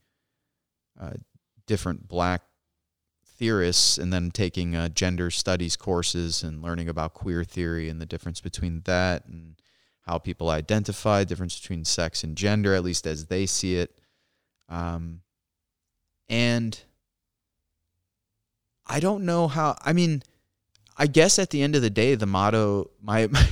uh, 1.00 1.12
different 1.66 2.08
black 2.08 2.42
theorists 3.24 3.96
and 3.96 4.12
then 4.12 4.30
taking 4.30 4.76
uh, 4.76 4.88
gender 4.88 5.30
studies 5.30 5.76
courses 5.76 6.42
and 6.42 6.62
learning 6.62 6.88
about 6.88 7.14
queer 7.14 7.42
theory 7.42 7.88
and 7.88 8.00
the 8.00 8.06
difference 8.06 8.40
between 8.40 8.82
that 8.84 9.24
and 9.26 9.54
how 10.02 10.18
people 10.18 10.50
identify, 10.50 11.24
difference 11.24 11.58
between 11.58 11.84
sex 11.84 12.22
and 12.22 12.36
gender, 12.36 12.74
at 12.74 12.84
least 12.84 13.06
as 13.06 13.26
they 13.26 13.46
see 13.46 13.76
it. 13.76 13.98
Um, 14.68 15.22
and 16.28 16.78
I 18.86 19.00
don't 19.00 19.24
know 19.24 19.48
how, 19.48 19.76
I 19.82 19.92
mean, 19.92 20.22
I 20.96 21.06
guess 21.06 21.38
at 21.38 21.50
the 21.50 21.62
end 21.62 21.76
of 21.76 21.82
the 21.82 21.90
day, 21.90 22.14
the 22.14 22.26
motto, 22.26 22.90
my, 23.02 23.26
my 23.30 23.46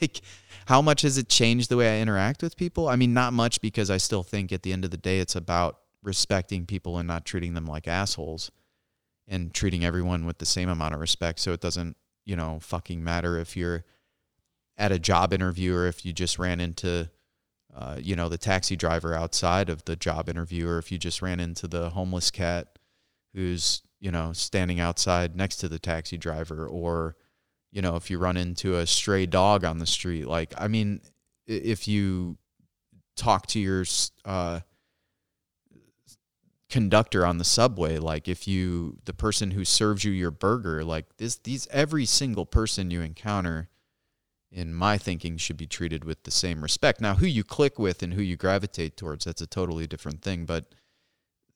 like, 0.00 0.20
how 0.66 0.80
much 0.80 1.02
has 1.02 1.18
it 1.18 1.28
changed 1.28 1.68
the 1.68 1.76
way 1.76 1.98
I 1.98 2.02
interact 2.02 2.42
with 2.42 2.56
people? 2.56 2.88
I 2.88 2.96
mean, 2.96 3.12
not 3.12 3.32
much 3.32 3.60
because 3.60 3.90
I 3.90 3.98
still 3.98 4.22
think 4.22 4.52
at 4.52 4.62
the 4.62 4.72
end 4.72 4.84
of 4.84 4.90
the 4.90 4.96
day, 4.96 5.18
it's 5.18 5.36
about 5.36 5.80
respecting 6.02 6.66
people 6.66 6.98
and 6.98 7.08
not 7.08 7.24
treating 7.24 7.54
them 7.54 7.66
like 7.66 7.88
assholes 7.88 8.50
and 9.26 9.52
treating 9.52 9.84
everyone 9.84 10.26
with 10.26 10.38
the 10.38 10.46
same 10.46 10.68
amount 10.68 10.94
of 10.94 11.00
respect. 11.00 11.40
So 11.40 11.52
it 11.52 11.60
doesn't, 11.60 11.96
you 12.24 12.36
know, 12.36 12.58
fucking 12.60 13.02
matter 13.02 13.38
if 13.38 13.56
you're 13.56 13.84
at 14.76 14.92
a 14.92 14.98
job 14.98 15.32
interview 15.32 15.74
or 15.74 15.86
if 15.86 16.04
you 16.04 16.12
just 16.12 16.38
ran 16.38 16.60
into, 16.60 17.10
uh, 17.74 17.96
you 18.00 18.16
know, 18.16 18.28
the 18.28 18.38
taxi 18.38 18.76
driver 18.76 19.14
outside 19.14 19.68
of 19.68 19.84
the 19.84 19.96
job 19.96 20.28
interview 20.28 20.68
or 20.68 20.78
if 20.78 20.92
you 20.92 20.98
just 20.98 21.22
ran 21.22 21.40
into 21.40 21.66
the 21.66 21.90
homeless 21.90 22.30
cat 22.30 22.78
who's, 23.34 23.82
you 24.04 24.10
know, 24.10 24.34
standing 24.34 24.80
outside 24.80 25.34
next 25.34 25.56
to 25.56 25.66
the 25.66 25.78
taxi 25.78 26.18
driver 26.18 26.66
or, 26.66 27.16
you 27.72 27.80
know, 27.80 27.96
if 27.96 28.10
you 28.10 28.18
run 28.18 28.36
into 28.36 28.76
a 28.76 28.86
stray 28.86 29.24
dog 29.24 29.64
on 29.64 29.78
the 29.78 29.86
street. 29.86 30.26
Like, 30.26 30.52
I 30.58 30.68
mean, 30.68 31.00
if 31.46 31.88
you 31.88 32.36
talk 33.16 33.46
to 33.48 33.58
your, 33.58 33.86
uh, 34.26 34.60
conductor 36.68 37.24
on 37.24 37.38
the 37.38 37.44
subway 37.44 37.98
like 37.98 38.26
if 38.26 38.48
you 38.48 38.96
the 39.04 39.14
person 39.14 39.52
who 39.52 39.64
serves 39.64 40.02
you 40.02 40.10
your 40.10 40.32
burger 40.32 40.82
like 40.82 41.04
this 41.18 41.36
these 41.36 41.68
every 41.70 42.04
single 42.04 42.44
person 42.44 42.90
you 42.90 43.00
encounter 43.00 43.68
in 44.50 44.74
my 44.74 44.98
thinking 44.98 45.36
should 45.36 45.58
be 45.58 45.68
treated 45.68 46.04
with 46.04 46.24
the 46.24 46.32
same 46.32 46.62
respect 46.62 47.00
now 47.00 47.14
who 47.14 47.26
you 47.26 47.44
click 47.44 47.78
with 47.78 48.02
and 48.02 48.14
who 48.14 48.22
you 48.22 48.36
gravitate 48.36 48.96
towards 48.96 49.24
that's 49.24 49.42
a 49.42 49.46
totally 49.46 49.86
different 49.86 50.20
thing 50.20 50.44
but 50.44 50.74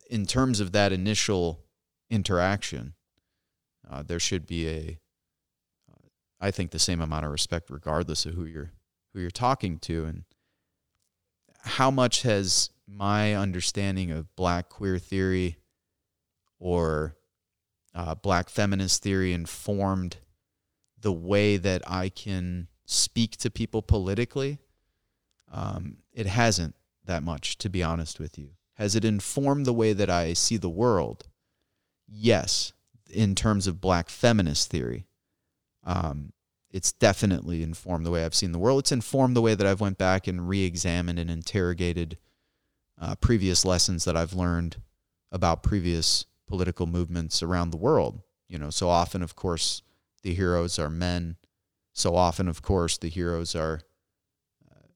in 0.08 0.24
terms 0.24 0.60
of 0.60 0.70
that 0.70 0.92
initial 0.92 1.64
interaction 2.10 2.94
uh, 3.90 4.02
there 4.02 4.20
should 4.20 4.46
be 4.46 4.68
a 4.68 4.98
uh, 5.90 6.08
I 6.40 6.50
think 6.50 6.70
the 6.70 6.78
same 6.78 7.00
amount 7.00 7.24
of 7.24 7.30
respect 7.30 7.70
regardless 7.70 8.26
of 8.26 8.34
who 8.34 8.44
you're 8.44 8.72
who 9.12 9.20
you're 9.20 9.30
talking 9.30 9.78
to 9.80 10.04
and 10.04 10.24
how 11.62 11.90
much 11.90 12.22
has 12.22 12.70
my 12.86 13.34
understanding 13.34 14.10
of 14.10 14.34
black 14.36 14.68
queer 14.68 14.98
theory 14.98 15.58
or 16.58 17.16
uh, 17.94 18.14
black 18.14 18.48
feminist 18.48 19.02
theory 19.02 19.32
informed 19.32 20.18
the 21.00 21.12
way 21.12 21.56
that 21.56 21.82
I 21.86 22.08
can 22.08 22.68
speak 22.84 23.36
to 23.38 23.50
people 23.50 23.82
politically, 23.82 24.58
um, 25.52 25.98
it 26.12 26.26
hasn't 26.26 26.74
that 27.04 27.22
much, 27.22 27.58
to 27.58 27.68
be 27.68 27.82
honest 27.82 28.18
with 28.18 28.38
you. 28.38 28.50
Has 28.74 28.94
it 28.94 29.04
informed 29.04 29.66
the 29.66 29.72
way 29.72 29.92
that 29.92 30.10
I 30.10 30.32
see 30.32 30.56
the 30.56 30.68
world? 30.68 31.26
Yes, 32.08 32.72
in 33.10 33.34
terms 33.34 33.66
of 33.66 33.80
black 33.80 34.08
feminist 34.08 34.70
theory. 34.70 35.06
Um, 35.84 36.32
it's 36.70 36.92
definitely 36.92 37.62
informed 37.62 38.04
the 38.04 38.10
way 38.10 38.24
I've 38.24 38.34
seen 38.34 38.52
the 38.52 38.58
world. 38.58 38.80
It's 38.80 38.92
informed 38.92 39.36
the 39.36 39.42
way 39.42 39.54
that 39.54 39.66
I've 39.66 39.80
went 39.80 39.98
back 39.98 40.26
and 40.26 40.48
re-examined 40.48 41.18
and 41.18 41.30
interrogated 41.30 42.18
uh, 43.00 43.14
previous 43.16 43.64
lessons 43.64 44.04
that 44.04 44.16
I've 44.16 44.34
learned 44.34 44.76
about 45.30 45.62
previous 45.62 46.26
political 46.46 46.86
movements 46.86 47.42
around 47.42 47.70
the 47.70 47.76
world. 47.76 48.22
You 48.48 48.58
know, 48.58 48.70
so 48.70 48.88
often, 48.88 49.22
of 49.22 49.36
course, 49.36 49.82
the 50.22 50.34
heroes 50.34 50.78
are 50.78 50.90
men. 50.90 51.36
So 51.92 52.16
often, 52.16 52.48
of 52.48 52.62
course, 52.62 52.96
the 52.98 53.08
heroes 53.08 53.54
are, 53.54 53.80
uh, 54.70 54.88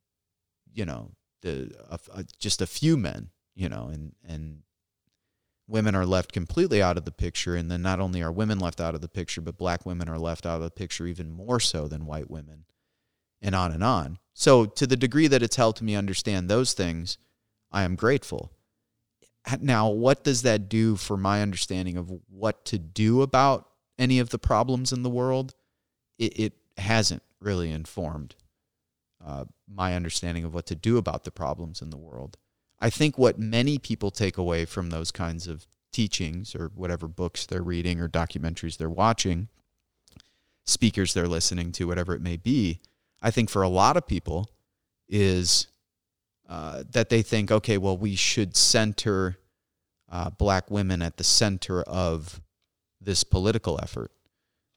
you 0.73 0.85
know, 0.85 1.13
the 1.43 1.73
uh, 1.91 2.23
just 2.39 2.63
a 2.63 2.67
few 2.67 2.97
men. 2.97 3.31
You 3.55 3.69
know, 3.69 3.91
and 3.93 4.15
and 4.27 4.63
women 5.67 5.95
are 5.95 6.07
left 6.07 6.33
completely 6.33 6.83
out 6.83 6.97
of 6.97 7.05
the 7.05 7.13
picture. 7.13 7.55
And 7.55 7.71
then 7.71 7.83
not 7.83 8.01
only 8.01 8.23
are 8.23 8.33
women 8.33 8.59
left 8.59 8.81
out 8.81 8.95
of 8.95 9.01
the 9.01 9.09
picture, 9.09 9.41
but 9.41 9.59
black 9.59 9.87
women 9.87 10.09
are 10.09 10.19
left 10.19 10.47
out 10.47 10.57
of 10.57 10.63
the 10.63 10.71
picture 10.71 11.07
even 11.07 11.31
more 11.31 11.61
so 11.61 11.89
than 11.89 12.07
white 12.07 12.31
women, 12.31 12.65
and 13.41 13.55
on 13.55 13.73
and 13.73 13.85
on. 13.85 14.19
So, 14.35 14.65
to 14.65 14.87
the 14.87 14.97
degree 14.97 15.29
that 15.29 15.43
it's 15.43 15.57
helped 15.57 15.83
me 15.83 15.95
understand 15.95 16.49
those 16.49 16.73
things, 16.73 17.19
I 17.71 17.83
am 17.83 17.97
grateful. 17.97 18.53
Now, 19.61 19.89
what 19.91 20.25
does 20.25 20.43
that 20.43 20.69
do 20.69 20.97
for 20.97 21.17
my 21.17 21.43
understanding 21.43 21.97
of 21.97 22.13
what 22.29 22.65
to 22.67 22.79
do 22.79 23.23
about 23.23 23.69
any 23.99 24.21
of 24.21 24.31
the 24.31 24.39
problems 24.39 24.93
in 24.93 25.03
the 25.03 25.11
world? 25.11 25.55
It, 26.19 26.39
it 26.39 26.53
hasn't 26.77 27.23
really 27.41 27.71
informed 27.71 28.37
uh, 29.25 29.45
my 29.69 29.95
understanding 29.95 30.45
of 30.45 30.55
what 30.55 30.67
to 30.67 30.75
do 30.75 30.97
about 30.97 31.25
the 31.25 31.31
problems 31.31 31.83
in 31.83 31.91
the 31.91 31.97
world. 31.97 32.39
I 32.83 32.91
think 32.91 33.17
what 33.17 33.39
many 33.39 33.79
people 33.79 34.11
take 34.11 34.37
away 34.37 34.65
from 34.65 34.91
those 34.91 35.13
kinds 35.13 35.47
of 35.47 35.69
teachings 35.93 36.57
or 36.57 36.73
whatever 36.75 37.07
books 37.07 37.47
they're 37.47 37.63
reading 37.63 38.01
or 38.01 38.09
documentaries 38.09 38.77
they're 38.77 38.91
watching, 38.91 39.47
speakers 40.67 41.15
they're 41.15 41.29
listening 41.29 41.71
to, 41.73 41.87
whatever 41.87 42.13
it 42.13 42.21
may 42.21 42.37
be, 42.37 42.81
I 43.23 43.31
think 43.31 43.51
for 43.51 43.63
a 43.63 43.69
lot 43.69 43.97
of 43.97 44.09
people 44.09 44.51
is 45.09 45.69
uh, 46.49 46.83
that 46.91 47.09
they 47.09 47.23
think, 47.23 47.53
okay, 47.53 47.79
well, 47.79 47.97
we 47.97 48.17
should 48.17 48.57
center 48.57 49.37
uh, 50.11 50.31
black 50.31 50.69
women 50.69 51.03
at 51.03 51.19
the 51.19 51.25
center 51.25 51.83
of 51.83 52.41
this 53.01 53.23
political 53.23 53.79
effort. 53.81 54.11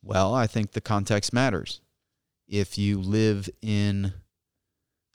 Well, 0.04 0.36
I 0.36 0.46
think 0.46 0.74
the 0.74 0.80
context 0.82 1.34
matters. 1.34 1.82
If 2.48 2.78
you 2.78 3.02
live 3.02 3.50
in 3.64 4.14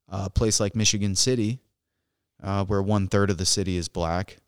a 0.08 0.28
place 0.28 0.58
like 0.58 0.74
Michigan 0.74 1.14
City, 1.14 1.60
uh, 2.42 2.64
where 2.64 2.82
one 2.82 3.08
third 3.08 3.30
of 3.30 3.38
the 3.38 3.46
city 3.46 3.76
is 3.76 3.88
black, 3.88 4.38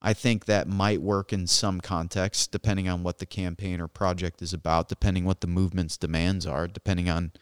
I 0.00 0.12
think 0.12 0.44
that 0.44 0.68
might 0.68 1.02
work 1.02 1.32
in 1.32 1.46
some 1.46 1.80
contexts, 1.80 2.46
depending 2.46 2.88
on 2.88 3.02
what 3.02 3.18
the 3.18 3.26
campaign 3.26 3.80
or 3.80 3.88
project 3.88 4.40
is 4.42 4.52
about, 4.52 4.88
depending 4.88 5.24
what 5.24 5.40
the 5.40 5.46
movement's 5.48 5.96
demands 5.96 6.46
are, 6.46 6.68
depending 6.68 7.08
on 7.08 7.32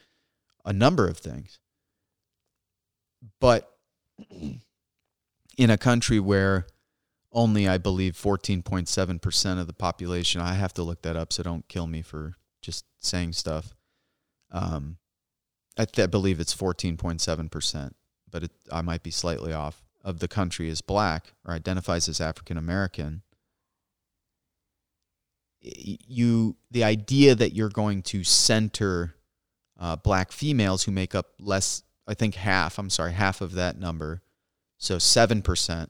a 0.65 0.73
number 0.73 1.07
of 1.07 1.19
things. 1.19 1.59
But 3.41 3.71
in 5.59 5.71
a 5.71 5.79
country 5.79 6.19
where 6.19 6.67
only, 7.33 7.69
I 7.69 7.77
believe, 7.77 8.15
14.7% 8.15 9.61
of 9.61 9.67
the 9.67 9.73
population, 9.75 10.41
I 10.41 10.55
have 10.55 10.73
to 10.75 10.83
look 10.83 11.03
that 11.03 11.17
up, 11.17 11.33
so 11.33 11.43
don't 11.43 11.69
kill 11.69 11.87
me 11.87 12.01
for 12.01 12.35
just 12.63 12.87
saying 12.99 13.35
stuff. 13.35 13.75
Um, 14.51 14.97
I, 15.77 15.85
th- 15.85 16.05
I 16.05 16.07
believe 16.07 16.41
it's 16.41 16.55
14.7%, 16.55 17.93
but 18.31 18.45
it, 18.45 18.51
I 18.73 18.81
might 18.81 19.03
be 19.03 19.11
slightly 19.11 19.53
off, 19.53 19.85
of 20.07 20.21
the 20.21 20.29
country 20.29 20.71
is 20.71 20.81
black 20.81 21.35
or 21.45 21.53
identifies 21.53 22.09
as 22.09 22.21
African 22.21 22.57
American. 22.57 23.23
You, 25.61 26.57
the 26.71 26.85
idea 26.85 27.35
that 27.35 27.53
you're 27.53 27.69
going 27.69 28.03
to 28.03 28.23
center 28.23 29.17
uh, 29.79 29.97
black 29.97 30.31
females 30.31 30.85
who 30.85 30.93
make 30.93 31.15
up 31.15 31.33
less 31.41 31.83
I 32.07 32.15
think 32.15 32.37
half, 32.37 32.79
I'm 32.79 32.91
sorry, 32.91 33.13
half 33.13 33.41
of 33.41 33.55
that 33.55 33.79
number. 33.79 34.23
So 34.79 34.97
7%, 34.97 35.89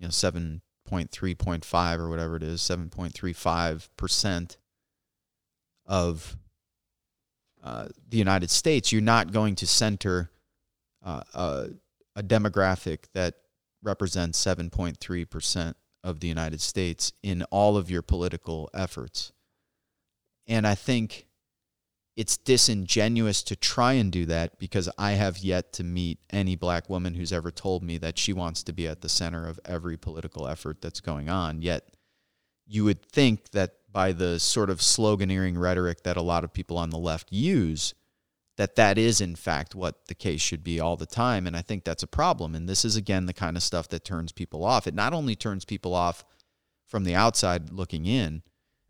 you 0.00 0.06
know, 0.06 0.08
7.3.5 0.08 1.98
or 1.98 2.08
whatever 2.08 2.34
it 2.36 2.42
is, 2.42 2.60
7.35% 2.60 4.56
of 5.86 6.36
uh, 7.62 7.86
the 8.08 8.18
United 8.18 8.50
States, 8.50 8.90
you're 8.90 9.00
not 9.00 9.32
going 9.32 9.54
to 9.56 9.66
center 9.66 10.30
uh, 11.04 11.68
a, 12.16 12.22
demographic 12.22 13.04
that 13.14 13.34
represents 13.82 14.42
7.3% 14.42 15.74
of 16.02 16.20
the 16.20 16.28
United 16.28 16.60
States 16.60 17.12
in 17.22 17.42
all 17.44 17.76
of 17.76 17.90
your 17.90 18.02
political 18.02 18.70
efforts. 18.74 19.32
And 20.46 20.66
I 20.66 20.74
think 20.74 21.26
it's 22.16 22.36
disingenuous 22.36 23.42
to 23.42 23.56
try 23.56 23.94
and 23.94 24.12
do 24.12 24.24
that 24.26 24.58
because 24.58 24.88
I 24.96 25.12
have 25.12 25.38
yet 25.38 25.72
to 25.74 25.84
meet 25.84 26.18
any 26.30 26.54
black 26.54 26.88
woman 26.88 27.14
who's 27.14 27.32
ever 27.32 27.50
told 27.50 27.82
me 27.82 27.98
that 27.98 28.18
she 28.18 28.32
wants 28.32 28.62
to 28.64 28.72
be 28.72 28.86
at 28.86 29.00
the 29.00 29.08
center 29.08 29.48
of 29.48 29.58
every 29.64 29.96
political 29.96 30.46
effort 30.46 30.80
that's 30.80 31.00
going 31.00 31.28
on. 31.28 31.60
Yet 31.60 31.96
you 32.66 32.84
would 32.84 33.02
think 33.02 33.50
that 33.50 33.72
by 33.90 34.12
the 34.12 34.38
sort 34.38 34.70
of 34.70 34.78
sloganeering 34.78 35.58
rhetoric 35.58 36.02
that 36.02 36.16
a 36.16 36.22
lot 36.22 36.44
of 36.44 36.52
people 36.52 36.78
on 36.78 36.90
the 36.90 36.98
left 36.98 37.32
use, 37.32 37.94
that 38.56 38.76
that 38.76 38.98
is 38.98 39.20
in 39.20 39.34
fact 39.34 39.74
what 39.74 40.06
the 40.06 40.14
case 40.14 40.40
should 40.40 40.62
be 40.62 40.78
all 40.78 40.96
the 40.96 41.06
time 41.06 41.46
and 41.46 41.56
I 41.56 41.62
think 41.62 41.84
that's 41.84 42.02
a 42.02 42.08
problem 42.08 42.54
and 42.54 42.68
this 42.68 42.84
is 42.84 42.96
again 42.96 43.26
the 43.26 43.32
kind 43.32 43.56
of 43.56 43.62
stuff 43.62 43.88
that 43.88 44.04
turns 44.04 44.32
people 44.32 44.64
off. 44.64 44.86
It 44.86 44.94
not 44.94 45.12
only 45.12 45.34
turns 45.34 45.64
people 45.64 45.94
off 45.94 46.24
from 46.86 47.04
the 47.04 47.14
outside 47.14 47.70
looking 47.72 48.06
in, 48.06 48.42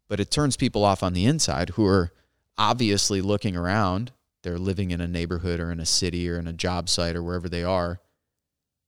but 0.09 0.21
it 0.21 0.31
turns 0.31 0.57
people 0.57 0.85
off 0.85 1.03
on 1.03 1.15
the 1.15 1.25
inside 1.25 1.71
who 1.71 1.87
are 1.87 2.13
obviously 2.59 3.21
looking 3.21 3.57
around. 3.57 4.13
They're 4.43 4.59
living 4.59 4.91
in 4.91 5.01
a 5.01 5.09
neighborhood 5.09 5.61
or 5.61 5.73
in 5.73 5.81
a 5.81 5.87
city 5.87 6.29
or 6.29 6.39
in 6.39 6.47
a 6.47 6.53
job 6.53 6.89
site 6.89 7.17
or 7.17 7.23
wherever 7.23 7.49
they 7.49 7.65
are, 7.65 8.01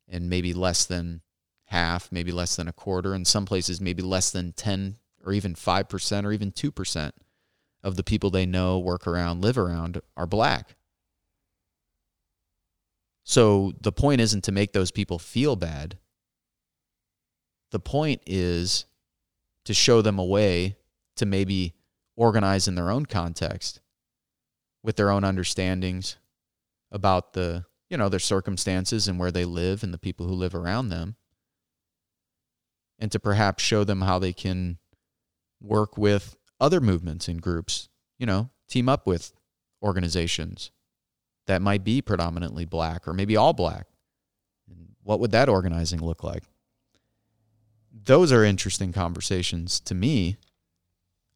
and 0.09 0.29
maybe 0.29 0.53
less 0.53 0.85
than 0.85 1.23
half, 1.65 2.13
maybe 2.13 2.31
less 2.31 2.57
than 2.57 2.69
a 2.69 2.73
quarter, 2.73 3.15
in 3.15 3.25
some 3.25 3.47
places, 3.47 3.81
maybe 3.81 4.03
less 4.03 4.31
than 4.31 4.53
10 4.53 4.97
or 5.25 5.33
even 5.33 5.55
5% 5.55 6.25
or 6.25 6.33
even 6.33 6.53
2% 6.53 7.13
of 7.87 7.95
the 7.95 8.03
people 8.03 8.31
they 8.31 8.47
know, 8.47 8.81
work 8.81 9.07
around, 9.07 9.43
live 9.43 9.57
around 9.57 10.03
are 10.17 10.27
black. 10.27 10.75
So 13.23 13.75
the 13.81 13.93
point 13.93 14.21
isn't 14.21 14.43
to 14.43 14.53
make 14.53 14.73
those 14.73 14.91
people 14.91 15.21
feel 15.21 15.55
bad. 15.55 15.97
The 17.71 17.79
point 17.79 18.23
is 18.27 18.87
to 19.67 19.73
show 19.73 20.03
them 20.03 20.19
a 20.19 20.25
way 20.25 20.77
to 21.15 21.27
maybe 21.27 21.75
organize 22.17 22.67
in 22.67 22.75
their 22.75 22.91
own 22.91 23.07
context 23.07 23.81
with 24.83 24.97
their 24.97 25.11
own 25.11 25.23
understandings 25.23 26.17
about 26.91 27.35
the, 27.35 27.67
you 27.89 27.97
know, 27.97 28.09
their 28.09 28.19
circumstances 28.19 29.07
and 29.07 29.17
where 29.17 29.31
they 29.31 29.45
live 29.45 29.85
and 29.85 29.95
the 29.95 29.99
people 29.99 30.27
who 30.27 30.35
live 30.35 30.57
around 30.57 30.89
them. 30.89 31.15
And 32.99 33.13
to 33.13 33.21
perhaps 33.21 33.63
show 33.63 33.85
them 33.85 34.01
how 34.01 34.19
they 34.19 34.33
can 34.33 34.79
work 35.61 35.97
with 35.97 36.36
other 36.61 36.81
movements 36.81 37.29
and 37.29 37.41
groups, 37.41 37.89
you 38.19 38.27
know, 38.27 38.51
team 38.69 38.89
up 38.89 39.07
with 39.07 39.33
organizations 39.83 40.71
that 41.47 41.63
might 41.63 41.85
be 41.85 42.03
predominantly 42.03 42.65
black 42.65 43.07
or 43.07 43.13
maybe 43.13 43.37
all 43.37 43.53
black. 43.53 43.87
What 45.03 45.21
would 45.21 45.31
that 45.31 45.49
organizing 45.49 46.01
look 46.01 46.25
like? 46.25 46.43
Those 47.93 48.33
are 48.33 48.45
interesting 48.45 48.93
conversations 48.93 49.79
to 49.81 49.95
me. 49.95 50.37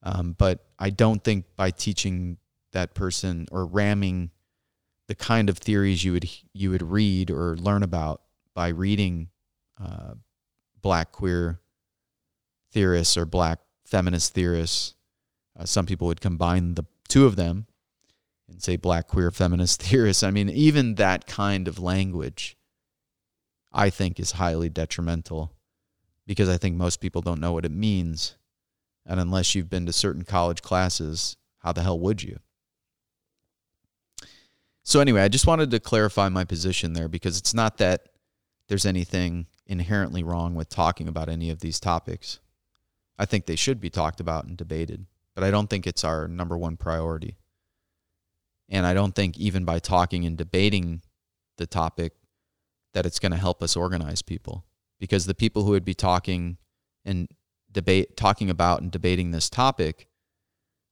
Um, 0.03 0.35
but 0.37 0.65
I 0.79 0.91
don't 0.91 1.23
think 1.23 1.45
by 1.57 1.71
teaching 1.71 2.39
that 2.73 2.95
person 2.95 3.47
or 3.53 3.67
ramming 3.67 4.31
the 5.07 5.15
kind 5.15 5.49
of 5.49 5.59
theories 5.59 6.05
you 6.05 6.13
would 6.13 6.29
you 6.53 6.71
would 6.71 6.83
read 6.83 7.31
or 7.31 7.57
learn 7.57 7.83
about 7.83 8.23
by 8.55 8.69
reading 8.69 9.29
uh, 9.83 10.15
black 10.81 11.13
queer 11.13 11.61
theorists 12.73 13.17
or 13.17 13.27
black 13.27 13.59
feminist 13.85 14.35
theorists. 14.35 14.95
Uh, 15.61 15.67
some 15.67 15.87
people 15.87 16.07
would 16.07 16.21
combine 16.21 16.75
the 16.75 16.87
two 17.09 17.27
of 17.27 17.37
them 17.37 17.67
and 18.49 18.63
say 18.63 18.77
black 18.77 19.09
queer 19.09 19.31
feminist 19.31 19.83
theorists. 19.83 20.23
I 20.23 20.31
mean, 20.31 20.49
even 20.49 20.95
that 20.95 21.27
kind 21.27 21.69
of 21.69 21.79
language, 21.79 22.57
I 23.73 23.91
think, 23.91 24.19
is 24.19 24.33
highly 24.33 24.71
detrimental 24.71 25.53
because 26.27 26.49
I 26.49 26.57
think 26.57 26.77
most 26.77 27.01
people 27.01 27.21
don't 27.21 27.41
know 27.41 27.53
what 27.53 27.67
it 27.67 27.73
means. 27.73 28.37
And 29.05 29.21
unless 29.21 29.55
you've 29.55 29.71
been 29.71 29.87
to 29.87 29.93
certain 29.93 30.23
college 30.23 30.63
classes, 30.63 31.37
how 31.59 31.73
the 31.73 31.83
hell 31.83 31.99
would 31.99 32.23
you? 32.23 32.39
So, 34.83 35.01
anyway, 35.01 35.23
I 35.23 35.29
just 35.29 35.47
wanted 35.47 35.71
to 35.71 35.81
clarify 35.81 36.29
my 36.29 36.45
position 36.45 36.95
there 36.95 37.09
because 37.09 37.39
it's 37.39 37.53
not 37.55 37.79
that 37.79 38.09
there's 38.69 38.87
anything 38.87 39.47
inherently 39.67 40.23
wrong 40.23 40.55
with 40.55 40.69
talking 40.69 41.07
about 41.07 41.29
any 41.29 41.51
of 41.51 41.61
these 41.61 41.79
topics. 41.79 42.41
I 43.19 43.27
think 43.27 43.45
they 43.45 43.57
should 43.57 43.81
be 43.81 43.91
talked 43.91 44.21
about 44.21 44.47
and 44.47 44.57
debated, 44.57 45.07
but 45.35 45.45
I 45.45 45.51
don't 45.51 45.69
think 45.69 45.87
it's 45.87 46.05
our 46.05 46.29
number 46.29 46.57
one 46.57 46.77
priority. 46.77 47.37
And 48.69 48.87
I 48.87 48.95
don't 48.95 49.15
think 49.15 49.39
even 49.39 49.65
by 49.65 49.79
talking 49.79 50.25
and 50.25 50.37
debating 50.37 51.03
the 51.59 51.67
topic 51.67 52.13
that 52.95 53.07
it's 53.07 53.19
going 53.19 53.33
to 53.33 53.39
help 53.39 53.63
us 53.63 53.77
organize 53.77 54.23
people 54.23 54.65
because 54.99 55.27
the 55.27 55.35
people 55.35 55.65
who 55.65 55.71
would 55.71 55.85
be 55.85 55.95
talking 55.95 56.59
and 57.05 57.29
debate 57.71 58.17
talking 58.17 58.51
about 58.51 58.83
and 58.83 58.91
debating 58.91 59.31
this 59.31 59.49
topic 59.49 60.09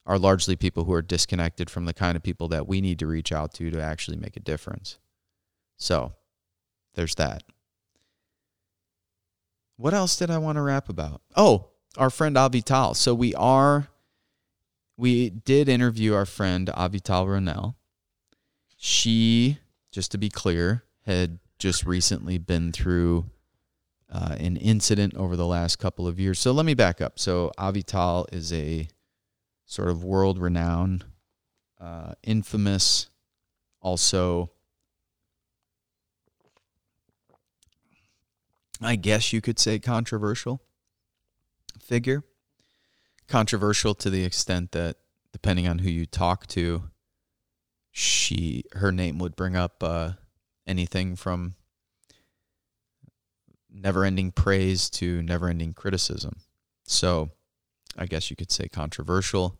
are 0.07 0.19
largely 0.19 0.57
people 0.57 0.85
who 0.85 0.93
are 0.93 1.03
disconnected 1.03 1.69
from 1.69 1.85
the 1.85 1.93
kind 1.93 2.17
of 2.17 2.23
people 2.23 2.49
that 2.49 2.67
we 2.67 2.81
need 2.81 2.99
to 2.99 3.07
reach 3.07 3.31
out 3.31 3.53
to 3.55 3.71
to 3.71 3.81
actually 3.81 4.17
make 4.17 4.37
a 4.37 4.41
difference. 4.41 4.99
So, 5.77 6.15
there's 6.95 7.15
that. 7.17 7.43
What 9.77 9.95
else 9.95 10.17
did 10.17 10.31
I 10.31 10.39
want 10.39 10.57
to 10.57 10.63
rap 10.63 10.89
about? 10.89 11.21
Oh, 11.37 11.69
our 11.97 12.11
friend 12.11 12.37
Avital. 12.37 12.97
So 12.97 13.15
we 13.15 13.35
are 13.35 13.89
we 14.99 15.31
did 15.31 15.69
interview 15.69 16.13
our 16.13 16.27
friend 16.27 16.69
Avital 16.77 17.27
Ronell. 17.27 17.77
She, 18.77 19.59
just 19.93 20.11
to 20.11 20.19
be 20.19 20.29
clear, 20.29 20.83
had 21.07 21.39
just 21.59 21.87
recently 21.87 22.37
been 22.37 22.73
through 22.73 23.27
uh, 24.13 24.37
an 24.39 24.57
incident 24.57 25.15
over 25.15 25.37
the 25.37 25.47
last 25.47 25.77
couple 25.77 26.07
of 26.07 26.19
years. 26.19 26.41
So 26.41 26.51
let 26.51 26.67
me 26.67 26.75
back 26.75 27.01
up. 27.01 27.19
So 27.19 27.53
Avital 27.59 28.27
is 28.33 28.53
a 28.53 28.89
sort 29.67 29.89
of 29.89 30.03
world 30.03 30.39
renowned, 30.39 31.05
uh, 31.81 32.15
infamous, 32.25 33.09
also, 33.81 34.51
I 38.81 38.97
guess 38.97 39.33
you 39.33 39.41
could 39.41 39.61
say 39.61 39.79
controversial 39.79 40.61
figure. 41.81 42.25
Controversial 43.29 43.95
to 43.95 44.11
the 44.11 44.25
extent 44.25 44.73
that, 44.73 44.97
depending 45.33 45.69
on 45.69 45.81
who 45.81 45.91
you 45.91 46.07
talk 46.07 46.47
to, 46.49 46.85
she 47.93 48.65
her 48.73 48.91
name 48.91 49.19
would 49.19 49.37
bring 49.37 49.55
up 49.55 49.83
uh, 49.83 50.13
anything 50.67 51.15
from 51.15 51.55
never-ending 53.71 54.33
praise 54.33 54.89
to 54.91 55.23
never-ending 55.23 55.75
criticism. 55.75 56.39
So, 56.87 57.31
I 57.97 58.07
guess 58.07 58.31
you 58.31 58.37
could 58.37 58.51
say 58.51 58.69
controversial. 58.69 59.59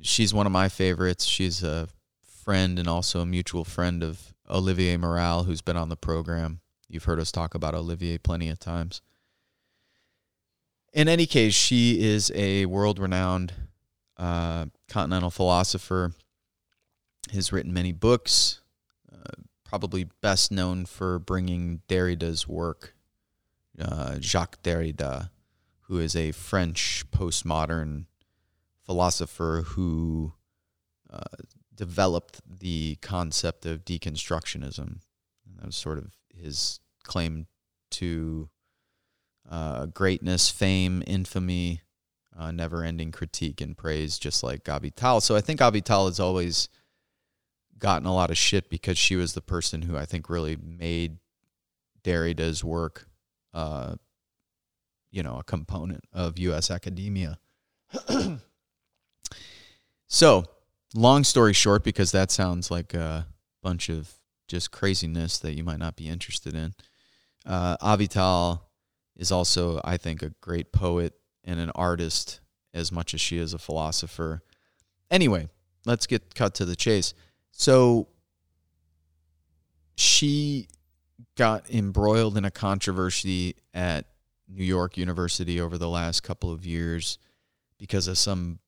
She's 0.00 0.34
one 0.34 0.46
of 0.46 0.52
my 0.52 0.68
favorites. 0.68 1.24
She's 1.24 1.62
a 1.62 1.88
friend 2.22 2.78
and 2.78 2.88
also 2.88 3.20
a 3.20 3.26
mutual 3.26 3.64
friend 3.64 4.02
of 4.02 4.34
Olivier 4.50 4.96
Morel, 4.96 5.44
who's 5.44 5.62
been 5.62 5.76
on 5.76 5.90
the 5.90 5.96
program. 5.96 6.60
You've 6.88 7.04
heard 7.04 7.20
us 7.20 7.30
talk 7.30 7.54
about 7.54 7.74
Olivier 7.74 8.18
plenty 8.18 8.48
of 8.48 8.58
times. 8.58 9.00
In 10.92 11.08
any 11.08 11.24
case, 11.24 11.54
she 11.54 12.02
is 12.02 12.30
a 12.34 12.66
world 12.66 12.98
renowned 12.98 13.54
uh, 14.18 14.66
continental 14.88 15.30
philosopher, 15.30 16.12
has 17.32 17.50
written 17.50 17.72
many 17.72 17.92
books, 17.92 18.60
uh, 19.10 19.40
probably 19.64 20.04
best 20.20 20.52
known 20.52 20.84
for 20.84 21.18
bringing 21.18 21.80
Derrida's 21.88 22.46
work, 22.46 22.94
uh, 23.80 24.16
Jacques 24.20 24.62
Derrida, 24.62 25.30
who 25.86 25.98
is 25.98 26.14
a 26.14 26.32
French 26.32 27.04
postmodern 27.10 28.04
philosopher 28.84 29.62
who 29.68 30.34
uh, 31.10 31.20
developed 31.74 32.42
the 32.46 32.96
concept 32.96 33.64
of 33.64 33.86
deconstructionism. 33.86 35.00
And 35.46 35.58
that 35.58 35.66
was 35.66 35.76
sort 35.76 35.96
of 35.96 36.12
his 36.34 36.80
claim 37.02 37.46
to 37.92 38.50
uh, 39.50 39.86
greatness, 39.86 40.50
fame, 40.50 41.02
infamy, 41.06 41.82
uh, 42.38 42.50
never 42.50 42.82
ending 42.82 43.12
critique 43.12 43.60
and 43.60 43.76
praise, 43.76 44.18
just 44.18 44.42
like 44.42 44.64
Avital. 44.64 45.20
So 45.20 45.36
I 45.36 45.40
think 45.40 45.60
Avital 45.60 46.06
has 46.06 46.18
always 46.18 46.68
gotten 47.78 48.06
a 48.06 48.14
lot 48.14 48.30
of 48.30 48.38
shit 48.38 48.70
because 48.70 48.96
she 48.96 49.16
was 49.16 49.34
the 49.34 49.42
person 49.42 49.82
who 49.82 49.96
I 49.96 50.06
think 50.06 50.30
really 50.30 50.56
made 50.56 51.18
Derrida's 52.02 52.64
work 52.64 53.06
uh, 53.54 53.96
you 55.10 55.22
know, 55.22 55.38
a 55.38 55.44
component 55.44 56.04
of 56.12 56.38
U.S. 56.38 56.70
academia. 56.70 57.38
so, 60.08 60.44
long 60.94 61.22
story 61.22 61.52
short, 61.52 61.84
because 61.84 62.12
that 62.12 62.30
sounds 62.30 62.70
like 62.70 62.94
a 62.94 63.26
bunch 63.62 63.88
of 63.88 64.10
just 64.48 64.70
craziness 64.70 65.38
that 65.38 65.54
you 65.54 65.62
might 65.62 65.78
not 65.78 65.96
be 65.96 66.08
interested 66.08 66.54
in. 66.54 66.74
Uh, 67.44 67.76
Avital 67.76 68.60
is 69.16 69.30
also, 69.30 69.80
I 69.84 69.96
think, 69.96 70.22
a 70.22 70.30
great 70.40 70.72
poet 70.72 71.14
and 71.44 71.60
an 71.60 71.70
artist 71.74 72.40
as 72.74 72.90
much 72.90 73.14
as 73.14 73.20
she 73.20 73.38
is 73.38 73.52
a 73.52 73.58
philosopher. 73.58 74.42
Anyway, 75.10 75.48
let's 75.84 76.06
get 76.06 76.34
cut 76.34 76.54
to 76.54 76.64
the 76.64 76.76
chase. 76.76 77.14
So 77.50 78.08
she 79.94 80.68
got 81.36 81.68
embroiled 81.70 82.36
in 82.36 82.44
a 82.44 82.50
controversy 82.50 83.56
at 83.74 84.06
New 84.48 84.64
York 84.64 84.96
University 84.96 85.60
over 85.60 85.78
the 85.78 85.88
last 85.88 86.22
couple 86.22 86.52
of 86.52 86.66
years 86.66 87.18
because 87.78 88.06
of 88.06 88.18
some 88.18 88.58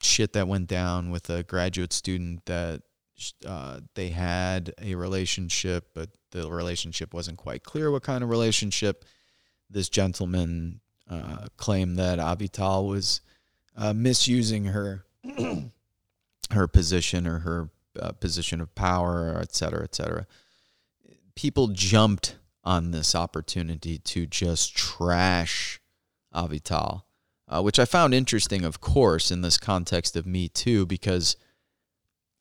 shit 0.00 0.32
that 0.32 0.48
went 0.48 0.66
down 0.66 1.10
with 1.10 1.30
a 1.30 1.42
graduate 1.42 1.92
student 1.92 2.44
that 2.46 2.82
uh, 3.46 3.80
they 3.94 4.08
had 4.08 4.72
a 4.80 4.94
relationship, 4.94 5.90
but 5.94 6.10
the 6.30 6.50
relationship 6.50 7.14
wasn't 7.14 7.38
quite 7.38 7.62
clear 7.62 7.90
what 7.90 8.02
kind 8.02 8.24
of 8.24 8.30
relationship. 8.30 9.04
This 9.72 9.88
gentleman 9.88 10.80
uh, 11.10 11.46
claimed 11.56 11.98
that 11.98 12.18
Avital 12.18 12.86
was 12.88 13.20
uh, 13.76 13.92
misusing 13.92 14.66
her 14.66 15.04
her 16.50 16.68
position 16.68 17.26
or 17.26 17.40
her 17.40 17.70
uh, 17.98 18.12
position 18.12 18.60
of 18.60 18.74
power, 18.74 19.38
et 19.40 19.54
cetera, 19.54 19.82
et 19.84 19.94
cetera. 19.94 20.26
People 21.34 21.68
jumped 21.68 22.36
on 22.64 22.90
this 22.90 23.14
opportunity 23.14 23.98
to 23.98 24.26
just 24.26 24.76
trash 24.76 25.80
Avital, 26.34 27.02
uh, 27.48 27.62
which 27.62 27.78
I 27.78 27.84
found 27.84 28.14
interesting, 28.14 28.64
of 28.64 28.80
course, 28.80 29.30
in 29.30 29.40
this 29.40 29.58
context 29.58 30.16
of 30.16 30.26
Me 30.26 30.48
Too, 30.48 30.86
because 30.86 31.36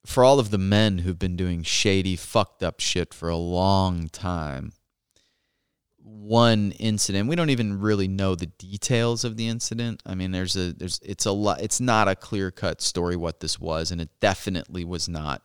for 0.06 0.24
all 0.24 0.40
of 0.40 0.52
the 0.52 0.58
men 0.58 1.00
who've 1.00 1.20
been 1.20 1.36
doing 1.36 1.64
shady, 1.64 2.16
fucked 2.16 2.64
up 2.64 2.80
shit 2.80 3.14
for 3.14 3.30
a 3.30 3.38
long 3.38 4.10
time, 4.10 4.74
one 6.04 6.72
incident. 6.74 7.28
We 7.28 7.36
don't 7.36 7.50
even 7.50 7.80
really 7.80 8.08
know 8.08 8.36
the 8.36 8.48
details 8.48 9.24
of 9.24 9.38
the 9.38 9.48
incident. 9.48 10.02
I 10.06 10.16
mean, 10.16 10.32
there's 10.32 10.56
a 10.56 10.74
there's 10.74 11.00
it's 11.04 11.26
a 11.26 11.32
lot. 11.32 11.62
It's 11.62 11.80
not 11.80 12.08
a 12.08 12.16
clear 12.16 12.52
cut 12.52 12.82
story 12.82 13.16
what 13.16 13.40
this 13.40 13.60
was, 13.60 13.92
and 13.92 14.02
it 14.02 14.10
definitely 14.20 14.86
was 14.86 15.08
not, 15.08 15.42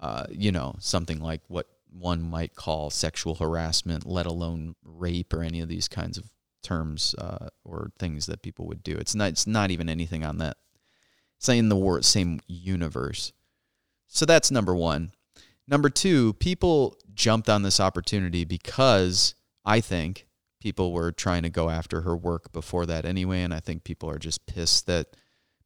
uh, 0.00 0.26
you 0.30 0.52
know, 0.52 0.76
something 0.78 1.20
like 1.20 1.40
what 1.48 1.66
one 1.90 2.22
might 2.22 2.54
call 2.54 2.90
sexual 2.90 3.34
harassment, 3.34 4.06
let 4.06 4.26
alone 4.26 4.74
rape 4.84 5.32
or 5.32 5.42
any 5.42 5.60
of 5.60 5.68
these 5.68 5.88
kinds 5.88 6.16
of 6.16 6.30
terms 6.62 7.14
uh, 7.18 7.48
or 7.64 7.90
things 7.98 8.26
that 8.26 8.42
people 8.42 8.66
would 8.66 8.82
do. 8.82 8.96
It's 8.96 9.14
not. 9.14 9.30
It's 9.30 9.46
not 9.46 9.70
even 9.70 9.88
anything 9.88 10.24
on 10.24 10.38
that. 10.38 10.56
It's 11.38 11.48
not 11.48 11.56
in 11.56 11.68
the 11.68 11.76
word, 11.76 12.04
same 12.04 12.40
universe. 12.46 13.32
So 14.06 14.26
that's 14.26 14.50
number 14.50 14.74
one. 14.74 15.10
Number 15.66 15.88
two, 15.88 16.34
people 16.34 16.96
jumped 17.14 17.48
on 17.48 17.62
this 17.62 17.80
opportunity 17.80 18.44
because 18.44 19.34
I 19.64 19.80
think 19.80 20.26
people 20.60 20.92
were 20.92 21.12
trying 21.12 21.42
to 21.42 21.50
go 21.50 21.68
after 21.68 22.02
her 22.02 22.16
work 22.16 22.52
before 22.52 22.86
that 22.86 23.04
anyway, 23.04 23.42
and 23.42 23.52
I 23.52 23.60
think 23.60 23.84
people 23.84 24.08
are 24.08 24.18
just 24.18 24.46
pissed 24.46 24.86
that 24.86 25.16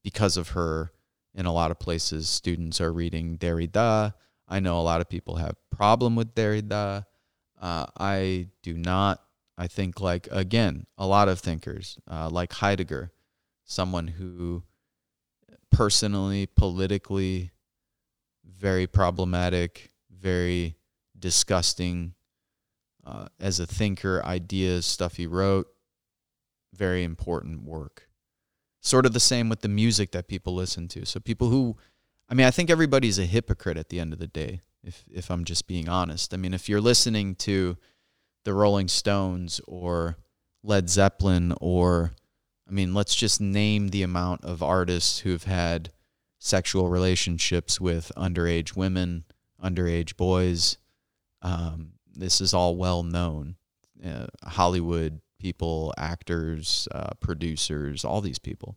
because 0.02 0.36
of 0.36 0.50
her, 0.50 0.92
in 1.34 1.44
a 1.44 1.52
lot 1.52 1.70
of 1.70 1.78
places, 1.78 2.28
students 2.28 2.80
are 2.80 2.92
reading 2.92 3.36
Derrida. 3.36 4.14
I 4.48 4.60
know 4.60 4.78
a 4.78 4.82
lot 4.82 5.00
of 5.00 5.08
people 5.08 5.36
have 5.36 5.54
problem 5.70 6.16
with 6.16 6.34
Derrida. 6.34 7.04
Uh, 7.60 7.86
I 7.98 8.48
do 8.62 8.74
not. 8.74 9.22
I 9.58 9.66
think 9.66 10.00
like 10.00 10.28
again, 10.30 10.86
a 10.96 11.06
lot 11.06 11.28
of 11.28 11.38
thinkers 11.40 11.98
uh, 12.10 12.28
like 12.30 12.52
Heidegger, 12.52 13.12
someone 13.64 14.06
who 14.06 14.62
personally, 15.70 16.46
politically, 16.46 17.50
very 18.44 18.86
problematic, 18.86 19.90
very 20.10 20.76
disgusting 21.18 22.14
uh, 23.06 23.28
as 23.38 23.60
a 23.60 23.66
thinker, 23.66 24.20
ideas, 24.24 24.84
stuff 24.84 25.16
he 25.16 25.26
wrote, 25.26 25.68
very 26.74 27.04
important 27.04 27.62
work. 27.62 28.08
Sort 28.80 29.06
of 29.06 29.12
the 29.12 29.20
same 29.20 29.48
with 29.48 29.60
the 29.60 29.68
music 29.68 30.10
that 30.10 30.28
people 30.28 30.54
listen 30.54 30.88
to. 30.88 31.06
So 31.06 31.20
people 31.20 31.48
who, 31.48 31.76
I 32.28 32.34
mean, 32.34 32.46
I 32.46 32.50
think 32.50 32.68
everybody's 32.68 33.18
a 33.18 33.24
hypocrite 33.24 33.76
at 33.76 33.88
the 33.88 34.00
end 34.00 34.12
of 34.12 34.18
the 34.18 34.26
day. 34.26 34.60
If 34.82 35.04
if 35.10 35.30
I'm 35.30 35.44
just 35.44 35.66
being 35.66 35.88
honest, 35.88 36.34
I 36.34 36.36
mean, 36.36 36.54
if 36.54 36.68
you're 36.68 36.80
listening 36.80 37.34
to 37.36 37.76
the 38.44 38.54
Rolling 38.54 38.88
Stones 38.88 39.60
or 39.66 40.16
Led 40.62 40.88
Zeppelin 40.88 41.54
or 41.60 42.12
I 42.68 42.72
mean, 42.72 42.94
let's 42.94 43.14
just 43.14 43.40
name 43.40 43.88
the 43.88 44.02
amount 44.02 44.44
of 44.44 44.62
artists 44.62 45.20
who've 45.20 45.44
had 45.44 45.92
sexual 46.38 46.88
relationships 46.88 47.80
with 47.80 48.10
underage 48.16 48.76
women, 48.76 49.24
underage 49.62 50.16
boys. 50.16 50.78
Um, 51.42 51.92
this 52.16 52.40
is 52.40 52.54
all 52.54 52.76
well 52.76 53.02
known. 53.02 53.56
Uh, 54.04 54.26
Hollywood 54.44 55.20
people, 55.38 55.94
actors, 55.96 56.88
uh, 56.92 57.10
producers, 57.20 58.04
all 58.04 58.20
these 58.20 58.38
people. 58.38 58.76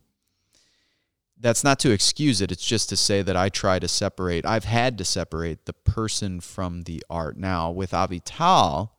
That's 1.38 1.64
not 1.64 1.78
to 1.80 1.90
excuse 1.90 2.40
it. 2.40 2.52
It's 2.52 2.64
just 2.64 2.90
to 2.90 2.96
say 2.96 3.22
that 3.22 3.36
I 3.36 3.48
try 3.48 3.78
to 3.78 3.88
separate. 3.88 4.44
I've 4.44 4.64
had 4.64 4.98
to 4.98 5.04
separate 5.04 5.64
the 5.64 5.72
person 5.72 6.40
from 6.40 6.82
the 6.82 7.02
art. 7.08 7.38
Now, 7.38 7.70
with 7.70 7.92
Avital, 7.92 8.90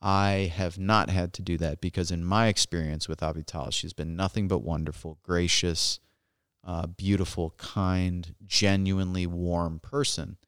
I 0.00 0.52
have 0.54 0.78
not 0.78 1.10
had 1.10 1.32
to 1.34 1.42
do 1.42 1.58
that 1.58 1.80
because, 1.80 2.10
in 2.10 2.24
my 2.24 2.46
experience 2.46 3.06
with 3.08 3.20
Avital, 3.20 3.72
she's 3.72 3.92
been 3.92 4.16
nothing 4.16 4.48
but 4.48 4.62
wonderful, 4.62 5.18
gracious, 5.22 6.00
uh, 6.64 6.86
beautiful, 6.86 7.54
kind, 7.58 8.34
genuinely 8.46 9.26
warm 9.26 9.78
person. 9.78 10.38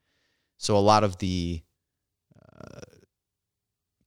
So, 0.56 0.74
a 0.76 0.78
lot 0.78 1.04
of 1.04 1.18
the 1.18 1.62
uh, 2.40 2.80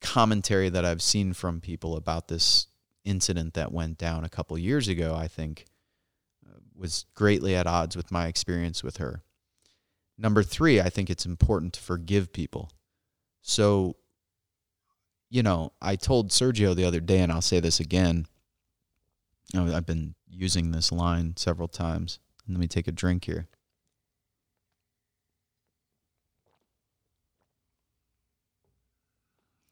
commentary 0.03 0.69
that 0.69 0.85
I've 0.85 1.01
seen 1.01 1.33
from 1.33 1.61
people 1.61 1.95
about 1.95 2.27
this 2.27 2.67
incident 3.05 3.55
that 3.55 3.71
went 3.71 3.97
down 3.97 4.23
a 4.23 4.29
couple 4.29 4.57
years 4.57 4.87
ago, 4.87 5.15
I 5.15 5.27
think, 5.27 5.65
uh, 6.47 6.59
was 6.75 7.05
greatly 7.15 7.55
at 7.55 7.65
odds 7.65 7.95
with 7.95 8.11
my 8.11 8.27
experience 8.27 8.83
with 8.83 8.97
her. 8.97 9.23
Number 10.17 10.43
three, 10.43 10.79
I 10.79 10.89
think 10.89 11.09
it's 11.09 11.25
important 11.25 11.73
to 11.73 11.81
forgive 11.81 12.31
people. 12.31 12.71
So, 13.41 13.95
you 15.29 15.41
know, 15.41 15.73
I 15.81 15.95
told 15.95 16.29
Sergio 16.29 16.75
the 16.75 16.85
other 16.85 16.99
day, 16.99 17.19
and 17.19 17.31
I'll 17.31 17.41
say 17.41 17.59
this 17.59 17.79
again. 17.79 18.27
I've 19.55 19.85
been 19.85 20.15
using 20.29 20.71
this 20.71 20.91
line 20.91 21.35
several 21.37 21.67
times. 21.67 22.19
Let 22.47 22.59
me 22.59 22.67
take 22.67 22.87
a 22.87 22.91
drink 22.91 23.25
here. 23.25 23.47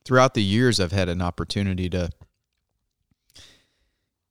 Throughout 0.06 0.34
the 0.34 0.44
years, 0.44 0.80
I've 0.80 0.92
had 0.92 1.10
an 1.10 1.22
opportunity 1.22 1.90
to 1.90 2.10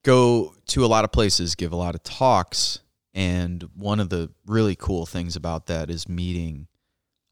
go 0.04 0.54
to 0.66 0.85
a 0.85 0.87
lot 0.87 1.04
of 1.04 1.12
places, 1.12 1.54
give 1.54 1.72
a 1.72 1.76
lot 1.76 1.94
of 1.94 2.02
talks. 2.02 2.80
And 3.12 3.68
one 3.74 4.00
of 4.00 4.09
the 4.09 4.30
really 4.46 4.76
cool 4.76 5.06
things 5.06 5.37
about 5.37 5.66
that 5.66 5.90
is 5.90 6.09
meeting 6.09 6.68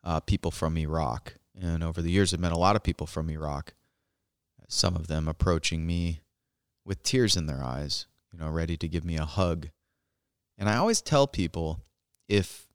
uh, 0.03 0.20
people 0.20 0.51
from 0.51 0.77
Iraq. 0.77 1.35
And 1.61 1.83
over 1.83 2.03
the 2.03 2.11
years, 2.11 2.33
I've 2.33 2.40
met 2.40 2.53
a 2.53 2.59
lot 2.59 2.77
of 2.77 2.83
people 2.83 3.07
from 3.07 3.31
Iraq, 3.31 3.74
some 4.68 4.96
of 4.96 5.09
them 5.09 5.29
approaching 5.29 5.87
me 5.87 6.20
with 6.85 7.03
tears 7.03 7.37
in 7.37 7.46
their 7.46 7.62
eyes, 7.62 8.07
you 8.33 8.38
know, 8.38 8.48
ready 8.48 8.77
to 8.77 8.88
give 8.88 9.05
me 9.05 9.16
a 9.16 9.24
hug. 9.24 9.68
And 10.57 10.68
I 10.68 10.77
always 10.77 11.01
tell 11.01 11.27
people 11.27 11.81
if 12.29 12.68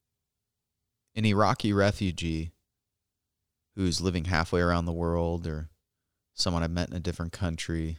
an 1.16 1.26
Iraqi 1.26 1.74
refugee 1.74 2.52
who's 3.76 4.02
living 4.02 4.26
halfway 4.26 4.62
around 4.62 4.86
the 4.86 4.92
world 4.92 5.48
or 5.48 5.70
someone 6.34 6.64
I've 6.64 6.72
met 6.72 6.90
in 6.90 6.96
a 6.96 7.00
different 7.00 7.32
country, 7.32 7.98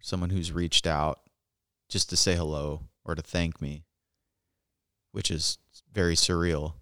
someone 0.00 0.30
who's 0.30 0.52
reached 0.52 0.86
out 0.86 1.20
just 1.88 2.10
to 2.10 2.16
say 2.16 2.34
hello 2.34 2.82
or 3.04 3.14
to 3.14 3.22
thank 3.22 3.60
me, 3.60 3.84
which 5.12 5.30
is 5.30 5.58
very 5.92 6.14
surreal, 6.14 6.74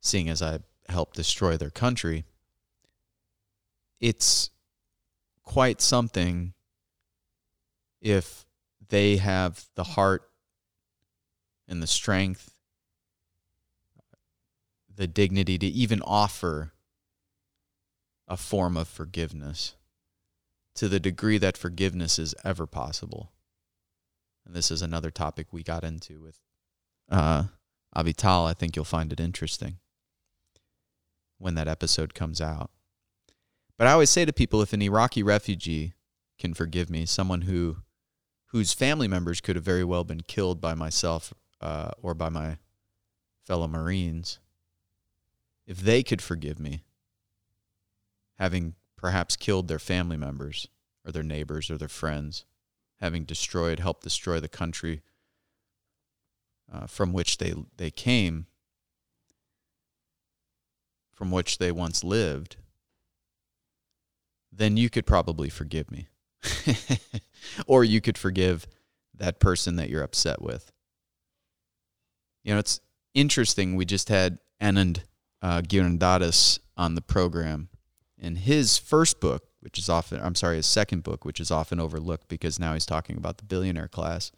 seeing 0.00 0.28
as 0.28 0.42
I 0.42 0.60
helped 0.88 1.16
destroy 1.16 1.56
their 1.56 1.70
country. 1.70 2.24
It's 4.00 4.50
quite 5.42 5.80
something 5.80 6.54
if 8.00 8.44
they 8.88 9.16
have 9.16 9.66
the 9.74 9.84
heart 9.84 10.28
and 11.68 11.82
the 11.82 11.86
strength, 11.86 12.54
the 14.94 15.06
dignity 15.06 15.56
to 15.56 15.66
even 15.66 16.02
offer 16.02 16.71
a 18.28 18.36
form 18.36 18.76
of 18.76 18.88
forgiveness 18.88 19.74
to 20.74 20.88
the 20.88 21.00
degree 21.00 21.38
that 21.38 21.56
forgiveness 21.56 22.18
is 22.18 22.34
ever 22.44 22.66
possible. 22.66 23.32
And 24.46 24.54
this 24.54 24.70
is 24.70 24.82
another 24.82 25.10
topic 25.10 25.48
we 25.50 25.62
got 25.62 25.84
into 25.84 26.20
with 26.20 26.40
uh, 27.10 27.44
Avital. 27.94 28.48
I 28.48 28.54
think 28.54 28.74
you'll 28.74 28.84
find 28.84 29.12
it 29.12 29.20
interesting 29.20 29.76
when 31.38 31.54
that 31.54 31.68
episode 31.68 32.14
comes 32.14 32.40
out. 32.40 32.70
But 33.76 33.86
I 33.86 33.92
always 33.92 34.10
say 34.10 34.24
to 34.24 34.32
people 34.32 34.62
if 34.62 34.72
an 34.72 34.82
Iraqi 34.82 35.22
refugee 35.22 35.94
can 36.38 36.54
forgive 36.54 36.88
me, 36.88 37.06
someone 37.06 37.42
who 37.42 37.78
whose 38.46 38.72
family 38.72 39.08
members 39.08 39.40
could 39.40 39.56
have 39.56 39.64
very 39.64 39.84
well 39.84 40.04
been 40.04 40.20
killed 40.20 40.60
by 40.60 40.74
myself 40.74 41.32
uh, 41.60 41.90
or 42.02 42.12
by 42.12 42.28
my 42.28 42.58
fellow 43.44 43.66
Marines, 43.66 44.38
if 45.66 45.78
they 45.78 46.02
could 46.02 46.20
forgive 46.20 46.60
me, 46.60 46.84
having 48.42 48.74
perhaps 48.96 49.36
killed 49.36 49.68
their 49.68 49.78
family 49.78 50.16
members 50.16 50.66
or 51.06 51.12
their 51.12 51.22
neighbors 51.22 51.70
or 51.70 51.78
their 51.78 51.86
friends, 51.86 52.44
having 53.00 53.22
destroyed, 53.22 53.78
helped 53.78 54.02
destroy 54.02 54.40
the 54.40 54.48
country 54.48 55.00
uh, 56.72 56.88
from 56.88 57.12
which 57.12 57.38
they, 57.38 57.54
they 57.76 57.88
came, 57.88 58.46
from 61.12 61.30
which 61.30 61.58
they 61.58 61.70
once 61.70 62.02
lived, 62.02 62.56
then 64.50 64.76
you 64.76 64.90
could 64.90 65.06
probably 65.06 65.48
forgive 65.48 65.88
me. 65.88 66.08
or 67.68 67.84
you 67.84 68.00
could 68.00 68.18
forgive 68.18 68.66
that 69.14 69.38
person 69.38 69.76
that 69.76 69.88
you're 69.88 70.02
upset 70.02 70.42
with. 70.42 70.72
You 72.42 72.54
know, 72.54 72.58
it's 72.58 72.80
interesting. 73.14 73.76
We 73.76 73.84
just 73.84 74.08
had 74.08 74.40
Anand 74.60 75.04
uh, 75.40 75.62
on 76.76 76.94
the 76.96 77.02
program, 77.02 77.68
in 78.22 78.36
his 78.36 78.78
first 78.78 79.20
book, 79.20 79.48
which 79.60 79.78
is 79.78 79.88
often, 79.88 80.20
I'm 80.22 80.36
sorry, 80.36 80.56
his 80.56 80.66
second 80.66 81.02
book, 81.02 81.24
which 81.24 81.40
is 81.40 81.50
often 81.50 81.80
overlooked 81.80 82.28
because 82.28 82.58
now 82.58 82.72
he's 82.72 82.86
talking 82.86 83.16
about 83.16 83.38
the 83.38 83.44
billionaire 83.44 83.88
class, 83.88 84.30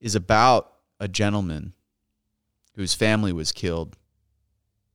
is 0.00 0.14
about 0.14 0.72
a 0.98 1.06
gentleman 1.06 1.74
whose 2.74 2.94
family 2.94 3.34
was 3.34 3.52
killed 3.52 3.98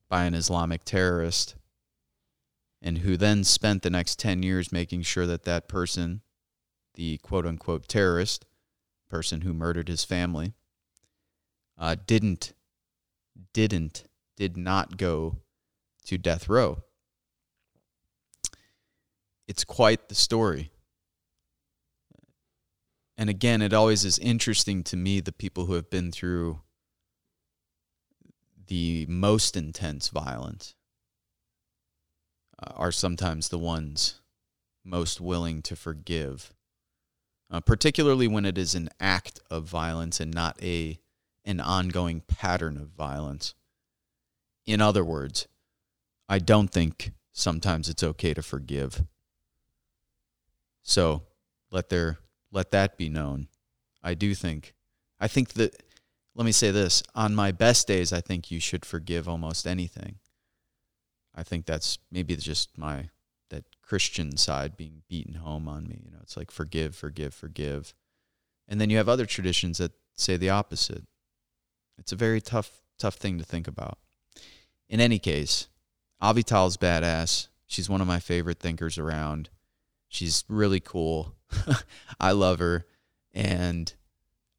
by 0.10 0.26
an 0.26 0.34
Islamic 0.34 0.84
terrorist 0.84 1.56
and 2.82 3.00
who 3.00 3.16
then 3.16 3.44
spent 3.44 3.84
the 3.84 3.90
next 3.92 4.18
10 4.18 4.42
years 4.42 4.72
making 4.72 5.04
sure 5.04 5.28
that 5.28 5.44
that 5.44 5.68
person, 5.68 6.22
the 6.96 7.20
quote 7.20 7.46
unquote 7.46 7.88
terrorist, 7.88 8.46
person 9.10 9.42
who 9.42 9.54
murdered 9.54 9.90
his 9.90 10.04
family, 10.04 10.54
uh, 11.78 11.96
didn't, 12.08 12.54
didn't, 13.54 14.06
did 14.36 14.58
not 14.58 14.98
go 14.98 15.38
to 16.04 16.18
death 16.18 16.50
row 16.50 16.82
it's 19.48 19.64
quite 19.64 20.10
the 20.10 20.16
story. 20.16 20.72
And 23.18 23.30
again, 23.30 23.62
it 23.62 23.74
always 23.74 24.06
is 24.06 24.20
interesting 24.20 24.84
to 24.86 24.98
me 24.98 25.20
the 25.20 25.32
people 25.32 25.66
who 25.66 25.74
have 25.74 25.90
been 25.90 26.12
through 26.12 26.62
the 28.68 29.06
most 29.08 29.56
intense 29.56 30.10
violence 30.10 30.76
uh, 32.62 32.74
are 32.76 32.92
sometimes 32.92 33.50
the 33.50 33.58
ones 33.58 34.22
most 34.84 35.20
willing 35.20 35.62
to 35.64 35.76
forgive, 35.76 36.54
uh, 37.50 37.60
particularly 37.60 38.28
when 38.28 38.46
it 38.46 38.58
is 38.58 38.76
an 38.76 38.90
act 39.00 39.40
of 39.50 39.64
violence 39.64 40.20
and 40.20 40.34
not 40.34 40.62
a 40.62 41.00
an 41.46 41.62
ongoing 41.62 42.22
pattern 42.28 42.76
of 42.76 42.90
violence. 42.90 43.56
In 44.66 44.82
other 44.82 45.04
words, 45.04 45.48
I 46.28 46.40
don't 46.40 46.68
think 46.68 47.14
sometimes 47.32 47.88
it's 47.88 48.04
okay 48.04 48.34
to 48.34 48.42
forgive. 48.42 49.06
So 50.88 51.24
let 51.70 51.90
there 51.90 52.18
let 52.52 52.72
that 52.72 52.98
be 52.98 53.10
known. 53.10 53.50
I 54.02 54.14
do 54.14 54.34
think 54.34 54.74
I 55.20 55.28
think 55.28 55.54
that 55.54 55.84
let 56.34 56.46
me 56.46 56.52
say 56.52 56.72
this, 56.72 57.04
on 57.14 57.36
my 57.36 57.52
best 57.52 57.88
days 57.88 58.14
I 58.14 58.22
think 58.22 58.50
you 58.50 58.60
should 58.60 58.86
forgive 58.86 59.28
almost 59.28 59.68
anything. 59.68 60.16
I 61.36 61.44
think 61.44 61.66
that's 61.66 62.00
maybe 62.10 62.36
just 62.38 62.78
my 62.78 63.10
that 63.50 63.66
Christian 63.82 64.38
side 64.38 64.78
being 64.78 65.04
beaten 65.10 65.36
home 65.36 65.68
on 65.68 65.88
me, 65.88 66.02
you 66.06 66.12
know. 66.12 66.20
It's 66.22 66.38
like 66.38 66.52
forgive, 66.52 66.96
forgive, 66.96 67.34
forgive. 67.34 67.94
And 68.68 68.80
then 68.80 68.90
you 68.90 68.98
have 68.98 69.10
other 69.10 69.26
traditions 69.26 69.80
that 69.80 69.92
say 70.16 70.38
the 70.38 70.50
opposite. 70.50 71.04
It's 71.98 72.14
a 72.14 72.18
very 72.18 72.40
tough 72.40 72.82
tough 72.98 73.16
thing 73.16 73.38
to 73.40 73.44
think 73.44 73.68
about. 73.68 73.98
In 74.88 75.02
any 75.02 75.20
case, 75.20 75.68
Avital's 76.24 76.78
badass. 76.78 77.50
She's 77.68 77.90
one 77.90 78.00
of 78.00 78.08
my 78.08 78.22
favorite 78.22 78.60
thinkers 78.60 78.98
around. 78.98 79.50
She's 80.18 80.44
really 80.48 80.80
cool. 80.80 81.36
I 82.20 82.32
love 82.32 82.58
her. 82.58 82.88
And 83.36 83.94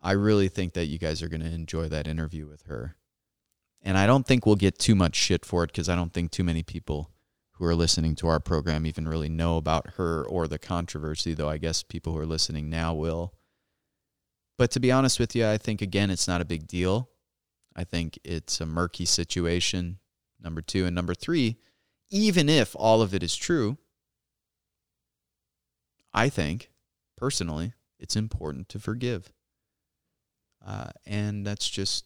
I 0.00 0.12
really 0.12 0.48
think 0.48 0.74
that 0.74 0.86
you 0.86 0.98
guys 0.98 1.20
are 1.20 1.28
going 1.28 1.40
to 1.40 1.52
enjoy 1.52 1.88
that 1.88 2.06
interview 2.06 2.46
with 2.46 2.62
her. 2.66 2.94
And 3.82 3.98
I 3.98 4.06
don't 4.06 4.24
think 4.24 4.46
we'll 4.46 4.54
get 4.54 4.78
too 4.78 4.94
much 4.94 5.16
shit 5.16 5.44
for 5.44 5.64
it 5.64 5.72
because 5.72 5.88
I 5.88 5.96
don't 5.96 6.14
think 6.14 6.30
too 6.30 6.44
many 6.44 6.62
people 6.62 7.10
who 7.54 7.64
are 7.64 7.74
listening 7.74 8.14
to 8.16 8.28
our 8.28 8.38
program 8.38 8.86
even 8.86 9.08
really 9.08 9.28
know 9.28 9.56
about 9.56 9.94
her 9.96 10.24
or 10.24 10.46
the 10.46 10.60
controversy, 10.60 11.34
though 11.34 11.48
I 11.48 11.58
guess 11.58 11.82
people 11.82 12.12
who 12.12 12.20
are 12.20 12.26
listening 12.26 12.70
now 12.70 12.94
will. 12.94 13.34
But 14.56 14.70
to 14.72 14.80
be 14.80 14.92
honest 14.92 15.18
with 15.18 15.34
you, 15.34 15.44
I 15.44 15.58
think, 15.58 15.82
again, 15.82 16.08
it's 16.08 16.28
not 16.28 16.40
a 16.40 16.44
big 16.44 16.68
deal. 16.68 17.10
I 17.74 17.82
think 17.82 18.16
it's 18.22 18.60
a 18.60 18.66
murky 18.66 19.06
situation 19.06 19.98
number 20.40 20.62
two. 20.62 20.86
And 20.86 20.94
number 20.94 21.14
three, 21.14 21.56
even 22.10 22.48
if 22.48 22.76
all 22.78 23.02
of 23.02 23.12
it 23.12 23.24
is 23.24 23.34
true, 23.34 23.76
I 26.12 26.28
think 26.28 26.70
personally 27.16 27.72
it's 27.98 28.16
important 28.16 28.68
to 28.70 28.78
forgive. 28.78 29.32
Uh, 30.64 30.90
and 31.06 31.46
that's 31.46 31.68
just 31.68 32.04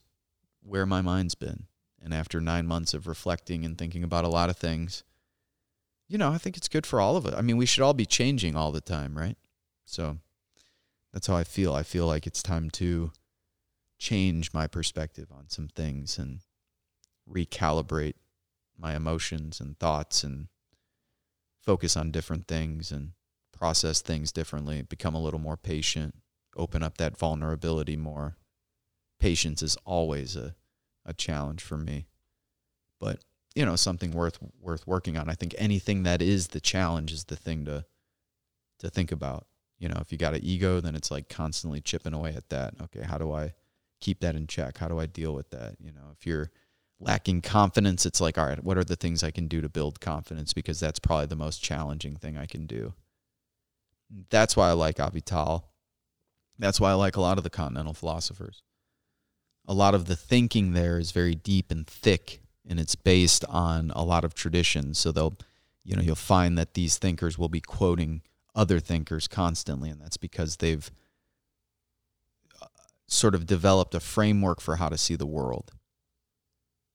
where 0.62 0.86
my 0.86 1.00
mind's 1.00 1.34
been. 1.34 1.64
And 2.00 2.12
after 2.12 2.40
nine 2.40 2.66
months 2.66 2.94
of 2.94 3.06
reflecting 3.06 3.64
and 3.64 3.78
thinking 3.78 4.02
about 4.02 4.24
a 4.24 4.28
lot 4.28 4.50
of 4.50 4.56
things, 4.56 5.04
you 6.08 6.18
know, 6.18 6.30
I 6.30 6.38
think 6.38 6.56
it's 6.56 6.68
good 6.68 6.86
for 6.86 7.00
all 7.00 7.16
of 7.16 7.26
us. 7.26 7.34
I 7.36 7.42
mean, 7.42 7.56
we 7.56 7.66
should 7.66 7.82
all 7.82 7.94
be 7.94 8.06
changing 8.06 8.56
all 8.56 8.72
the 8.72 8.80
time, 8.80 9.16
right? 9.16 9.36
So 9.84 10.18
that's 11.12 11.26
how 11.26 11.36
I 11.36 11.44
feel. 11.44 11.74
I 11.74 11.82
feel 11.82 12.06
like 12.06 12.26
it's 12.26 12.42
time 12.42 12.70
to 12.70 13.12
change 13.98 14.52
my 14.52 14.66
perspective 14.66 15.28
on 15.30 15.48
some 15.48 15.68
things 15.68 16.18
and 16.18 16.40
recalibrate 17.30 18.14
my 18.76 18.96
emotions 18.96 19.60
and 19.60 19.78
thoughts 19.78 20.24
and 20.24 20.48
focus 21.62 21.96
on 21.96 22.10
different 22.10 22.48
things 22.48 22.90
and 22.90 23.12
process 23.62 24.00
things 24.00 24.32
differently, 24.32 24.82
become 24.82 25.14
a 25.14 25.20
little 25.20 25.38
more 25.38 25.56
patient, 25.56 26.16
open 26.56 26.82
up 26.82 26.98
that 26.98 27.16
vulnerability 27.16 27.96
more. 27.96 28.36
Patience 29.20 29.62
is 29.62 29.76
always 29.84 30.34
a, 30.34 30.56
a 31.06 31.14
challenge 31.14 31.62
for 31.62 31.76
me. 31.78 32.06
But, 32.98 33.20
you 33.54 33.64
know, 33.64 33.76
something 33.76 34.10
worth 34.10 34.40
worth 34.60 34.84
working 34.84 35.16
on. 35.16 35.30
I 35.30 35.34
think 35.34 35.54
anything 35.58 36.02
that 36.02 36.20
is 36.20 36.48
the 36.48 36.60
challenge 36.60 37.12
is 37.12 37.26
the 37.26 37.36
thing 37.36 37.64
to 37.66 37.84
to 38.80 38.90
think 38.90 39.12
about. 39.12 39.46
You 39.78 39.88
know, 39.88 39.98
if 40.00 40.10
you 40.10 40.18
got 40.18 40.34
an 40.34 40.42
ego, 40.42 40.80
then 40.80 40.96
it's 40.96 41.12
like 41.12 41.28
constantly 41.28 41.80
chipping 41.80 42.14
away 42.14 42.34
at 42.34 42.48
that. 42.48 42.74
Okay, 42.82 43.02
how 43.04 43.16
do 43.16 43.30
I 43.30 43.52
keep 44.00 44.18
that 44.22 44.34
in 44.34 44.48
check? 44.48 44.78
How 44.78 44.88
do 44.88 44.98
I 44.98 45.06
deal 45.06 45.34
with 45.34 45.50
that? 45.50 45.76
You 45.78 45.92
know, 45.92 46.10
if 46.18 46.26
you're 46.26 46.50
lacking 46.98 47.42
confidence, 47.42 48.06
it's 48.06 48.20
like, 48.20 48.38
all 48.38 48.46
right, 48.46 48.64
what 48.64 48.76
are 48.76 48.82
the 48.82 48.96
things 48.96 49.22
I 49.22 49.30
can 49.30 49.46
do 49.46 49.60
to 49.60 49.68
build 49.68 50.00
confidence? 50.00 50.52
Because 50.52 50.80
that's 50.80 50.98
probably 50.98 51.26
the 51.26 51.36
most 51.36 51.62
challenging 51.62 52.16
thing 52.16 52.36
I 52.36 52.46
can 52.46 52.66
do. 52.66 52.94
That's 54.30 54.56
why 54.56 54.68
I 54.68 54.72
like 54.72 54.96
Avital. 54.96 55.64
That's 56.58 56.80
why 56.80 56.90
I 56.90 56.94
like 56.94 57.16
a 57.16 57.20
lot 57.20 57.38
of 57.38 57.44
the 57.44 57.50
continental 57.50 57.94
philosophers. 57.94 58.62
A 59.66 59.74
lot 59.74 59.94
of 59.94 60.06
the 60.06 60.16
thinking 60.16 60.72
there 60.72 60.98
is 60.98 61.12
very 61.12 61.34
deep 61.34 61.70
and 61.70 61.86
thick, 61.86 62.42
and 62.68 62.78
it's 62.78 62.94
based 62.94 63.44
on 63.46 63.90
a 63.94 64.04
lot 64.04 64.24
of 64.24 64.34
traditions. 64.34 64.98
So 64.98 65.12
they'll, 65.12 65.36
you 65.84 65.96
know, 65.96 66.02
you'll 66.02 66.14
find 66.14 66.58
that 66.58 66.74
these 66.74 66.98
thinkers 66.98 67.38
will 67.38 67.48
be 67.48 67.60
quoting 67.60 68.22
other 68.54 68.80
thinkers 68.80 69.28
constantly, 69.28 69.88
and 69.88 70.00
that's 70.00 70.18
because 70.18 70.56
they've 70.56 70.90
uh, 72.60 72.66
sort 73.06 73.34
of 73.34 73.46
developed 73.46 73.94
a 73.94 74.00
framework 74.00 74.60
for 74.60 74.76
how 74.76 74.88
to 74.88 74.98
see 74.98 75.14
the 75.14 75.26
world. 75.26 75.72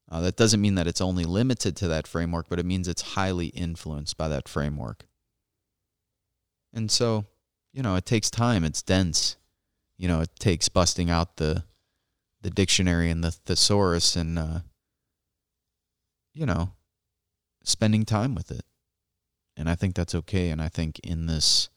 Uh, 0.09 0.21
that 0.21 0.37
doesn't 0.37 0.61
mean 0.61 0.75
that 0.75 0.87
it's 0.87 1.01
only 1.01 1.23
limited 1.23 1.75
to 1.77 1.87
that 1.87 2.07
framework, 2.07 2.47
but 2.47 2.59
it 2.59 2.65
means 2.65 2.87
it's 2.87 3.01
highly 3.01 3.47
influenced 3.47 4.17
by 4.17 4.27
that 4.27 4.47
framework. 4.47 5.06
And 6.73 6.91
so, 6.91 7.25
you 7.73 7.81
know, 7.81 7.95
it 7.95 8.05
takes 8.05 8.29
time. 8.29 8.63
It's 8.63 8.81
dense. 8.81 9.37
You 9.97 10.07
know, 10.07 10.21
it 10.21 10.29
takes 10.39 10.69
busting 10.69 11.09
out 11.09 11.37
the 11.37 11.63
the 12.41 12.49
dictionary 12.51 13.09
and 13.09 13.23
the 13.23 13.31
thesaurus 13.31 14.15
and 14.15 14.37
uh, 14.37 14.59
you 16.33 16.45
know, 16.45 16.73
spending 17.63 18.05
time 18.05 18.35
with 18.35 18.51
it. 18.51 18.63
And 19.57 19.67
I 19.67 19.75
think 19.75 19.95
that's 19.95 20.13
okay. 20.13 20.49
And 20.49 20.61
I 20.61 20.69
think 20.69 20.99
in 20.99 21.25
this 21.25 21.69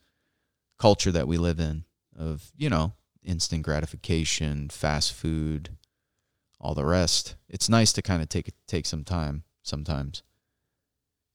culture 0.78 1.10
that 1.12 1.26
we 1.26 1.38
live 1.38 1.58
in 1.58 1.84
of, 2.16 2.52
you 2.56 2.68
know, 2.68 2.92
instant 3.24 3.62
gratification, 3.62 4.68
fast 4.68 5.12
food, 5.14 5.70
all 6.60 6.74
the 6.74 6.84
rest. 6.84 7.36
It's 7.48 7.68
nice 7.68 7.92
to 7.94 8.02
kind 8.02 8.22
of 8.22 8.28
take 8.28 8.52
take 8.66 8.86
some 8.86 9.04
time 9.04 9.44
sometimes, 9.62 10.22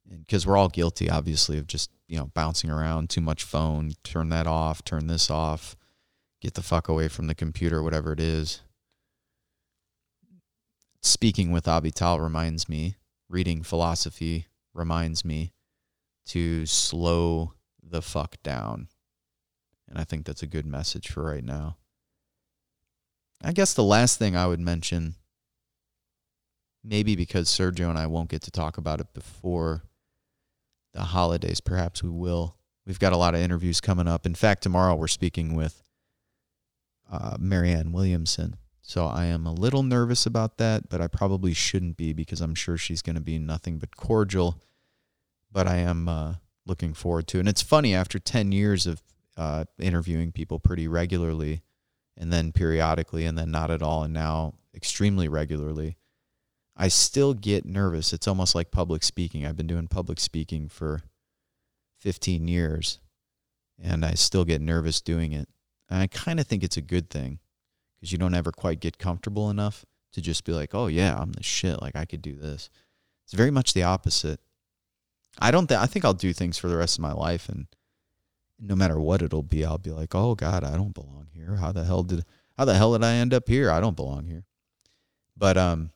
because 0.07 0.45
we're 0.45 0.57
all 0.57 0.69
guilty, 0.69 1.09
obviously, 1.09 1.57
of 1.57 1.67
just 1.67 1.91
you 2.07 2.17
know 2.17 2.31
bouncing 2.33 2.69
around 2.69 3.09
too 3.09 3.21
much 3.21 3.43
phone. 3.43 3.91
Turn 4.03 4.29
that 4.29 4.47
off. 4.47 4.83
Turn 4.83 5.07
this 5.07 5.29
off. 5.29 5.75
Get 6.41 6.53
the 6.53 6.61
fuck 6.61 6.87
away 6.87 7.07
from 7.07 7.27
the 7.27 7.35
computer, 7.35 7.81
whatever 7.81 8.11
it 8.11 8.19
is. 8.19 8.61
Speaking 11.01 11.51
with 11.51 11.65
Avital 11.65 12.21
reminds 12.21 12.67
me, 12.67 12.95
reading 13.29 13.63
philosophy 13.63 14.47
reminds 14.73 15.23
me 15.23 15.53
to 16.27 16.65
slow 16.65 17.53
the 17.81 18.01
fuck 18.01 18.35
down. 18.43 18.87
And 19.87 19.97
I 19.97 20.03
think 20.03 20.25
that's 20.25 20.43
a 20.43 20.47
good 20.47 20.65
message 20.65 21.09
for 21.09 21.23
right 21.23 21.43
now. 21.43 21.77
I 23.43 23.51
guess 23.51 23.73
the 23.73 23.83
last 23.83 24.17
thing 24.17 24.35
I 24.35 24.47
would 24.47 24.59
mention, 24.59 25.15
maybe 26.83 27.15
because 27.15 27.49
Sergio 27.49 27.89
and 27.89 27.99
I 27.99 28.07
won't 28.07 28.29
get 28.29 28.41
to 28.43 28.51
talk 28.51 28.77
about 28.77 28.99
it 28.99 29.13
before 29.13 29.83
the 30.95 31.03
holidays, 31.03 31.59
perhaps 31.59 32.01
we 32.01 32.09
will. 32.09 32.55
We've 32.87 32.99
got 32.99 33.13
a 33.13 33.17
lot 33.17 33.35
of 33.35 33.41
interviews 33.41 33.81
coming 33.81 34.07
up. 34.07 34.25
In 34.25 34.33
fact, 34.33 34.63
tomorrow 34.63 34.95
we're 34.95 35.07
speaking 35.07 35.55
with 35.55 35.83
uh, 37.11 37.35
Marianne 37.37 37.91
Williamson. 37.91 38.55
So 38.81 39.05
I 39.05 39.25
am 39.25 39.45
a 39.45 39.53
little 39.53 39.83
nervous 39.83 40.25
about 40.25 40.57
that, 40.57 40.89
but 40.89 41.01
I 41.01 41.07
probably 41.07 41.53
shouldn't 41.53 41.97
be 41.97 42.13
because 42.13 42.39
I'm 42.39 42.55
sure 42.55 42.77
she's 42.77 43.01
going 43.01 43.15
to 43.15 43.21
be 43.21 43.39
nothing 43.39 43.77
but 43.77 43.97
cordial. 43.97 44.61
But 45.51 45.67
I 45.67 45.77
am 45.77 46.07
uh, 46.07 46.35
looking 46.65 46.93
forward 46.93 47.27
to 47.27 47.37
it. 47.37 47.41
And 47.41 47.49
it's 47.49 47.61
funny, 47.61 47.93
after 47.93 48.19
10 48.19 48.51
years 48.51 48.87
of 48.87 49.01
uh, 49.35 49.65
interviewing 49.79 50.31
people 50.31 50.59
pretty 50.59 50.87
regularly, 50.87 51.63
and 52.17 52.31
then 52.31 52.51
periodically 52.51 53.25
and 53.25 53.37
then 53.37 53.51
not 53.51 53.71
at 53.71 53.81
all 53.81 54.03
and 54.03 54.13
now 54.13 54.53
extremely 54.73 55.27
regularly 55.27 55.97
i 56.75 56.87
still 56.87 57.33
get 57.33 57.65
nervous 57.65 58.13
it's 58.13 58.27
almost 58.27 58.55
like 58.55 58.71
public 58.71 59.03
speaking 59.03 59.45
i've 59.45 59.57
been 59.57 59.67
doing 59.67 59.87
public 59.87 60.19
speaking 60.19 60.67
for 60.67 61.01
15 61.99 62.47
years 62.47 62.99
and 63.81 64.05
i 64.05 64.13
still 64.13 64.45
get 64.45 64.61
nervous 64.61 65.01
doing 65.01 65.33
it 65.33 65.47
and 65.89 66.01
i 66.01 66.07
kind 66.07 66.39
of 66.39 66.47
think 66.47 66.63
it's 66.63 66.77
a 66.77 66.81
good 66.81 67.09
thing 67.09 67.39
because 67.95 68.11
you 68.11 68.17
don't 68.17 68.35
ever 68.35 68.51
quite 68.51 68.79
get 68.79 68.97
comfortable 68.97 69.49
enough 69.49 69.85
to 70.13 70.21
just 70.21 70.43
be 70.45 70.51
like 70.51 70.73
oh 70.73 70.87
yeah 70.87 71.15
i'm 71.17 71.31
the 71.33 71.43
shit 71.43 71.81
like 71.81 71.95
i 71.95 72.05
could 72.05 72.21
do 72.21 72.35
this 72.35 72.69
it's 73.23 73.33
very 73.33 73.51
much 73.51 73.73
the 73.73 73.83
opposite 73.83 74.39
i 75.39 75.51
don't 75.51 75.67
th- 75.67 75.79
i 75.79 75.85
think 75.85 76.05
i'll 76.05 76.13
do 76.13 76.33
things 76.33 76.57
for 76.57 76.67
the 76.67 76.77
rest 76.77 76.97
of 76.97 77.01
my 77.01 77.13
life 77.13 77.49
and 77.49 77.67
no 78.59 78.75
matter 78.75 78.99
what 78.99 79.21
it'll 79.21 79.43
be, 79.43 79.65
I'll 79.65 79.77
be 79.77 79.91
like, 79.91 80.15
oh 80.15 80.35
God, 80.35 80.63
I 80.63 80.75
don't 80.75 80.93
belong 80.93 81.27
here. 81.33 81.55
How 81.55 81.71
the 81.71 81.83
hell 81.83 82.03
did 82.03 82.23
how 82.57 82.65
the 82.65 82.75
hell 82.75 82.93
did 82.93 83.03
I 83.03 83.15
end 83.15 83.33
up 83.33 83.49
here? 83.49 83.69
I 83.69 83.81
don't 83.81 83.95
belong 83.95 84.25
here. 84.25 84.45
But 85.35 85.57
um, 85.57 85.91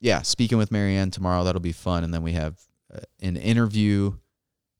yeah, 0.00 0.22
speaking 0.22 0.58
with 0.58 0.72
Marianne 0.72 1.10
tomorrow, 1.10 1.44
that'll 1.44 1.60
be 1.60 1.72
fun. 1.72 2.04
And 2.04 2.12
then 2.12 2.22
we 2.22 2.32
have 2.32 2.58
uh, 2.92 3.00
an 3.20 3.36
interview 3.36 4.14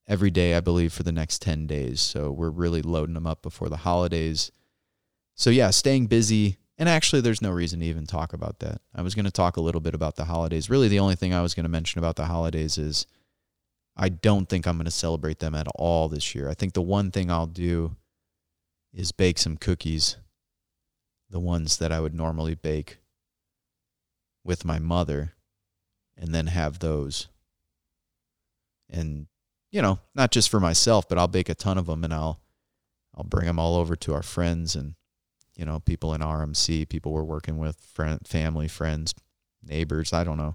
every 0.08 0.30
day, 0.30 0.54
I 0.54 0.60
believe, 0.60 0.92
for 0.92 1.02
the 1.02 1.12
next 1.12 1.42
10 1.42 1.66
days. 1.66 2.00
So 2.00 2.30
we're 2.30 2.50
really 2.50 2.82
loading 2.82 3.14
them 3.14 3.26
up 3.26 3.42
before 3.42 3.68
the 3.68 3.78
holidays. 3.78 4.50
So, 5.34 5.50
yeah, 5.50 5.70
staying 5.70 6.06
busy. 6.06 6.56
And 6.78 6.88
actually, 6.88 7.20
there's 7.20 7.42
no 7.42 7.50
reason 7.50 7.80
to 7.80 7.86
even 7.86 8.06
talk 8.06 8.32
about 8.32 8.60
that. 8.60 8.80
I 8.94 9.02
was 9.02 9.14
going 9.14 9.26
to 9.26 9.30
talk 9.30 9.58
a 9.58 9.60
little 9.60 9.82
bit 9.82 9.94
about 9.94 10.16
the 10.16 10.24
holidays. 10.24 10.70
Really, 10.70 10.88
the 10.88 10.98
only 10.98 11.14
thing 11.14 11.34
I 11.34 11.42
was 11.42 11.54
going 11.54 11.64
to 11.64 11.70
mention 11.70 11.98
about 11.98 12.16
the 12.16 12.24
holidays 12.24 12.78
is 12.78 13.06
I 13.96 14.08
don't 14.08 14.48
think 14.48 14.66
I'm 14.66 14.76
going 14.76 14.86
to 14.86 14.90
celebrate 14.90 15.40
them 15.40 15.54
at 15.54 15.68
all 15.74 16.08
this 16.08 16.34
year. 16.34 16.48
I 16.48 16.54
think 16.54 16.72
the 16.72 16.80
one 16.80 17.10
thing 17.10 17.30
I'll 17.30 17.46
do 17.46 17.96
is 18.94 19.12
bake 19.12 19.38
some 19.38 19.58
cookies, 19.58 20.16
the 21.28 21.38
ones 21.38 21.76
that 21.76 21.92
I 21.92 22.00
would 22.00 22.14
normally 22.14 22.54
bake 22.54 22.98
with 24.45 24.64
my 24.64 24.78
mother, 24.78 25.34
and 26.16 26.34
then 26.34 26.49
have 26.49 26.78
those. 26.78 27.28
And 28.88 29.26
you 29.70 29.80
know, 29.82 30.01
not 30.14 30.32
just 30.32 30.49
for 30.49 30.61
myself, 30.61 31.09
but 31.09 31.18
I'll 31.18 31.28
bake 31.28 31.49
a 31.49 31.55
ton 31.55 31.78
of 31.78 31.86
them 31.86 32.05
and 32.05 32.12
I'll 32.12 32.41
I'll 33.14 33.24
bring 33.24 33.47
them 33.47 33.59
all 33.59 33.76
over 33.76 33.97
to 33.97 34.14
our 34.14 34.22
friends 34.22 34.74
and 34.74 34.95
you 35.57 35.66
know, 35.66 35.78
people 35.78 36.14
in 36.14 36.22
RMC, 36.22 36.88
people 36.88 37.12
we're 37.12 37.22
working 37.22 37.59
with, 37.59 37.76
friend, 37.76 38.26
family, 38.26 38.66
friends, 38.66 39.14
neighbors, 39.62 40.11
I 40.12 40.24
don't 40.24 40.38
know. 40.38 40.55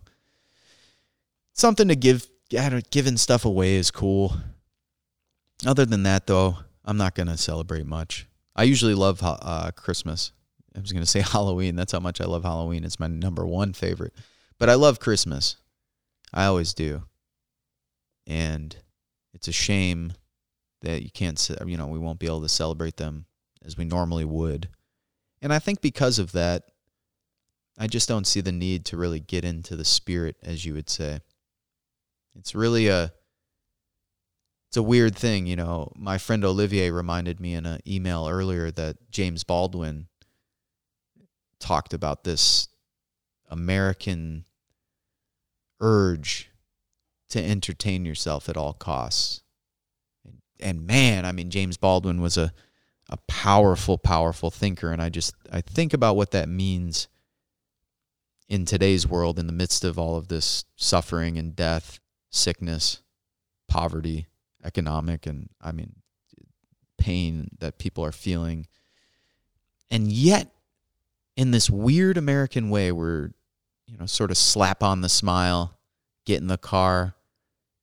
Something 1.53 1.89
to 1.89 1.95
give 1.95 2.27
giving 2.49 3.17
stuff 3.17 3.45
away 3.45 3.75
is 3.75 3.91
cool. 3.91 4.35
Other 5.65 5.85
than 5.85 6.03
that 6.03 6.27
though, 6.27 6.57
I'm 6.83 6.97
not 6.97 7.15
going 7.15 7.27
to 7.27 7.37
celebrate 7.37 7.85
much. 7.85 8.27
I 8.55 8.63
usually 8.63 8.95
love 8.95 9.19
uh, 9.21 9.69
Christmas. 9.75 10.31
I 10.75 10.79
was 10.79 10.91
going 10.91 11.03
to 11.03 11.09
say 11.09 11.21
Halloween. 11.31 11.75
That's 11.75 11.91
how 11.91 11.99
much 11.99 12.21
I 12.21 12.25
love 12.25 12.43
Halloween. 12.43 12.83
It's 12.83 12.99
my 12.99 13.07
number 13.07 13.45
one 13.45 13.73
favorite. 13.73 14.13
But 14.57 14.69
I 14.69 14.75
love 14.75 14.99
Christmas. 14.99 15.57
I 16.33 16.45
always 16.45 16.73
do. 16.73 17.03
And 18.27 18.75
it's 19.33 19.47
a 19.47 19.53
shame 19.53 20.13
that 20.81 21.03
you 21.03 21.09
can't, 21.09 21.49
you 21.65 21.77
know, 21.77 21.87
we 21.87 21.99
won't 21.99 22.19
be 22.19 22.25
able 22.25 22.41
to 22.41 22.49
celebrate 22.49 22.97
them 22.97 23.25
as 23.63 23.77
we 23.77 23.85
normally 23.85 24.25
would. 24.25 24.69
And 25.41 25.53
I 25.53 25.59
think 25.59 25.81
because 25.81 26.19
of 26.19 26.31
that, 26.33 26.63
I 27.77 27.87
just 27.87 28.07
don't 28.07 28.25
see 28.25 28.41
the 28.41 28.51
need 28.51 28.85
to 28.85 28.97
really 28.97 29.19
get 29.19 29.43
into 29.43 29.75
the 29.75 29.85
spirit, 29.85 30.37
as 30.41 30.65
you 30.65 30.73
would 30.73 30.89
say. 30.89 31.19
It's 32.37 32.55
really 32.55 32.87
a 32.87 33.11
it's 34.69 34.77
a 34.77 34.83
weird 34.83 35.15
thing, 35.15 35.45
you 35.45 35.55
know. 35.55 35.91
My 35.95 36.17
friend 36.17 36.43
Olivier 36.43 36.89
reminded 36.91 37.39
me 37.39 37.53
in 37.53 37.65
an 37.65 37.81
email 37.87 38.27
earlier 38.27 38.71
that 38.71 39.09
James 39.09 39.43
Baldwin 39.43 40.07
talked 41.65 41.95
about 41.95 42.23
this 42.23 42.67
American 43.49 44.45
urge 45.79 46.51
to 47.29 47.43
entertain 47.43 48.05
yourself 48.05 48.47
at 48.47 48.55
all 48.55 48.73
costs. 48.73 49.41
And, 50.23 50.37
and 50.59 50.85
man, 50.85 51.25
I 51.25 51.31
mean, 51.31 51.49
James 51.49 51.75
Baldwin 51.75 52.21
was 52.21 52.37
a, 52.37 52.53
a 53.09 53.17
powerful, 53.27 53.97
powerful 53.97 54.51
thinker. 54.51 54.91
And 54.91 55.01
I 55.01 55.09
just, 55.09 55.33
I 55.51 55.61
think 55.61 55.93
about 55.95 56.15
what 56.15 56.31
that 56.31 56.47
means 56.47 57.07
in 58.47 58.65
today's 58.65 59.07
world 59.07 59.39
in 59.39 59.47
the 59.47 59.53
midst 59.53 59.83
of 59.83 59.97
all 59.97 60.17
of 60.17 60.27
this 60.27 60.65
suffering 60.75 61.35
and 61.39 61.55
death, 61.55 61.99
sickness, 62.29 63.01
poverty, 63.67 64.27
economic, 64.63 65.25
and 65.25 65.49
I 65.59 65.71
mean, 65.71 65.95
pain 66.99 67.49
that 67.57 67.79
people 67.79 68.05
are 68.05 68.11
feeling. 68.11 68.67
And 69.89 70.11
yet, 70.11 70.51
in 71.35 71.51
this 71.51 71.69
weird 71.69 72.17
American 72.17 72.69
way, 72.69 72.91
we're, 72.91 73.31
you 73.87 73.97
know, 73.97 74.05
sort 74.05 74.31
of 74.31 74.37
slap 74.37 74.81
on 74.81 75.01
the 75.01 75.09
smile, 75.09 75.77
get 76.25 76.41
in 76.41 76.47
the 76.47 76.57
car, 76.57 77.15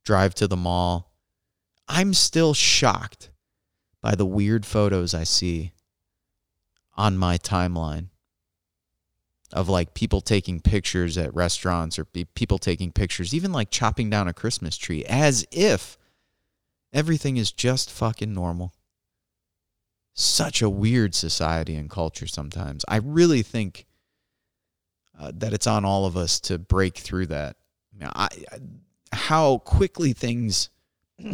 drive 0.04 0.34
to 0.36 0.48
the 0.48 0.56
mall. 0.56 1.12
I'm 1.88 2.14
still 2.14 2.54
shocked 2.54 3.30
by 4.00 4.14
the 4.14 4.26
weird 4.26 4.64
photos 4.64 5.14
I 5.14 5.24
see 5.24 5.72
on 6.96 7.16
my 7.16 7.38
timeline 7.38 8.08
of 9.52 9.68
like 9.68 9.92
people 9.92 10.22
taking 10.22 10.60
pictures 10.60 11.18
at 11.18 11.34
restaurants 11.34 11.98
or 11.98 12.04
people 12.06 12.58
taking 12.58 12.90
pictures, 12.90 13.34
even 13.34 13.52
like 13.52 13.70
chopping 13.70 14.08
down 14.08 14.28
a 14.28 14.32
Christmas 14.32 14.78
tree, 14.78 15.04
as 15.04 15.46
if 15.52 15.98
everything 16.92 17.36
is 17.36 17.52
just 17.52 17.90
fucking 17.90 18.32
normal. 18.32 18.72
Such 20.14 20.60
a 20.60 20.68
weird 20.68 21.14
society 21.14 21.74
and 21.74 21.88
culture 21.88 22.26
sometimes. 22.26 22.84
I 22.86 22.96
really 22.96 23.42
think 23.42 23.86
uh, 25.18 25.32
that 25.36 25.52
it's 25.52 25.66
on 25.66 25.84
all 25.84 26.04
of 26.04 26.16
us 26.16 26.40
to 26.40 26.58
break 26.58 26.96
through 26.96 27.26
that. 27.26 27.56
Now, 27.98 28.12
I, 28.14 28.28
I 28.50 28.58
how 29.14 29.58
quickly 29.58 30.12
things, 30.12 30.70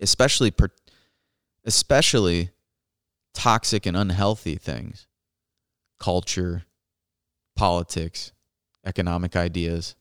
especially 0.00 0.52
especially 1.64 2.50
toxic 3.34 3.86
and 3.86 3.96
unhealthy 3.96 4.56
things, 4.56 5.06
culture, 5.98 6.64
politics, 7.56 8.32
economic 8.84 9.36
ideas, 9.36 9.96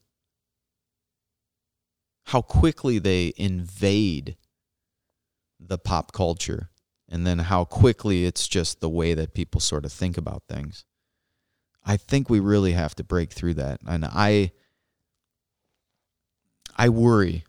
how 2.25 2.41
quickly 2.41 2.99
they 2.99 3.33
invade 3.37 4.37
the 5.59 5.77
pop 5.77 6.11
culture 6.11 6.69
and 7.11 7.27
then 7.27 7.39
how 7.39 7.65
quickly 7.65 8.25
it's 8.25 8.47
just 8.47 8.79
the 8.79 8.89
way 8.89 9.13
that 9.13 9.33
people 9.33 9.59
sort 9.59 9.83
of 9.83 9.91
think 9.91 10.17
about 10.17 10.43
things. 10.47 10.85
I 11.83 11.97
think 11.97 12.29
we 12.29 12.39
really 12.39 12.71
have 12.71 12.95
to 12.95 13.03
break 13.03 13.31
through 13.31 13.55
that. 13.55 13.81
And 13.85 14.05
I 14.05 14.51
I 16.77 16.89
worry. 16.89 17.43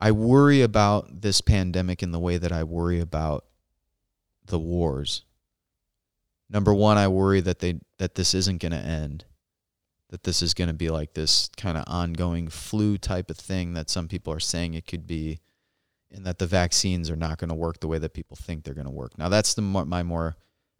I 0.00 0.10
worry 0.10 0.62
about 0.62 1.22
this 1.22 1.40
pandemic 1.40 2.02
in 2.02 2.10
the 2.10 2.18
way 2.18 2.36
that 2.36 2.52
I 2.52 2.64
worry 2.64 3.00
about 3.00 3.44
the 4.46 4.58
wars. 4.58 5.22
Number 6.50 6.74
one, 6.74 6.98
I 6.98 7.08
worry 7.08 7.40
that 7.40 7.60
they 7.60 7.80
that 7.98 8.16
this 8.16 8.34
isn't 8.34 8.60
going 8.60 8.72
to 8.72 8.78
end. 8.78 9.24
That 10.10 10.24
this 10.24 10.42
is 10.42 10.54
going 10.54 10.68
to 10.68 10.74
be 10.74 10.90
like 10.90 11.14
this 11.14 11.48
kind 11.56 11.78
of 11.78 11.84
ongoing 11.86 12.48
flu 12.48 12.98
type 12.98 13.30
of 13.30 13.36
thing 13.36 13.74
that 13.74 13.90
some 13.90 14.08
people 14.08 14.32
are 14.32 14.40
saying 14.40 14.74
it 14.74 14.86
could 14.86 15.06
be, 15.06 15.40
and 16.14 16.24
that 16.24 16.38
the 16.38 16.46
vaccines 16.46 17.10
are 17.10 17.16
not 17.16 17.38
going 17.38 17.48
to 17.48 17.54
work 17.54 17.80
the 17.80 17.88
way 17.88 17.98
that 17.98 18.14
people 18.14 18.36
think 18.36 18.62
they're 18.62 18.74
going 18.74 18.86
to 18.86 18.90
work. 18.90 19.18
Now 19.18 19.28
that's 19.28 19.54
the 19.54 19.62
more, 19.62 19.84
my 19.84 20.02
more 20.02 20.36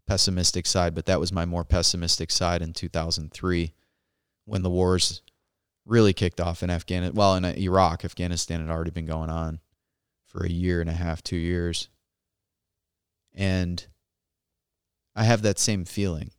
pessimistic 0.07 0.67
side, 0.67 0.95
but 0.95 1.07
that 1.07 1.21
was 1.21 1.33
my 1.33 1.45
more 1.45 1.65
pessimistic 1.65 2.31
side 2.31 2.63
in 2.63 2.73
2003 2.73 3.73
when 4.45 4.63
the 4.63 4.71
wars 4.71 5.23
really 5.85 6.13
kicked 6.13 6.41
off 6.41 6.63
in 6.63 6.71
Afghanistan. 6.71 7.15
Well, 7.15 7.37
in 7.37 7.45
uh, 7.45 7.55
Iraq, 7.57 8.05
Afghanistan 8.05 8.61
had 8.61 8.71
already 8.71 8.91
been 8.91 9.07
going 9.07 9.31
on 9.31 9.61
for 10.27 10.45
a 10.45 10.51
year 10.51 10.81
and 10.81 10.91
a 10.91 10.95
half, 10.95 11.23
two 11.23 11.37
years. 11.37 11.89
And 13.35 13.85
I 15.15 15.25
have 15.25 15.43
that 15.43 15.59
same 15.59 15.85
feeling. 15.85 16.31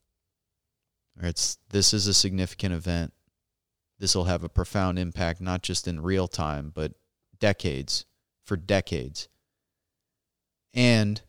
It's 1.22 1.58
this 1.70 1.93
is 1.93 2.08
a 2.08 2.14
significant 2.14 2.74
event. 2.74 3.14
This 4.00 4.16
will 4.16 4.26
have 4.26 4.43
a 4.43 4.50
profound 4.50 5.00
impact, 5.00 5.39
not 5.39 5.62
just 5.62 5.88
in 5.88 6.02
real 6.02 6.28
time, 6.28 6.72
but 6.74 6.93
decades, 7.39 8.06
for 8.46 8.58
decades. 8.58 9.28
And 10.74 11.22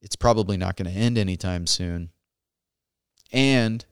it's 0.00 0.16
probably 0.16 0.56
not 0.56 0.76
going 0.76 0.92
to 0.92 0.98
end 0.98 1.16
anytime 1.18 1.66
soon. 1.66 2.10
And 3.32 3.84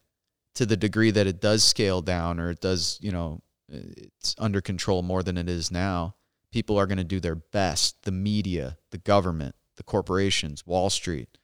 to 0.54 0.66
the 0.66 0.76
degree 0.76 1.10
that 1.10 1.26
it 1.26 1.40
does 1.40 1.64
scale 1.64 2.02
down 2.02 2.40
or 2.40 2.50
it 2.50 2.60
does, 2.60 2.98
you 3.00 3.12
know, 3.12 3.40
it's 3.68 4.34
under 4.38 4.60
control 4.60 5.02
more 5.02 5.22
than 5.22 5.38
it 5.38 5.48
is 5.48 5.70
now, 5.70 6.16
people 6.52 6.76
are 6.78 6.86
going 6.86 6.98
to 6.98 7.04
do 7.04 7.20
their 7.20 7.36
best. 7.36 8.02
The 8.02 8.12
media, 8.12 8.76
the 8.90 8.98
government, 8.98 9.54
the 9.76 9.82
corporations, 9.82 10.66
Wall 10.66 10.90
Street, 10.90 11.38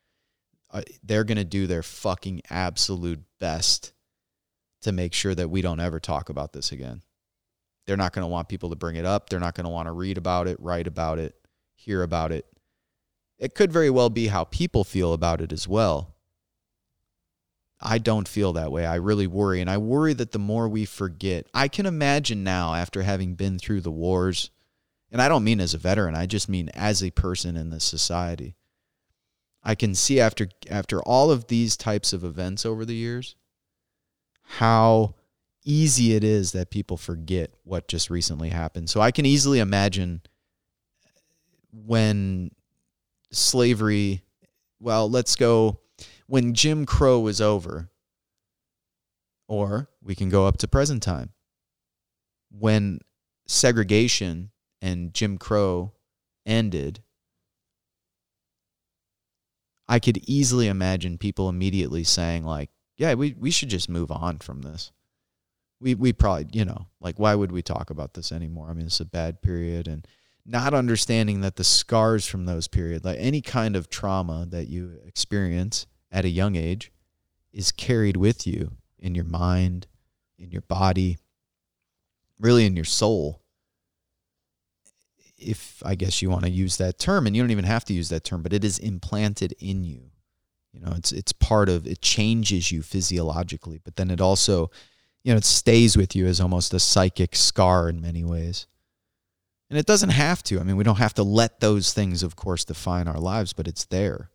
uh, 0.73 0.83
they're 1.03 1.25
going 1.25 1.39
to 1.39 1.45
do 1.45 1.67
their 1.67 1.83
fucking 1.83 2.43
absolute 2.51 3.21
best 3.39 3.93
to 4.83 4.93
make 4.93 5.15
sure 5.15 5.35
that 5.35 5.49
we 5.49 5.63
don't 5.63 5.81
ever 5.81 6.01
talk 6.01 6.29
about 6.29 6.53
this 6.53 6.73
again. 6.73 7.03
They're 7.87 7.97
not 7.97 8.13
going 8.13 8.25
to 8.25 8.29
want 8.29 8.49
people 8.49 8.71
to 8.71 8.77
bring 8.77 8.97
it 8.97 9.05
up. 9.05 9.31
They're 9.31 9.41
not 9.41 9.55
going 9.55 9.65
to 9.65 9.71
want 9.71 9.87
to 9.87 9.93
read 9.93 10.19
about 10.19 10.49
it, 10.49 10.59
write 10.61 10.87
about 10.87 11.19
it, 11.19 11.35
hear 11.75 12.03
about 12.03 12.33
it. 12.33 12.47
It 13.39 13.55
could 13.55 13.73
very 13.73 13.91
well 13.91 14.11
be 14.11 14.29
how 14.29 14.45
people 14.45 14.83
feel 14.83 15.13
about 15.13 15.41
it 15.41 15.53
as 15.53 15.69
well. 15.69 16.15
I 17.81 17.99
don't 17.99 18.27
feel 18.27 18.55
that 18.55 18.73
way. 18.73 18.87
I 18.87 18.95
really 18.95 19.27
worry. 19.27 19.61
And 19.61 19.69
I 19.69 19.77
worry 19.77 20.15
that 20.15 20.33
the 20.33 20.39
more 20.39 20.69
we 20.69 20.85
forget, 20.85 21.47
I 21.53 21.69
can 21.69 21.87
imagine 21.87 22.43
now 22.43 22.75
after 22.75 23.03
having 23.03 23.35
been 23.35 23.59
through 23.59 23.83
the 23.83 23.91
wars, 23.91 24.51
and 25.13 25.21
I 25.21 25.29
don't 25.29 25.45
mean 25.45 25.61
as 25.61 25.75
a 25.75 25.79
veteran, 25.79 26.15
I 26.15 26.27
just 26.27 26.49
mean 26.49 26.71
as 26.71 27.03
a 27.03 27.11
person 27.11 27.57
in 27.57 27.71
this 27.71 27.85
society. 27.85 28.57
I 29.63 29.75
can 29.75 29.95
see 29.95 30.21
after 30.21 30.49
after 30.71 31.03
all 31.03 31.31
of 31.31 31.49
these 31.49 31.77
types 31.77 32.13
of 32.13 32.23
events 32.25 32.65
over 32.65 32.85
the 32.85 32.95
years 32.95 33.35
how 34.47 35.17
easy 35.67 36.15
it 36.15 36.25
is 36.25 36.53
that 36.53 36.71
people 36.71 36.97
forget 36.97 37.51
what 37.65 37.89
just 37.89 38.09
recently 38.09 38.49
happened. 38.49 38.89
So 38.89 39.01
I 39.01 39.11
can 39.11 39.27
easily 39.27 39.59
imagine 39.59 40.23
when 41.73 42.53
slavery 43.31 44.23
well, 44.81 45.11
let's 45.11 45.37
go 45.37 45.81
when 46.27 46.55
Jim 46.55 46.87
Crow 46.87 47.21
was 47.21 47.41
over, 47.41 47.89
or 49.49 49.89
we 50.03 50.15
can 50.15 50.29
go 50.29 50.47
up 50.47 50.59
to 50.59 50.69
present 50.69 51.03
time, 51.03 51.33
when 52.51 53.01
segregation 53.47 54.51
and 54.83 55.15
Jim 55.15 55.39
Crow 55.39 55.93
ended, 56.45 57.03
I 59.89 59.99
could 59.99 60.19
easily 60.29 60.69
imagine 60.69 61.17
people 61.17 61.49
immediately 61.49 62.05
saying 62.05 62.45
like, 62.45 62.71
"Yeah, 62.97 63.15
we 63.15 63.35
we 63.35 63.51
should 63.51 63.71
just 63.71 63.89
move 63.89 64.11
on 64.11 64.39
from 64.39 64.63
this." 64.63 64.93
We 65.81 65.95
we 65.95 66.13
probably, 66.13 66.47
you 66.53 66.65
know, 66.65 66.87
like 67.01 67.19
why 67.19 67.35
would 67.35 67.53
we 67.53 67.63
talk 67.63 67.91
about 67.91 68.15
this 68.15 68.33
anymore? 68.33 68.69
I 68.71 68.73
mean, 68.73 68.87
it's 68.87 69.01
a 69.01 69.05
bad 69.05 69.43
period 69.43 69.89
and 69.89 70.07
not 70.45 70.75
understanding 70.75 71.41
that 71.41 71.57
the 71.57 71.65
scars 71.65 72.27
from 72.27 72.47
those 72.47 72.69
periods, 72.69 73.05
like 73.05 73.19
any 73.21 73.41
kind 73.41 73.77
of 73.77 73.91
trauma 73.91 74.47
that 74.51 74.69
you 74.69 74.99
experience 75.05 75.87
at 76.11 76.25
a 76.25 76.29
young 76.31 76.57
age, 76.57 76.93
is 77.53 77.73
carried 77.73 78.17
with 78.17 78.47
you 78.47 78.73
in 78.99 79.15
your 79.15 79.25
mind, 79.25 79.87
in 80.39 80.51
your 80.51 80.63
body, 80.63 81.19
really 82.39 82.65
in 82.65 82.77
your 82.77 82.85
soul. 82.85 83.43
If 85.37 85.83
I 85.85 85.95
guess 85.97 86.23
you 86.23 86.31
want 86.31 86.45
to 86.45 86.51
use 86.51 86.79
that 86.79 86.99
term, 86.99 87.27
and 87.27 87.37
you 87.37 87.43
don't 87.43 87.51
even 87.51 87.65
have 87.65 87.85
to 87.87 87.93
use 87.93 88.09
that 88.09 88.25
term, 88.25 88.43
but 88.43 88.55
it 88.55 88.65
is 88.65 88.79
implanted 88.79 89.55
in 89.59 89.85
you. 89.85 90.11
You 90.73 90.81
know, 90.81 90.93
it's 90.97 91.13
it's 91.13 91.33
part 91.33 91.69
of 91.69 91.87
it 91.87 92.01
changes 92.01 92.73
you 92.73 92.83
physiologically, 92.83 93.81
but 93.85 93.97
then 93.97 94.11
it 94.11 94.21
also, 94.21 94.71
you 95.27 95.33
know, 95.33 95.39
it 95.39 95.45
stays 95.45 95.97
with 95.97 96.15
you 96.15 96.25
as 96.29 96.41
almost 96.41 96.73
a 96.73 96.79
psychic 96.79 97.35
scar 97.35 97.89
in 97.89 98.01
many 98.01 98.23
ways. 98.23 98.69
And 99.69 99.77
it 99.77 99.85
doesn't 99.85 100.11
have 100.11 100.41
to. 100.45 100.61
I 100.61 100.63
mean, 100.63 100.77
we 100.77 100.85
don't 100.85 100.99
have 100.99 101.15
to 101.15 101.25
let 101.25 101.59
those 101.59 101.93
things, 101.93 102.23
of 102.23 102.37
course, 102.37 102.65
define 102.65 103.09
our 103.09 103.19
lives, 103.19 103.53
but 103.53 103.67
it's 103.67 103.87
there. 103.87 104.31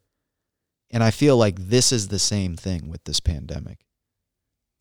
And 0.89 1.01
I 1.01 1.09
feel 1.09 1.37
like 1.37 1.55
this 1.57 1.93
is 1.93 2.09
the 2.09 2.19
same 2.19 2.57
thing 2.57 2.89
with 2.89 3.05
this 3.05 3.21
pandemic 3.21 3.85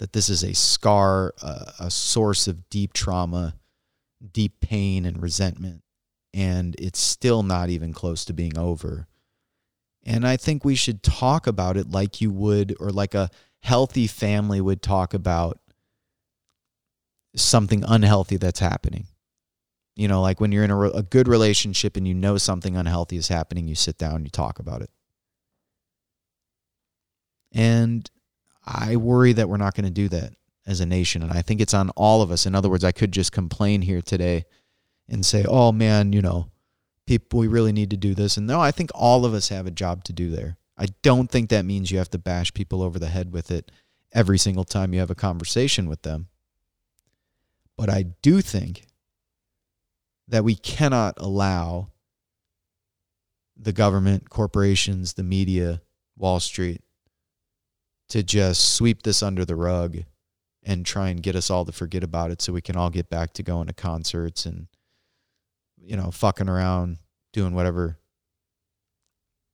that 0.00 0.12
this 0.12 0.28
is 0.28 0.42
a 0.42 0.52
scar, 0.52 1.32
uh, 1.42 1.70
a 1.78 1.90
source 1.92 2.48
of 2.48 2.68
deep 2.70 2.92
trauma, 2.92 3.54
deep 4.32 4.60
pain, 4.60 5.04
and 5.04 5.22
resentment. 5.22 5.84
And 6.34 6.74
it's 6.76 6.98
still 6.98 7.44
not 7.44 7.68
even 7.68 7.92
close 7.92 8.24
to 8.24 8.32
being 8.32 8.58
over. 8.58 9.06
And 10.04 10.26
I 10.26 10.36
think 10.36 10.64
we 10.64 10.74
should 10.74 11.04
talk 11.04 11.46
about 11.46 11.76
it 11.76 11.88
like 11.88 12.20
you 12.20 12.32
would, 12.32 12.74
or 12.80 12.90
like 12.90 13.14
a 13.14 13.30
healthy 13.60 14.08
family 14.08 14.60
would 14.60 14.82
talk 14.82 15.14
about 15.14 15.60
something 17.34 17.84
unhealthy 17.86 18.36
that's 18.36 18.60
happening. 18.60 19.06
You 19.96 20.08
know, 20.08 20.22
like 20.22 20.40
when 20.40 20.52
you're 20.52 20.64
in 20.64 20.70
a, 20.70 20.80
a 20.80 21.02
good 21.02 21.28
relationship 21.28 21.96
and 21.96 22.06
you 22.06 22.14
know 22.14 22.38
something 22.38 22.76
unhealthy 22.76 23.16
is 23.16 23.28
happening, 23.28 23.68
you 23.68 23.74
sit 23.74 23.98
down 23.98 24.16
and 24.16 24.24
you 24.24 24.30
talk 24.30 24.58
about 24.58 24.82
it. 24.82 24.90
And 27.52 28.08
I 28.64 28.96
worry 28.96 29.32
that 29.32 29.48
we're 29.48 29.56
not 29.56 29.74
going 29.74 29.84
to 29.84 29.90
do 29.90 30.08
that 30.08 30.34
as 30.66 30.80
a 30.80 30.86
nation. 30.86 31.22
And 31.22 31.32
I 31.32 31.42
think 31.42 31.60
it's 31.60 31.74
on 31.74 31.90
all 31.90 32.22
of 32.22 32.30
us. 32.30 32.46
In 32.46 32.54
other 32.54 32.68
words, 32.68 32.84
I 32.84 32.92
could 32.92 33.12
just 33.12 33.32
complain 33.32 33.82
here 33.82 34.00
today 34.00 34.44
and 35.08 35.26
say, 35.26 35.44
oh 35.48 35.72
man, 35.72 36.12
you 36.12 36.22
know, 36.22 36.50
people, 37.06 37.40
we 37.40 37.48
really 37.48 37.72
need 37.72 37.90
to 37.90 37.96
do 37.96 38.14
this. 38.14 38.36
And 38.36 38.46
no, 38.46 38.60
I 38.60 38.70
think 38.70 38.90
all 38.94 39.24
of 39.24 39.34
us 39.34 39.48
have 39.48 39.66
a 39.66 39.72
job 39.72 40.04
to 40.04 40.12
do 40.12 40.30
there. 40.30 40.56
I 40.78 40.86
don't 41.02 41.30
think 41.30 41.50
that 41.50 41.64
means 41.64 41.90
you 41.90 41.98
have 41.98 42.10
to 42.10 42.18
bash 42.18 42.54
people 42.54 42.82
over 42.82 42.98
the 42.98 43.08
head 43.08 43.32
with 43.32 43.50
it 43.50 43.70
every 44.12 44.38
single 44.38 44.64
time 44.64 44.94
you 44.94 45.00
have 45.00 45.10
a 45.10 45.16
conversation 45.16 45.88
with 45.88 46.02
them. 46.02 46.28
But 47.80 47.88
I 47.88 48.02
do 48.20 48.42
think 48.42 48.84
that 50.28 50.44
we 50.44 50.54
cannot 50.54 51.14
allow 51.16 51.88
the 53.56 53.72
government, 53.72 54.28
corporations, 54.28 55.14
the 55.14 55.22
media, 55.22 55.80
Wall 56.14 56.40
Street 56.40 56.82
to 58.10 58.22
just 58.22 58.74
sweep 58.74 59.02
this 59.02 59.22
under 59.22 59.46
the 59.46 59.56
rug 59.56 60.00
and 60.62 60.84
try 60.84 61.08
and 61.08 61.22
get 61.22 61.34
us 61.34 61.48
all 61.48 61.64
to 61.64 61.72
forget 61.72 62.04
about 62.04 62.30
it 62.30 62.42
so 62.42 62.52
we 62.52 62.60
can 62.60 62.76
all 62.76 62.90
get 62.90 63.08
back 63.08 63.32
to 63.32 63.42
going 63.42 63.66
to 63.68 63.72
concerts 63.72 64.44
and 64.44 64.66
you 65.78 65.96
know 65.96 66.10
fucking 66.10 66.50
around 66.50 66.98
doing 67.32 67.54
whatever. 67.54 67.96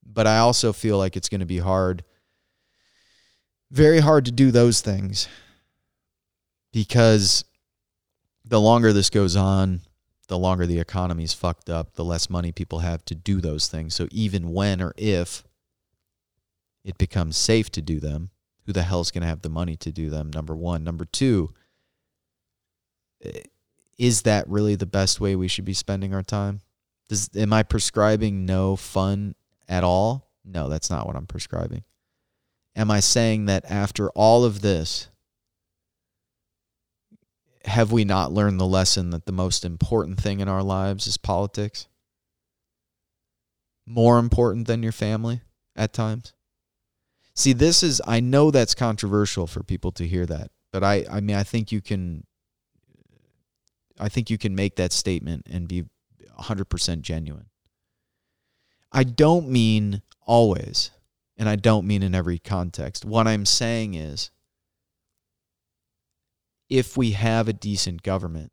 But 0.04 0.26
i 0.26 0.38
also 0.38 0.72
feel 0.72 0.98
like 0.98 1.16
it's 1.16 1.28
going 1.28 1.42
to 1.42 1.46
be 1.46 1.58
hard 1.58 2.02
very 3.70 4.00
hard 4.00 4.24
to 4.24 4.32
do 4.32 4.50
those 4.50 4.80
things 4.80 5.28
because 6.72 7.44
the 8.46 8.60
longer 8.60 8.92
this 8.92 9.10
goes 9.10 9.36
on 9.36 9.80
the 10.28 10.38
longer 10.38 10.66
the 10.66 10.80
economy's 10.80 11.32
fucked 11.32 11.70
up 11.70 11.94
the 11.94 12.04
less 12.04 12.28
money 12.28 12.52
people 12.52 12.80
have 12.80 13.04
to 13.04 13.14
do 13.14 13.40
those 13.40 13.68
things 13.68 13.94
so 13.94 14.08
even 14.10 14.52
when 14.52 14.80
or 14.80 14.92
if 14.96 15.44
it 16.84 16.98
becomes 16.98 17.36
safe 17.36 17.70
to 17.70 17.82
do 17.82 17.98
them 18.00 18.30
who 18.66 18.72
the 18.72 18.82
hell's 18.82 19.10
going 19.10 19.22
to 19.22 19.28
have 19.28 19.42
the 19.42 19.48
money 19.48 19.76
to 19.76 19.92
do 19.92 20.10
them? 20.10 20.30
Number 20.30 20.54
one. 20.54 20.84
Number 20.84 21.04
two, 21.04 21.54
eh, 23.24 23.42
is 23.96 24.22
that 24.22 24.48
really 24.48 24.74
the 24.74 24.86
best 24.86 25.20
way 25.20 25.36
we 25.36 25.48
should 25.48 25.64
be 25.64 25.72
spending 25.72 26.12
our 26.12 26.22
time? 26.22 26.60
Does, 27.08 27.30
am 27.34 27.52
I 27.52 27.62
prescribing 27.62 28.44
no 28.44 28.76
fun 28.76 29.36
at 29.68 29.84
all? 29.84 30.28
No, 30.44 30.68
that's 30.68 30.90
not 30.90 31.06
what 31.06 31.16
I'm 31.16 31.26
prescribing. 31.26 31.84
Am 32.74 32.90
I 32.90 33.00
saying 33.00 33.46
that 33.46 33.64
after 33.70 34.10
all 34.10 34.44
of 34.44 34.60
this, 34.60 35.08
have 37.66 37.92
we 37.92 38.04
not 38.04 38.32
learned 38.32 38.60
the 38.60 38.66
lesson 38.66 39.10
that 39.10 39.26
the 39.26 39.32
most 39.32 39.64
important 39.64 40.20
thing 40.20 40.40
in 40.40 40.48
our 40.48 40.62
lives 40.62 41.06
is 41.06 41.16
politics? 41.16 41.88
More 43.86 44.18
important 44.18 44.66
than 44.66 44.82
your 44.82 44.92
family 44.92 45.42
at 45.74 45.92
times? 45.92 46.32
See, 47.34 47.52
this 47.52 47.82
is 47.82 48.00
I 48.06 48.20
know 48.20 48.50
that's 48.50 48.74
controversial 48.74 49.46
for 49.46 49.62
people 49.62 49.92
to 49.92 50.06
hear 50.06 50.26
that, 50.26 50.50
but 50.72 50.82
I 50.82 51.04
I 51.10 51.20
mean 51.20 51.36
I 51.36 51.42
think 51.42 51.70
you 51.70 51.80
can 51.80 52.24
I 53.98 54.08
think 54.08 54.30
you 54.30 54.38
can 54.38 54.54
make 54.54 54.76
that 54.76 54.92
statement 54.92 55.46
and 55.50 55.68
be 55.68 55.84
100% 56.38 57.00
genuine. 57.00 57.46
I 58.92 59.04
don't 59.04 59.48
mean 59.48 60.02
always, 60.26 60.90
and 61.36 61.48
I 61.48 61.56
don't 61.56 61.86
mean 61.86 62.02
in 62.02 62.14
every 62.14 62.38
context. 62.38 63.04
What 63.04 63.26
I'm 63.26 63.46
saying 63.46 63.94
is 63.94 64.30
if 66.68 66.96
we 66.96 67.12
have 67.12 67.48
a 67.48 67.52
decent 67.52 68.02
government, 68.02 68.52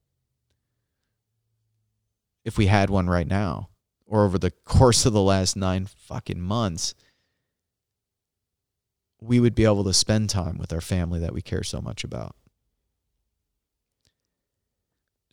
if 2.46 2.58
we 2.58 2.68
had 2.68 2.90
one 2.90 3.10
right 3.10 3.28
now, 3.28 3.70
or 4.06 4.26
over 4.26 4.38
the 4.38 4.52
course 4.52 5.06
of 5.06 5.14
the 5.14 5.22
last 5.22 5.56
nine 5.56 5.86
fucking 5.86 6.42
months, 6.42 6.94
we 9.22 9.40
would 9.40 9.56
be 9.56 9.66
able 9.66 9.84
to 9.86 9.94
spend 9.94 10.30
time 10.30 10.58
with 10.58 10.74
our 10.74 10.82
family 10.82 11.20
that 11.20 11.34
we 11.34 11.42
care 11.42 11.64
so 11.64 11.82
much 11.82 12.04
about. 12.04 12.36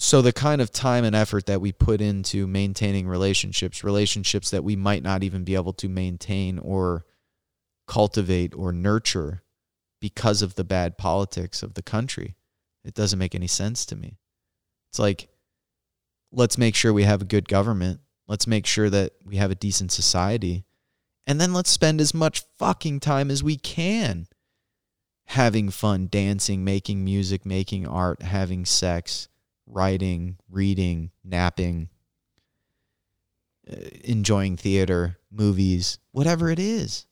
So, 0.02 0.22
the 0.22 0.32
kind 0.32 0.62
of 0.62 0.72
time 0.72 1.04
and 1.04 1.14
effort 1.14 1.44
that 1.44 1.60
we 1.60 1.72
put 1.72 2.00
into 2.00 2.46
maintaining 2.46 3.06
relationships, 3.06 3.84
relationships 3.84 4.50
that 4.50 4.64
we 4.64 4.74
might 4.74 5.02
not 5.02 5.22
even 5.22 5.44
be 5.44 5.54
able 5.54 5.74
to 5.74 5.90
maintain 5.90 6.58
or 6.58 7.04
cultivate 7.86 8.54
or 8.54 8.72
nurture 8.72 9.42
because 10.00 10.40
of 10.40 10.54
the 10.54 10.64
bad 10.64 10.96
politics 10.96 11.62
of 11.62 11.74
the 11.74 11.82
country, 11.82 12.34
it 12.84 12.94
doesn't 12.94 13.18
make 13.18 13.34
any 13.34 13.46
sense 13.46 13.86
to 13.86 13.96
me. 13.96 14.18
It's 14.90 14.98
like, 14.98 15.28
let's 16.32 16.58
make 16.58 16.74
sure 16.74 16.92
we 16.92 17.04
have 17.04 17.22
a 17.22 17.26
good 17.26 17.48
government. 17.48 18.00
Let's 18.26 18.46
make 18.46 18.66
sure 18.66 18.90
that 18.90 19.12
we 19.24 19.36
have 19.36 19.50
a 19.50 19.56
decent 19.56 19.92
society 19.92 20.64
and 21.26 21.40
then 21.40 21.52
let's 21.52 21.70
spend 21.70 22.00
as 22.00 22.12
much 22.12 22.42
fucking 22.58 22.98
time 22.98 23.30
as 23.30 23.40
we 23.40 23.56
can 23.56 24.26
having 25.26 25.70
fun, 25.70 26.08
dancing, 26.10 26.64
making 26.64 27.04
music, 27.04 27.46
making 27.46 27.86
art, 27.86 28.20
having 28.20 28.64
sex, 28.64 29.28
writing, 29.64 30.38
reading, 30.50 31.12
napping, 31.22 31.88
uh, 33.70 33.76
enjoying 34.02 34.56
theater, 34.56 35.18
movies, 35.30 35.98
whatever 36.10 36.50
it 36.50 36.58
is. 36.58 37.06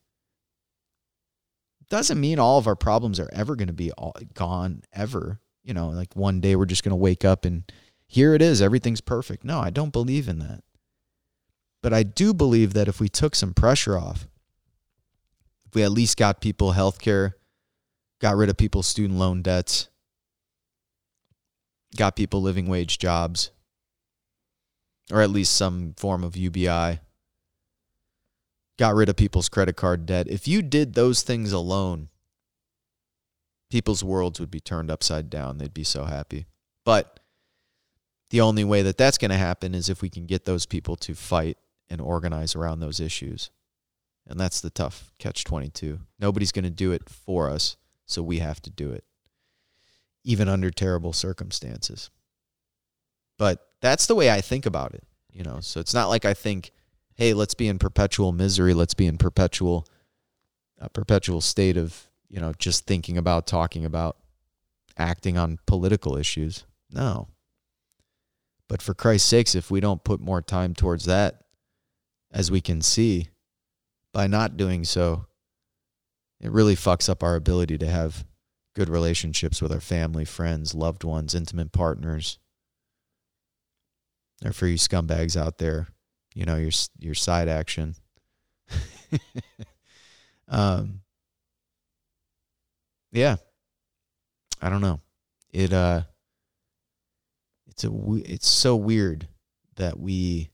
Doesn't 1.89 2.21
mean 2.21 2.41
all 2.41 2.59
of 2.59 2.67
our 2.67 2.75
problems 2.75 3.21
are 3.21 3.31
ever 3.33 3.55
going 3.55 3.69
to 3.69 3.73
be 3.73 3.93
all, 3.93 4.17
gone 4.35 4.83
ever. 4.93 5.39
You 5.69 5.75
know, 5.75 5.91
like 5.91 6.17
one 6.17 6.41
day 6.41 6.57
we're 6.57 6.65
just 6.65 6.83
going 6.83 6.93
to 6.93 6.97
wake 6.97 7.27
up 7.27 7.45
and 7.45 7.71
here 8.07 8.33
it 8.33 8.41
is, 8.41 8.63
everything's 8.63 9.03
perfect. 9.03 9.45
No, 9.45 9.61
I 9.61 9.69
don't 9.69 9.93
believe 9.93 10.27
in 10.27 10.39
that. 10.39 10.65
But 11.83 11.93
I 11.93 12.05
do 12.05 12.33
believe 12.33 12.73
that 12.73 12.89
if 12.89 13.01
we 13.01 13.11
took 13.11 13.35
some 13.35 13.53
pressure 13.53 13.99
off, 13.99 14.27
if 15.67 15.75
we 15.75 15.83
at 15.83 15.93
least 15.93 16.17
got 16.17 16.41
people 16.41 16.73
health 16.73 17.03
care, 17.03 17.37
got 18.19 18.35
rid 18.35 18.49
of 18.49 18.57
people's 18.57 18.87
student 18.87 19.19
loan 19.19 19.43
debts, 19.43 19.91
got 21.97 22.17
people 22.17 22.41
living 22.41 22.67
wage 22.67 22.99
jobs, 22.99 23.51
or 25.13 25.21
at 25.21 25.29
least 25.29 25.55
some 25.55 25.93
form 25.99 26.25
of 26.25 26.35
UBI, 26.35 27.01
got 28.79 28.95
rid 28.95 29.11
of 29.11 29.17
people's 29.17 29.51
credit 29.51 29.77
card 29.77 30.07
debt. 30.07 30.29
If 30.29 30.49
you 30.49 30.63
did 30.63 30.95
those 30.95 31.21
things 31.21 31.53
alone, 31.53 32.09
people's 33.71 34.03
worlds 34.03 34.41
would 34.41 34.51
be 34.51 34.61
turned 34.61 34.91
upside 34.91 35.31
down. 35.31 35.59
They'd 35.59 35.75
be 35.75 35.85
so 35.85 36.05
happy. 36.05 36.47
But 36.85 37.21
the 38.31 38.41
only 38.41 38.65
way 38.65 38.83
that 38.83 38.99
that's 38.99 39.19
going 39.19 39.31
to 39.31 39.37
happen 39.37 39.75
is 39.75 39.89
if 39.89 40.03
we 40.03 40.11
can 40.11 40.27
get 40.27 40.45
those 40.45 40.67
people 40.67 40.97
to 40.97 41.15
fight 41.15 41.59
and 41.91 42.01
organize 42.01 42.55
around 42.55 42.81
those 42.81 43.01
issues. 43.01 43.51
And 44.27 44.39
that's 44.39 44.61
the 44.61 44.71
tough 44.71 45.13
catch 45.19 45.45
22. 45.45 46.01
Nobody's 46.19 46.53
going 46.53 46.65
to 46.65 46.71
do 46.71 46.93
it 46.93 47.09
for 47.09 47.49
us, 47.49 47.77
so 48.05 48.23
we 48.23 48.39
have 48.41 48.61
to 48.63 48.71
do 48.71 48.93
it, 48.93 49.05
even 50.23 50.49
under 50.49 50.71
terrible 50.71 51.15
circumstances. 51.15 52.11
But 53.39 53.67
that's 53.81 54.07
the 54.07 54.15
way 54.15 54.31
I 54.31 54.43
think 54.43 54.67
about 54.67 54.95
it. 54.95 55.05
You 55.33 55.45
know, 55.45 55.61
so 55.61 55.81
it's 55.81 55.95
not 55.95 56.09
like 56.09 56.25
I 56.25 56.35
think, 56.35 56.73
hey, 57.15 57.33
let's 57.33 57.55
be 57.55 57.69
in 57.69 57.79
perpetual 57.79 58.33
misery. 58.33 58.75
Let's 58.75 58.95
be 58.95 59.07
in 59.07 59.19
perpetual, 59.19 59.87
a 60.79 60.91
perpetual 60.91 61.41
state 61.41 61.77
of 61.77 62.09
you 62.29 62.41
know 62.41 62.53
just 62.59 62.87
thinking 62.87 63.17
about, 63.19 63.47
talking 63.47 63.85
about, 63.85 64.17
acting 64.97 65.39
on 65.39 65.59
political 65.67 66.17
issues. 66.17 66.65
No. 66.91 67.29
But 68.69 68.83
for 68.83 68.95
Christ's 68.95 69.29
sakes, 69.29 69.55
if 69.55 69.71
we 69.71 69.81
don't 69.81 70.05
put 70.05 70.21
more 70.21 70.43
time 70.43 70.75
towards 70.75 71.07
that, 71.07 71.43
as 72.31 72.51
we 72.51 72.61
can 72.61 72.83
see, 72.83 73.29
by 74.13 74.27
not 74.27 74.57
doing 74.57 74.85
so, 74.85 75.27
it 76.41 76.53
really 76.53 76.77
fucks 76.77 77.09
up 77.09 77.23
our 77.23 77.35
ability 77.35 77.79
to 77.79 77.87
have 77.87 78.27
good 78.75 78.89
relationships 78.89 79.61
with 79.63 79.73
our 79.73 79.81
family, 79.81 80.25
friends, 80.25 80.75
loved 80.75 81.03
ones, 81.03 81.35
intimate 81.35 81.73
partners. 81.73 82.39
Or 84.45 84.53
for 84.53 84.67
you 84.67 84.77
scumbags 84.77 85.37
out 85.37 85.59
there, 85.59 85.89
you 86.35 86.45
know 86.45 86.57
your 86.57 86.71
your 87.01 87.15
side 87.15 87.49
action. 87.49 87.97
um, 90.49 91.01
yeah, 93.13 93.37
I 94.61 94.71
don't 94.71 94.81
know. 94.81 95.01
It 95.53 95.73
uh, 95.73 96.03
it's 97.69 97.85
a 97.85 97.91
it's 98.25 98.49
so 98.49 98.77
weird 98.77 99.29
that 99.77 99.99
we. 99.99 100.51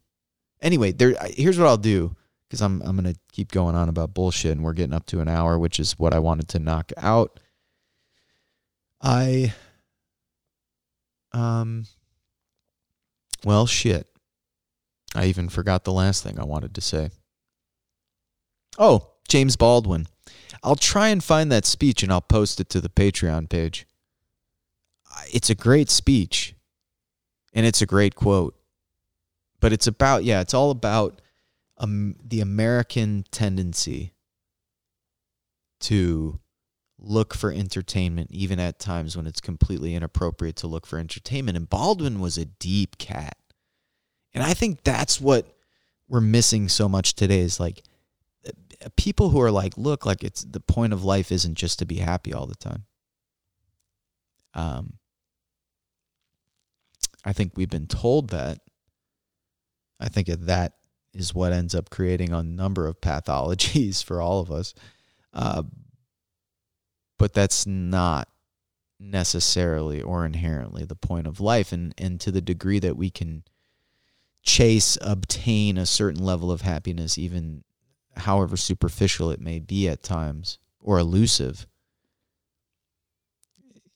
Anyway, 0.60 0.92
there. 0.92 1.14
Here's 1.30 1.58
what 1.58 1.68
I'll 1.68 1.76
do 1.76 2.16
because 2.48 2.62
I'm 2.62 2.80
I'm 2.82 2.96
gonna 2.96 3.14
keep 3.32 3.50
going 3.50 3.74
on 3.74 3.88
about 3.88 4.14
bullshit, 4.14 4.52
and 4.52 4.62
we're 4.62 4.72
getting 4.72 4.94
up 4.94 5.06
to 5.06 5.20
an 5.20 5.28
hour, 5.28 5.58
which 5.58 5.80
is 5.80 5.98
what 5.98 6.14
I 6.14 6.18
wanted 6.18 6.48
to 6.48 6.58
knock 6.58 6.92
out. 6.96 7.40
I 9.02 9.52
um 11.32 11.84
well 13.44 13.66
shit. 13.66 14.06
I 15.14 15.26
even 15.26 15.48
forgot 15.48 15.84
the 15.84 15.92
last 15.92 16.22
thing 16.22 16.38
I 16.38 16.44
wanted 16.44 16.74
to 16.74 16.80
say. 16.80 17.10
Oh, 18.78 19.12
James 19.28 19.56
Baldwin. 19.56 20.06
I'll 20.64 20.76
try 20.76 21.08
and 21.08 21.22
find 21.22 21.52
that 21.52 21.66
speech 21.66 22.02
and 22.02 22.10
I'll 22.10 22.22
post 22.22 22.58
it 22.58 22.70
to 22.70 22.80
the 22.80 22.88
Patreon 22.88 23.50
page. 23.50 23.86
It's 25.32 25.50
a 25.50 25.54
great 25.54 25.90
speech 25.90 26.56
and 27.52 27.66
it's 27.66 27.82
a 27.82 27.86
great 27.86 28.14
quote. 28.14 28.56
But 29.60 29.72
it's 29.72 29.86
about, 29.86 30.24
yeah, 30.24 30.40
it's 30.40 30.54
all 30.54 30.70
about 30.70 31.20
um, 31.78 32.16
the 32.24 32.40
American 32.40 33.24
tendency 33.30 34.14
to 35.80 36.40
look 36.98 37.34
for 37.34 37.52
entertainment, 37.52 38.30
even 38.30 38.58
at 38.58 38.78
times 38.78 39.16
when 39.16 39.26
it's 39.26 39.40
completely 39.40 39.94
inappropriate 39.94 40.56
to 40.56 40.66
look 40.66 40.86
for 40.86 40.98
entertainment. 40.98 41.56
And 41.56 41.68
Baldwin 41.68 42.20
was 42.20 42.38
a 42.38 42.46
deep 42.46 42.96
cat. 42.96 43.36
And 44.32 44.42
I 44.42 44.54
think 44.54 44.82
that's 44.82 45.20
what 45.20 45.46
we're 46.08 46.20
missing 46.20 46.68
so 46.68 46.88
much 46.88 47.14
today 47.14 47.40
is 47.40 47.60
like 47.60 47.82
people 48.96 49.30
who 49.30 49.40
are 49.40 49.50
like, 49.50 49.76
look, 49.76 50.06
like 50.06 50.22
it's 50.22 50.42
the 50.42 50.60
point 50.60 50.92
of 50.92 51.04
life 51.04 51.32
isn't 51.32 51.54
just 51.54 51.78
to 51.78 51.86
be 51.86 51.96
happy 51.96 52.32
all 52.32 52.46
the 52.46 52.54
time. 52.54 52.84
Um, 54.54 54.94
I 57.24 57.32
think 57.32 57.52
we've 57.56 57.70
been 57.70 57.86
told 57.86 58.30
that. 58.30 58.60
I 60.00 60.08
think 60.08 60.28
that 60.28 60.74
is 61.12 61.34
what 61.34 61.52
ends 61.52 61.74
up 61.74 61.90
creating 61.90 62.32
a 62.32 62.42
number 62.42 62.86
of 62.86 63.00
pathologies 63.00 64.02
for 64.04 64.20
all 64.20 64.40
of 64.40 64.50
us. 64.50 64.74
Uh, 65.32 65.62
but 67.18 67.32
that's 67.32 67.66
not 67.66 68.28
necessarily 69.00 70.02
or 70.02 70.26
inherently 70.26 70.84
the 70.84 70.96
point 70.96 71.26
of 71.26 71.40
life. 71.40 71.72
And, 71.72 71.94
and 71.98 72.20
to 72.20 72.30
the 72.30 72.40
degree 72.40 72.78
that 72.80 72.96
we 72.96 73.10
can 73.10 73.44
chase, 74.42 74.98
obtain 75.00 75.78
a 75.78 75.86
certain 75.86 76.22
level 76.22 76.50
of 76.50 76.60
happiness, 76.60 77.16
even 77.16 77.64
however 78.16 78.56
superficial 78.56 79.30
it 79.30 79.40
may 79.40 79.58
be 79.58 79.88
at 79.88 80.02
times 80.02 80.58
or 80.80 80.98
elusive, 80.98 81.66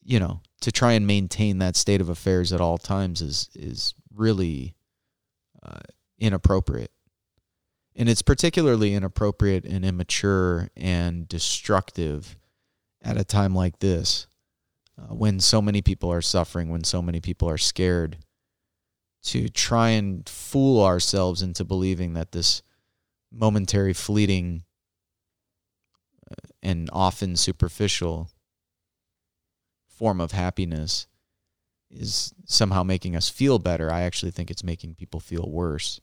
you 0.03 0.19
know, 0.19 0.41
to 0.61 0.71
try 0.71 0.93
and 0.93 1.07
maintain 1.07 1.59
that 1.59 1.75
state 1.75 2.01
of 2.01 2.09
affairs 2.09 2.51
at 2.51 2.61
all 2.61 2.77
times 2.77 3.21
is 3.21 3.49
is 3.55 3.93
really 4.13 4.75
uh, 5.63 5.79
inappropriate. 6.17 6.91
And 7.95 8.07
it's 8.07 8.21
particularly 8.21 8.93
inappropriate 8.93 9.65
and 9.65 9.83
immature 9.83 10.69
and 10.75 11.27
destructive 11.27 12.37
at 13.01 13.17
a 13.17 13.23
time 13.23 13.53
like 13.53 13.79
this 13.79 14.27
uh, 14.97 15.13
when 15.13 15.39
so 15.39 15.61
many 15.61 15.81
people 15.81 16.11
are 16.11 16.21
suffering, 16.21 16.69
when 16.69 16.83
so 16.83 17.01
many 17.01 17.19
people 17.19 17.49
are 17.49 17.57
scared, 17.57 18.17
to 19.23 19.49
try 19.49 19.89
and 19.89 20.27
fool 20.27 20.83
ourselves 20.83 21.41
into 21.41 21.63
believing 21.63 22.13
that 22.13 22.31
this 22.31 22.61
momentary, 23.31 23.93
fleeting, 23.93 24.63
uh, 26.29 26.47
and 26.61 26.89
often 26.91 27.35
superficial 27.35 28.29
form 29.87 30.21
of 30.21 30.31
happiness 30.31 31.07
is 31.91 32.33
somehow 32.45 32.83
making 32.83 33.15
us 33.15 33.29
feel 33.29 33.59
better. 33.59 33.91
I 33.91 34.01
actually 34.01 34.31
think 34.31 34.49
it's 34.49 34.63
making 34.63 34.95
people 34.95 35.19
feel 35.19 35.49
worse. 35.49 35.99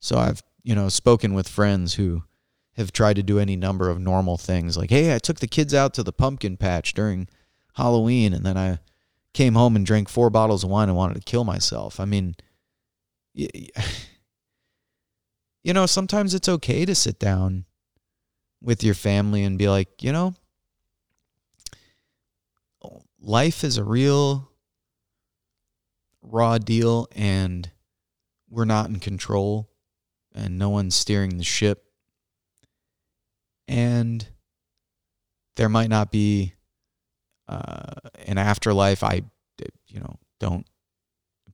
So 0.00 0.18
I've, 0.18 0.42
you 0.62 0.74
know, 0.74 0.88
spoken 0.88 1.34
with 1.34 1.48
friends 1.48 1.94
who 1.94 2.22
have 2.76 2.92
tried 2.92 3.16
to 3.16 3.22
do 3.22 3.38
any 3.38 3.56
number 3.56 3.88
of 3.88 3.98
normal 3.98 4.36
things 4.36 4.76
like, 4.76 4.90
hey, 4.90 5.14
I 5.14 5.18
took 5.18 5.40
the 5.40 5.46
kids 5.46 5.72
out 5.72 5.94
to 5.94 6.02
the 6.02 6.12
pumpkin 6.12 6.56
patch 6.56 6.92
during 6.92 7.28
Halloween 7.74 8.32
and 8.34 8.44
then 8.44 8.56
I 8.56 8.78
came 9.32 9.54
home 9.54 9.76
and 9.76 9.84
drank 9.84 10.08
four 10.08 10.30
bottles 10.30 10.62
of 10.62 10.70
wine 10.70 10.88
and 10.88 10.96
wanted 10.96 11.14
to 11.14 11.20
kill 11.20 11.44
myself. 11.44 11.98
I 11.98 12.04
mean, 12.04 12.36
you 15.66 15.72
know, 15.72 15.84
sometimes 15.84 16.32
it's 16.32 16.48
okay 16.48 16.84
to 16.84 16.94
sit 16.94 17.18
down 17.18 17.64
with 18.62 18.84
your 18.84 18.94
family 18.94 19.42
and 19.42 19.58
be 19.58 19.68
like, 19.68 20.00
you 20.00 20.12
know, 20.12 20.32
life 23.20 23.64
is 23.64 23.76
a 23.76 23.82
real 23.82 24.48
raw 26.22 26.56
deal 26.58 27.08
and 27.16 27.68
we're 28.48 28.64
not 28.64 28.88
in 28.88 29.00
control 29.00 29.68
and 30.32 30.56
no 30.56 30.68
one's 30.70 30.94
steering 30.94 31.36
the 31.36 31.42
ship 31.42 31.82
and 33.66 34.28
there 35.56 35.68
might 35.68 35.90
not 35.90 36.12
be 36.12 36.54
uh, 37.48 37.92
an 38.24 38.38
afterlife. 38.38 39.02
I, 39.02 39.22
you 39.88 39.98
know, 39.98 40.14
don't 40.38 40.64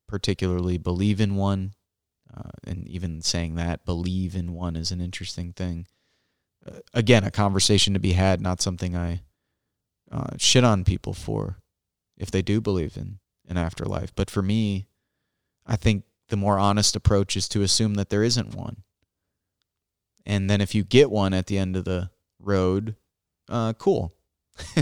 particularly 0.07 0.77
believe 0.77 1.19
in 1.19 1.35
one, 1.35 1.73
uh, 2.37 2.51
and 2.65 2.87
even 2.89 3.21
saying 3.21 3.55
that 3.57 3.85
believe 3.85 4.35
in 4.35 4.53
one 4.53 4.77
is 4.77 4.91
an 4.91 5.01
interesting 5.01 5.53
thing. 5.53 5.87
Uh, 6.67 6.79
again, 6.95 7.25
a 7.25 7.31
conversation 7.31 7.95
to 7.95 8.01
be 8.01 8.13
had, 8.13 8.41
not 8.41 8.61
something 8.61 8.97
I 8.97 9.23
uh, 10.11 10.37
shit 10.37 10.65
on 10.65 10.85
people 10.85 11.13
for 11.13 11.59
if 12.17 12.31
they 12.31 12.43
do 12.43 12.61
believe 12.61 12.97
in 12.97 13.19
an 13.49 13.57
afterlife. 13.57 14.15
But 14.15 14.31
for 14.31 14.43
me, 14.43 14.87
I 15.67 15.77
think 15.77 16.05
the 16.29 16.37
more 16.37 16.59
honest 16.59 16.97
approach 16.97 17.37
is 17.37 17.49
to 17.49 17.63
assume 17.63 17.95
that 17.95 18.11
there 18.11 18.23
isn't 18.23 18.55
one. 18.55 18.83
And 20.25 20.49
then 20.49 20.61
if 20.61 20.75
you 20.75 20.85
get 20.85 21.11
one 21.11 21.35
at 21.35 21.47
the 21.47 21.59
end 21.59 21.77
of 21.77 21.85
the 21.85 22.11
road, 22.39 22.97
uh, 23.49 23.73
cool. 23.75 24.13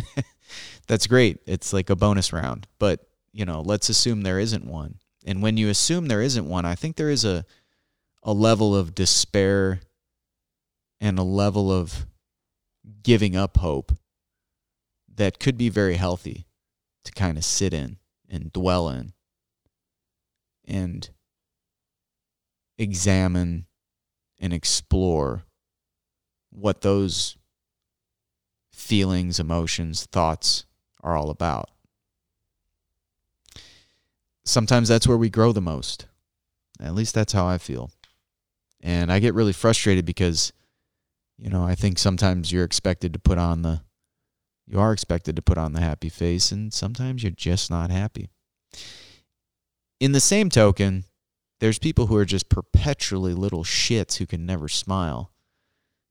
That's 0.87 1.07
great. 1.07 1.39
It's 1.47 1.73
like 1.73 1.91
a 1.91 1.97
bonus 1.97 2.33
round. 2.33 2.67
But, 2.79 3.01
you 3.33 3.45
know, 3.45 3.63
let's 3.63 3.89
assume 3.89 4.23
there 4.23 4.39
isn't 4.39 4.67
one. 4.67 4.97
And 5.25 5.43
when 5.43 5.57
you 5.57 5.69
assume 5.69 6.07
there 6.07 6.23
isn't 6.23 6.49
one, 6.49 6.65
I 6.65 6.75
think 6.75 6.97
there 6.97 7.11
is 7.11 7.25
a 7.25 7.45
a 8.23 8.33
level 8.33 8.77
of 8.77 8.95
despair 8.95 9.81
and 11.01 11.19
a 11.19 11.23
level 11.23 11.73
of 11.73 12.07
giving 13.03 13.35
up 13.35 13.57
hope 13.59 13.93
that 15.17 15.39
could 15.39 15.57
be 15.57 15.69
very 15.69 15.95
healthy 15.95 16.47
to 17.05 17.13
kind 17.13 17.39
of 17.39 17.45
sit 17.45 17.73
in 17.73 17.97
and 18.29 18.53
dwell 18.53 18.89
in 18.89 19.13
and 20.67 21.11
examine 22.79 23.67
and 24.39 24.53
explore 24.53 25.45
what 26.51 26.81
those 26.81 27.37
feelings, 28.73 29.39
emotions, 29.39 30.07
thoughts 30.07 30.67
are 31.03 31.17
all 31.17 31.31
about. 31.31 31.71
Sometimes 34.45 34.89
that's 34.89 35.07
where 35.07 35.19
we 35.19 35.31
grow 35.31 35.53
the 35.53 35.61
most. 35.61 36.07
At 36.81 36.95
least 36.95 37.15
that's 37.15 37.33
how 37.33 37.47
I 37.47 37.59
feel. 37.59 37.91
And 38.81 39.13
I 39.13 39.19
get 39.19 39.35
really 39.35 39.53
frustrated 39.53 40.07
because, 40.07 40.53
you 41.37 41.51
know, 41.51 41.65
I 41.65 41.75
think 41.75 41.99
sometimes 41.99 42.51
you're 42.51 42.65
expected 42.65 43.13
to 43.13 43.19
put 43.19 43.39
on 43.39 43.63
the, 43.63 43.83
you 44.67 44.81
are 44.81 44.93
expected 44.93 45.37
to 45.37 45.43
put 45.43 45.59
on 45.59 45.73
the 45.73 45.81
happy 45.81 46.09
face, 46.09 46.53
and 46.53 46.73
sometimes 46.73 47.23
you're 47.23 47.33
just 47.33 47.71
not 47.71 47.91
happy. 47.91 48.31
In 49.99 50.13
the 50.13 50.21
same 50.21 50.49
token, 50.49 51.05
there's 51.61 51.79
people 51.79 52.07
who 52.07 52.17
are 52.17 52.25
just 52.25 52.49
perpetually 52.49 53.35
little 53.35 53.65
shits 53.65 54.17
who 54.17 54.27
can 54.27 54.47
never 54.47 54.69
smile. 54.69 55.31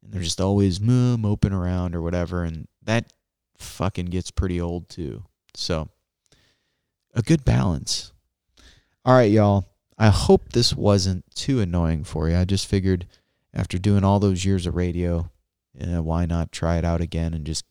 And 0.03 0.13
they're 0.13 0.21
just 0.21 0.39
always 0.39 0.79
moping 0.79 1.53
around 1.53 1.95
or 1.95 2.01
whatever. 2.01 2.43
And 2.43 2.67
that 2.83 3.11
fucking 3.57 4.07
gets 4.07 4.31
pretty 4.31 4.61
old 4.61 4.89
too. 4.89 5.23
So, 5.55 5.89
a 7.15 7.23
good 7.23 7.43
balance. 7.43 8.13
All 9.05 9.13
right, 9.13 9.31
y'all. 9.31 9.65
I 9.97 10.09
hope 10.09 10.51
this 10.51 10.73
wasn't 10.73 11.23
too 11.33 11.61
annoying 11.61 12.03
for 12.03 12.29
you. 12.29 12.35
I 12.35 12.45
just 12.45 12.67
figured 12.67 13.07
after 13.53 13.77
doing 13.77 14.03
all 14.03 14.19
those 14.19 14.43
years 14.45 14.65
of 14.65 14.75
radio, 14.75 15.29
why 15.73 16.25
not 16.25 16.51
try 16.51 16.77
it 16.77 16.85
out 16.85 17.01
again 17.01 17.33
and 17.33 17.45
just 17.45 17.63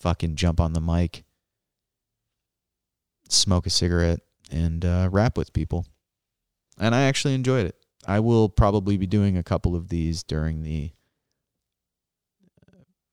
fucking 0.00 0.36
jump 0.36 0.60
on 0.60 0.72
the 0.72 0.80
mic, 0.80 1.24
smoke 3.28 3.66
a 3.66 3.70
cigarette, 3.70 4.20
and 4.50 4.84
uh, 4.84 5.08
rap 5.10 5.36
with 5.36 5.52
people. 5.52 5.86
And 6.78 6.94
I 6.94 7.02
actually 7.02 7.34
enjoyed 7.34 7.66
it. 7.66 7.76
I 8.06 8.20
will 8.20 8.48
probably 8.48 8.96
be 8.96 9.06
doing 9.06 9.36
a 9.36 9.42
couple 9.42 9.74
of 9.74 9.88
these 9.88 10.22
during 10.22 10.62
the 10.62 10.92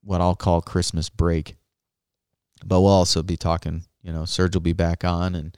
what 0.04 0.22
I'll 0.22 0.36
call 0.36 0.62
Christmas 0.62 1.10
break. 1.10 1.56
But 2.64 2.82
we'll 2.82 2.92
also 2.92 3.24
be 3.24 3.38
talking, 3.38 3.86
you 4.04 4.14
know, 4.14 4.26
Serge 4.26 4.56
will 4.56 4.62
be 4.62 4.74
back 4.74 5.04
on 5.04 5.34
and 5.34 5.58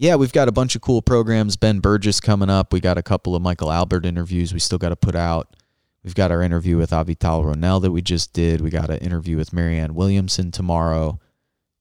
yeah, 0.00 0.14
we've 0.16 0.32
got 0.32 0.48
a 0.48 0.52
bunch 0.52 0.74
of 0.74 0.80
cool 0.80 1.02
programs. 1.02 1.58
Ben 1.58 1.78
Burgis 1.78 2.22
coming 2.22 2.48
up. 2.48 2.72
We 2.72 2.80
got 2.80 2.96
a 2.96 3.02
couple 3.02 3.36
of 3.36 3.42
Michael 3.42 3.70
Albert 3.70 4.06
interviews 4.06 4.54
we 4.54 4.58
still 4.58 4.78
got 4.78 4.88
to 4.88 4.96
put 4.96 5.14
out. 5.14 5.54
We've 6.02 6.14
got 6.14 6.30
our 6.30 6.40
interview 6.40 6.78
with 6.78 6.88
Avital 6.88 7.44
Ronell 7.44 7.82
that 7.82 7.90
we 7.90 8.00
just 8.00 8.32
did. 8.32 8.62
We 8.62 8.70
got 8.70 8.88
an 8.88 8.96
interview 8.96 9.36
with 9.36 9.52
Marianne 9.52 9.94
Williamson 9.94 10.52
tomorrow. 10.52 11.20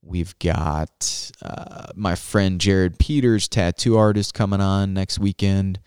We've 0.02 0.38
got 0.40 1.32
uh, 1.42 1.94
my 1.96 2.16
friend 2.16 2.60
Jared 2.60 3.00
Peters, 3.00 3.48
tattoo 3.48 3.96
artist, 3.96 4.34
coming 4.34 4.60
on 4.60 4.94
next 4.94 5.18
weekend. 5.18 5.80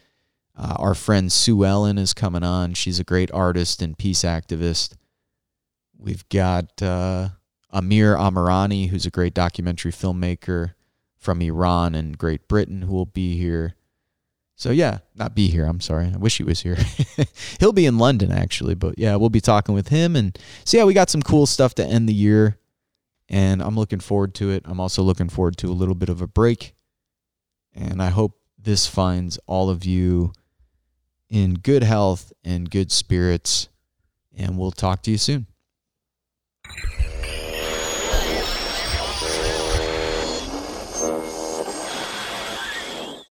Uh, 0.57 0.76
our 0.78 0.95
friend 0.95 1.30
Sue 1.30 1.66
Ellen 1.66 1.99
is 1.99 2.14
coming 2.14 2.43
on. 2.43 2.72
She's 2.72 2.99
a 2.99 3.05
great 3.05 3.30
artist 3.33 3.83
and 3.83 3.99
peace 3.99 4.22
activist. 4.22 4.95
We've 5.99 6.26
got 6.30 6.80
uh, 6.80 7.28
Amir 7.68 8.16
Amirani, 8.16 8.89
who's 8.89 9.05
a 9.05 9.11
great 9.11 9.35
documentary 9.35 9.93
filmmaker 9.93 10.72
from 11.22 11.40
Iran 11.40 11.94
and 11.94 12.18
Great 12.18 12.48
Britain, 12.48 12.82
who 12.82 12.92
will 12.92 13.06
be 13.06 13.36
here. 13.38 13.76
So 14.56 14.70
yeah, 14.70 14.98
not 15.14 15.34
be 15.34 15.48
here. 15.48 15.64
I'm 15.64 15.80
sorry. 15.80 16.10
I 16.12 16.18
wish 16.18 16.36
he 16.36 16.44
was 16.44 16.60
here. 16.62 16.76
He'll 17.60 17.72
be 17.72 17.86
in 17.86 17.96
London 17.96 18.32
actually, 18.32 18.74
but 18.74 18.98
yeah, 18.98 19.16
we'll 19.16 19.30
be 19.30 19.40
talking 19.40 19.74
with 19.74 19.88
him 19.88 20.16
and 20.16 20.36
so 20.64 20.76
yeah, 20.76 20.84
we 20.84 20.94
got 20.94 21.10
some 21.10 21.22
cool 21.22 21.46
stuff 21.46 21.74
to 21.76 21.84
end 21.84 22.08
the 22.08 22.14
year 22.14 22.58
and 23.28 23.62
I'm 23.62 23.76
looking 23.76 24.00
forward 24.00 24.34
to 24.34 24.50
it. 24.50 24.64
I'm 24.66 24.80
also 24.80 25.02
looking 25.02 25.28
forward 25.28 25.56
to 25.58 25.68
a 25.68 25.72
little 25.72 25.94
bit 25.94 26.08
of 26.08 26.20
a 26.20 26.26
break. 26.26 26.74
And 27.74 28.02
I 28.02 28.10
hope 28.10 28.38
this 28.58 28.86
finds 28.86 29.38
all 29.46 29.70
of 29.70 29.84
you 29.84 30.32
in 31.30 31.54
good 31.54 31.82
health 31.82 32.32
and 32.44 32.68
good 32.68 32.92
spirits 32.92 33.68
and 34.36 34.58
we'll 34.58 34.72
talk 34.72 35.02
to 35.04 35.10
you 35.10 35.18
soon. 35.18 35.46